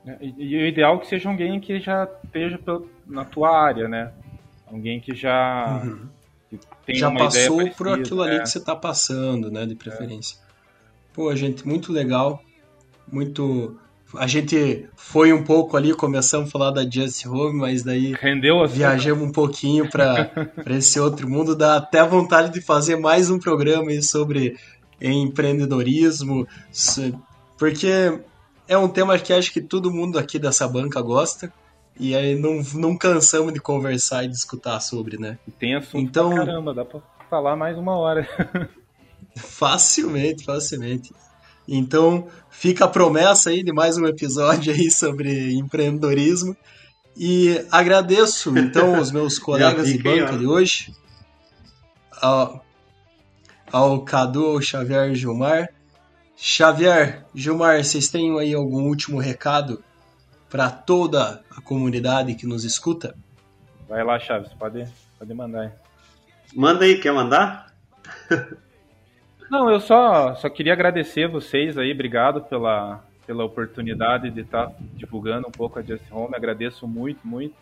É, 0.07 0.19
e, 0.21 0.35
e 0.39 0.57
o 0.57 0.67
ideal 0.67 0.97
é 0.97 0.99
que 0.99 1.07
seja 1.07 1.31
alguém 1.31 1.59
que 1.61 1.81
já 1.81 2.09
esteja 2.25 2.59
na 3.07 3.25
tua 3.25 3.59
área, 3.59 3.89
né? 3.89 4.13
Alguém 4.67 5.01
que 5.01 5.15
já 5.15 5.81
uhum. 5.83 6.09
Já 6.89 7.11
passou 7.11 7.69
por 7.71 7.89
aquilo 7.89 8.23
ali 8.23 8.37
é. 8.37 8.41
que 8.41 8.49
você 8.49 8.59
está 8.59 8.75
passando, 8.75 9.51
né? 9.51 9.67
De 9.67 9.75
preferência. 9.75 10.37
É. 10.37 10.51
Pô, 11.13 11.35
gente, 11.35 11.67
muito 11.67 11.93
legal. 11.93 12.43
Muito 13.11 13.79
a 14.17 14.27
gente 14.27 14.89
foi 14.97 15.33
um 15.33 15.45
pouco 15.45 15.77
ali, 15.77 15.95
começamos 15.95 16.49
a 16.49 16.51
falar 16.51 16.71
da 16.71 16.89
Just 16.89 17.25
Home, 17.27 17.59
mas 17.59 17.83
daí 17.83 18.13
Rendeu 18.13 18.67
viajamos 18.67 19.29
um 19.29 19.33
pouquinho 19.33 19.89
para 19.89 20.31
esse 20.67 20.99
outro 20.99 21.29
mundo. 21.29 21.55
Dá 21.55 21.77
até 21.77 22.05
vontade 22.05 22.53
de 22.53 22.61
fazer 22.61 22.97
mais 22.97 23.31
um 23.31 23.39
programa 23.39 23.91
sobre 24.03 24.57
empreendedorismo, 25.01 26.47
porque 27.59 28.21
é 28.67 28.77
um 28.77 28.89
tema 28.89 29.19
que 29.19 29.33
acho 29.33 29.53
que 29.53 29.61
todo 29.61 29.91
mundo 29.91 30.19
aqui 30.19 30.39
dessa 30.39 30.67
banca 30.67 31.01
gosta. 31.01 31.53
E 31.99 32.15
aí 32.15 32.35
não, 32.35 32.63
não 32.75 32.97
cansamos 32.97 33.53
de 33.53 33.61
conversar 33.61 34.25
e 34.25 34.29
de 34.29 34.35
escutar 34.35 34.81
sobre, 34.81 35.19
né? 35.19 35.39
E 35.47 35.51
tem 35.51 35.75
assunto 35.75 35.99
então, 35.99 36.31
pra 36.31 36.47
caramba, 36.47 36.75
dá 36.75 36.85
pra 36.85 37.01
falar 37.29 37.57
mais 37.57 37.77
uma 37.77 37.97
hora. 37.97 38.27
facilmente, 39.37 40.45
facilmente. 40.45 41.13
Então, 41.69 42.27
fica 42.51 42.87
a 42.87 42.89
promessa 42.89 43.51
aí 43.51 43.63
de 43.63 43.73
mais 43.73 43.97
um 43.97 44.07
episódio 44.07 44.73
aí 44.73 44.91
sobre 44.91 45.53
empreendedorismo. 45.53 46.57
E 47.17 47.65
agradeço, 47.71 48.57
então, 48.59 48.99
os 49.01 49.11
meus 49.11 49.39
colegas 49.39 49.87
de 49.87 50.03
banca 50.03 50.39
de 50.39 50.47
hoje, 50.47 50.95
ao, 52.21 52.65
ao 53.71 54.01
Cadu, 54.03 54.47
ao 54.47 54.63
Xavier 54.63 55.13
e 55.13 55.15
Gilmar. 55.15 55.69
Xavier, 56.37 57.27
Gilmar, 57.35 57.85
vocês 57.85 58.09
têm 58.09 58.39
aí 58.39 58.55
algum 58.55 58.85
último 58.89 59.19
recado 59.19 59.85
para 60.51 60.69
toda 60.69 61.43
a 61.57 61.61
comunidade 61.63 62.35
que 62.35 62.47
nos 62.47 62.65
escuta? 62.65 63.17
Vai 63.89 64.03
lá, 64.05 64.19
Chaves, 64.19 64.53
pode, 64.53 64.85
pode 65.19 65.33
mandar 65.33 65.63
aí. 65.63 65.71
Manda 66.55 66.85
aí, 66.85 67.01
quer 67.01 67.13
mandar? 67.13 67.73
Não, 69.51 69.71
eu 69.71 69.81
só, 69.81 70.35
só 70.35 70.49
queria 70.49 70.73
agradecer 70.73 71.29
vocês 71.29 71.79
aí, 71.79 71.93
obrigado 71.93 72.43
pela, 72.43 73.03
pela 73.27 73.45
oportunidade 73.45 74.31
de 74.31 74.41
estar 74.41 74.67
tá 74.67 74.75
divulgando 74.95 75.49
um 75.49 75.53
pouco 75.53 75.79
a 75.79 75.83
Just 75.83 76.05
Home. 76.11 76.35
Agradeço 76.35 76.87
muito, 76.87 77.27
muito. 77.27 77.55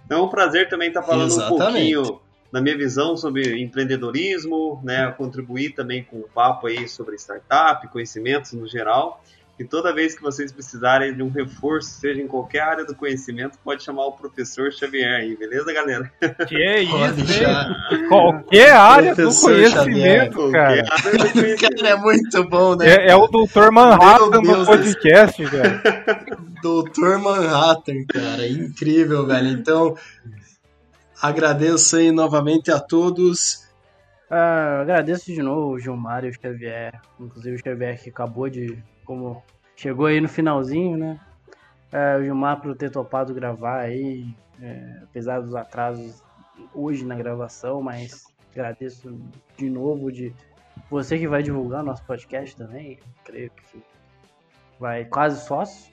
Então 0.05 0.19
é 0.19 0.21
um 0.23 0.29
prazer 0.29 0.67
também 0.67 0.87
estar 0.87 1.03
falando 1.03 1.31
um 1.31 1.35
Exatamente. 1.35 1.93
pouquinho 1.93 2.26
da 2.51 2.61
minha 2.61 2.77
visão 2.77 3.17
sobre 3.17 3.61
empreendedorismo, 3.61 4.81
né, 4.83 5.11
contribuir 5.17 5.71
também 5.71 6.03
com 6.03 6.17
o 6.17 6.29
papo 6.33 6.67
aí 6.67 6.87
sobre 6.87 7.15
startup, 7.15 7.87
conhecimentos 7.89 8.53
no 8.53 8.67
geral. 8.67 9.21
E 9.59 9.63
toda 9.63 9.91
vez 9.91 10.13
que 10.13 10.21
vocês 10.21 10.51
precisarem 10.51 11.15
de 11.15 11.23
um 11.23 11.29
reforço, 11.29 11.89
seja 11.89 12.21
em 12.21 12.27
qualquer 12.27 12.59
área 12.59 12.85
do 12.85 12.93
conhecimento, 12.93 13.57
pode 13.63 13.83
chamar 13.83 14.05
o 14.05 14.11
professor 14.11 14.71
Xavier 14.71 15.15
aí, 15.15 15.35
beleza, 15.35 15.73
galera? 15.73 16.11
Que 16.47 16.55
é 16.55 16.83
isso, 16.83 17.43
hein? 17.43 18.07
Qualquer 18.07 18.71
área 18.71 19.15
do 19.15 19.33
conhecimento, 19.33 20.51
cara. 20.51 20.83
Qualquer 20.83 20.91
área 20.91 21.11
do 21.11 21.31
conhecimento. 21.31 21.57
Cara, 21.77 21.89
é 21.89 21.95
muito 21.95 22.43
bom, 22.43 22.75
né? 22.75 22.87
É, 22.87 23.11
é 23.11 23.15
o 23.15 23.27
Dr. 23.27 23.71
Manhattan 23.71 24.41
do 24.41 24.65
podcast, 24.65 25.43
velho. 25.43 25.81
Doutor 26.61 27.19
Manhattan, 27.19 28.05
cara, 28.07 28.47
incrível, 28.47 29.25
velho. 29.25 29.47
Então, 29.49 29.95
agradeço 31.21 31.97
aí 31.97 32.11
novamente 32.11 32.71
a 32.71 32.79
todos. 32.79 33.67
Ah, 34.29 34.81
agradeço 34.81 35.25
de 35.25 35.41
novo 35.41 35.73
o 35.73 35.79
Gilmar 35.79 36.25
e 36.25 36.29
o 36.29 36.33
Xavier. 36.33 36.99
Inclusive 37.19 37.55
o 37.55 37.59
Xavier 37.63 38.01
que 38.01 38.09
acabou 38.09 38.49
de. 38.49 38.77
Como 39.05 39.41
chegou 39.75 40.07
aí 40.07 40.19
no 40.19 40.27
finalzinho, 40.27 40.97
né? 40.97 41.19
É, 41.91 42.17
o 42.17 42.23
Gilmar 42.23 42.59
por 42.61 42.75
ter 42.75 42.91
topado 42.91 43.33
gravar 43.33 43.79
aí, 43.79 44.35
é, 44.61 44.99
apesar 45.03 45.39
dos 45.39 45.55
atrasos 45.55 46.21
hoje 46.73 47.05
na 47.05 47.15
gravação, 47.15 47.81
mas 47.81 48.25
agradeço 48.51 49.17
de 49.55 49.69
novo 49.69 50.11
de 50.11 50.33
você 50.89 51.17
que 51.17 51.27
vai 51.27 51.41
divulgar 51.41 51.83
nosso 51.83 52.03
podcast 52.03 52.55
também. 52.55 52.99
Creio 53.23 53.49
que 53.51 53.81
vai 54.79 55.05
quase 55.05 55.45
sócio. 55.45 55.91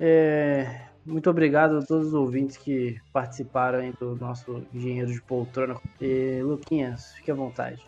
É, 0.00 0.86
muito 1.06 1.30
obrigado 1.30 1.78
a 1.78 1.82
todos 1.82 2.08
os 2.08 2.14
ouvintes 2.14 2.56
que 2.56 3.00
participaram 3.12 3.92
do 3.98 4.16
nosso 4.16 4.62
Engenheiro 4.74 5.12
de 5.12 5.22
Poltrona. 5.22 5.76
E, 6.00 6.40
Luquinhas, 6.42 7.12
fique 7.14 7.30
à 7.30 7.34
vontade. 7.34 7.80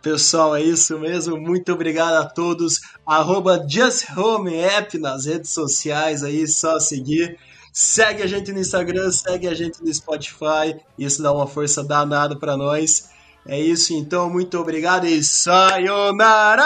Pessoal, 0.00 0.56
é 0.56 0.62
isso 0.62 0.98
mesmo. 0.98 1.36
Muito 1.36 1.72
obrigado 1.72 2.14
a 2.14 2.24
todos. 2.24 2.80
Arroba 3.04 3.66
Just 3.68 4.06
Home 4.16 4.54
App 4.54 4.96
nas 4.98 5.26
redes 5.26 5.50
sociais 5.50 6.22
aí, 6.22 6.46
só 6.46 6.78
seguir. 6.78 7.38
Segue 7.72 8.22
a 8.22 8.26
gente 8.26 8.52
no 8.52 8.60
Instagram, 8.60 9.10
segue 9.10 9.48
a 9.48 9.54
gente 9.54 9.82
no 9.82 9.92
Spotify. 9.92 10.80
Isso 10.98 11.22
dá 11.22 11.32
uma 11.32 11.46
força 11.46 11.84
danada 11.84 12.36
para 12.36 12.56
nós. 12.56 13.10
É 13.46 13.60
isso 13.60 13.92
então, 13.92 14.30
muito 14.30 14.58
obrigado 14.58 15.06
e 15.06 15.22
sayonara! 15.22 16.64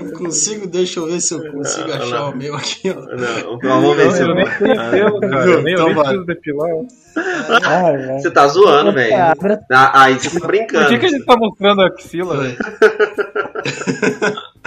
Não 0.00 0.10
consigo, 0.12 0.66
deixa 0.66 1.00
eu 1.00 1.06
ver 1.06 1.20
se 1.20 1.34
eu 1.34 1.52
consigo 1.52 1.88
Não, 1.88 1.94
achar 1.96 2.20
não. 2.20 2.30
o 2.30 2.36
meu 2.36 2.54
aqui, 2.54 2.90
ó. 2.90 2.94
Não, 3.00 3.58
vamos 3.58 3.96
ver 3.96 4.06
Eu, 4.06 4.10
se 4.10 4.22
eu 4.22 4.34
nem 4.34 4.44
tenho 4.44 4.90
pelo, 4.90 5.20
cara. 5.20 5.46
Eu 5.46 5.62
nem, 5.62 5.74
eu 5.74 5.80
Então 5.90 5.94
preciso 6.02 6.24
depilar. 6.24 6.70
Ah, 7.64 7.88
é. 7.90 8.18
Você 8.18 8.30
tá 8.30 8.46
zoando, 8.46 8.92
velho. 8.92 9.14
Ah, 9.70 10.02
Aí 10.04 10.18
você 10.18 10.38
tá 10.40 10.46
brincando. 10.46 10.84
Por 10.86 10.92
que, 10.94 10.98
que 10.98 11.06
a 11.06 11.08
gente 11.10 11.24
tá 11.26 11.36
mostrando 11.36 11.82
a 11.82 11.86
axila, 11.88 12.36
velho? 12.38 12.56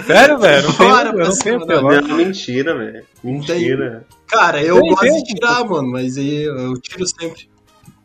Sério, 0.06 0.38
velho? 0.38 0.62
Não 0.68 0.72
Bora 0.74 1.08
eu 1.10 1.18
não 1.18 1.36
tenho 1.38 1.66
pelo. 1.66 1.90
Não, 1.90 2.16
mentira, 2.16 2.76
velho. 2.76 3.04
Mentira. 3.24 4.04
Cara, 4.28 4.62
eu 4.62 4.80
Tem, 4.80 4.90
gosto 4.90 5.02
tem. 5.02 5.22
de 5.22 5.34
tirar, 5.34 5.64
mano, 5.64 5.88
mas 5.90 6.16
aí 6.16 6.44
eu 6.44 6.74
tiro 6.80 7.06
sempre. 7.06 7.48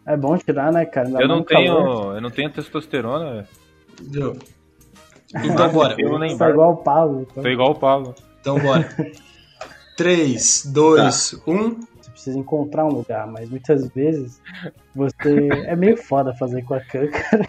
É 0.05 0.17
bom 0.17 0.37
tirar, 0.37 0.71
né, 0.71 0.85
cara? 0.85 1.07
Eu 1.19 1.27
não 1.27 1.43
calor. 1.43 1.45
tenho. 1.45 2.15
Eu 2.15 2.21
não 2.21 2.29
tenho 2.31 2.49
testosterona, 2.51 3.45
velho. 4.01 4.39
Então 5.35 5.69
bora. 5.71 5.95
Eu 5.97 6.19
nem 6.19 6.37
Tá 6.37 6.49
igual 6.49 6.73
o 6.73 6.77
Paulo. 6.77 7.27
Então 7.29 7.43
Tô 7.43 7.49
igual 7.49 7.71
o 7.71 7.75
Pablo. 7.75 8.15
Então 8.39 8.59
bora. 8.59 8.87
3, 9.97 10.65
2, 10.73 11.41
1. 11.45 11.69
você 12.01 12.11
precisa 12.11 12.39
encontrar 12.39 12.85
um 12.85 12.89
lugar, 12.91 13.27
mas 13.27 13.49
muitas 13.49 13.87
vezes 13.89 14.41
você. 14.95 15.47
É 15.67 15.75
meio 15.75 15.97
foda 15.97 16.33
fazer 16.33 16.63
com 16.63 16.73
a 16.73 16.79
Khan, 16.81 17.07
cara. 17.07 17.47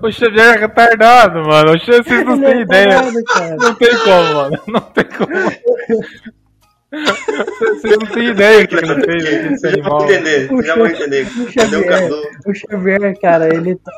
O 0.00 0.10
Xavier 0.10 0.56
é 0.56 0.60
retardado, 0.60 1.40
mano. 1.42 1.72
O 1.72 1.78
Xavier, 1.78 2.04
vocês 2.04 2.24
não 2.24 2.34
Ele 2.34 2.44
têm 2.44 2.54
é 2.54 2.62
ideia. 2.62 3.24
cara. 3.24 3.56
Não 3.56 3.74
tem 3.74 3.98
como, 3.98 4.34
mano. 4.34 4.58
Não 4.68 4.80
tem 4.80 5.04
como. 5.04 5.32
Vocês 6.90 7.96
não 7.98 8.06
têm 8.06 8.28
ideia 8.28 8.62
do 8.62 8.68
que 8.68 8.74
ele 8.76 9.04
fez 9.04 9.24
aqui, 9.26 9.34
esse 9.54 9.58
Você 9.58 9.68
já 9.70 9.74
animal. 9.74 10.04
entender, 10.04 10.46
você 10.48 10.66
já 10.66 10.74
vão 10.76 10.86
entender. 10.86 11.26
O 11.26 11.50
Xavier. 11.52 12.10
O 12.46 12.54
Xavier, 12.54 13.20
cara, 13.20 13.54
ele 13.54 13.74
tá. 13.76 13.92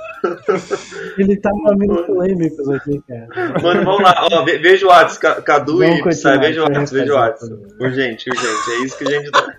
Ele 1.18 1.36
tá 1.36 1.51
mina 1.76 2.03
polêmicos 2.05 2.68
aqui, 2.70 3.01
cara. 3.07 3.28
Mano, 3.62 3.84
vamos 3.84 4.03
lá. 4.03 4.26
Ó, 4.32 4.43
ve- 4.45 4.59
veja 4.59 4.86
o 4.86 4.91
Ca- 5.18 5.43
Cadu 5.43 5.78
Vamos 5.78 5.99
e 5.99 6.03
continuar, 6.03 6.39
veja 6.41 6.62
o 6.62 6.66
eu 6.66 6.72
Whats, 6.78 6.93
veja 6.93 7.12
o 7.12 7.16
favor. 7.16 7.59
Urgente, 7.80 8.30
urgente. 8.30 8.70
É 8.70 8.84
isso 8.84 8.99
que 8.99 9.05
a 9.05 9.11
gente 9.11 9.30
tá. 9.30 9.47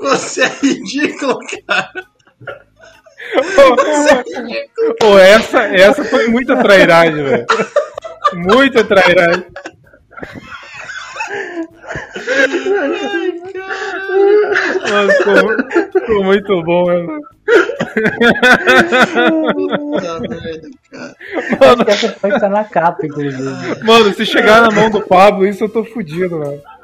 Você 0.00 0.42
é 0.42 0.48
ridículo, 0.62 1.38
cara. 1.66 1.90
Pô, 5.00 5.18
essa, 5.18 5.64
essa 5.64 6.04
foi 6.04 6.28
muita 6.28 6.56
trairagem, 6.62 7.22
velho. 7.22 7.46
Muita 8.34 8.84
trairagem. 8.84 9.46
Mano, 14.90 15.10
ficou, 15.12 16.00
ficou 16.00 16.24
muito 16.24 16.62
bom, 16.62 16.86
mano. 16.86 17.20
Puta 19.52 20.20
merda, 20.20 20.68
cara. 20.90 21.84
Que 21.84 21.90
essa 21.90 22.08
foi 22.10 22.30
tá 22.30 22.48
na 22.48 22.64
capa, 22.64 23.06
inclusive. 23.06 23.84
Mano, 23.84 24.14
se 24.14 24.24
chegar 24.24 24.62
na 24.62 24.70
mão 24.70 24.90
do 24.90 25.00
Pablo, 25.02 25.46
isso 25.46 25.64
eu 25.64 25.68
tô 25.68 25.84
fudido, 25.84 26.38
mano. 26.38 26.60
Lá. 26.62 26.78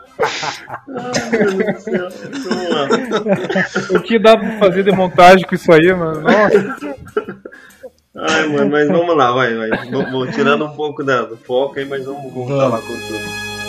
O 3.91 4.01
que 4.01 4.19
dá 4.19 4.37
pra 4.37 4.59
fazer 4.59 4.85
de 4.85 4.93
montagem 4.93 5.47
com 5.47 5.55
isso 5.55 5.73
aí, 5.73 5.93
mano? 5.93 6.21
Nossa. 6.21 6.77
Ai, 8.17 8.47
mano, 8.49 8.71
mas 8.71 8.87
vamos 8.89 9.17
lá, 9.17 9.33
vai, 9.33 9.55
vai. 9.57 9.71
Vamos, 9.91 10.11
vamos 10.13 10.35
tirando 10.35 10.65
um 10.67 10.71
pouco 10.77 11.03
da- 11.03 11.23
do 11.23 11.37
foco 11.37 11.79
aí, 11.79 11.85
mas 11.85 12.05
vamos 12.05 12.33
voltar 12.33 12.55
Vamos. 12.69 12.71
lá 12.73 12.81
com 12.81 12.87
tudo. 12.87 13.64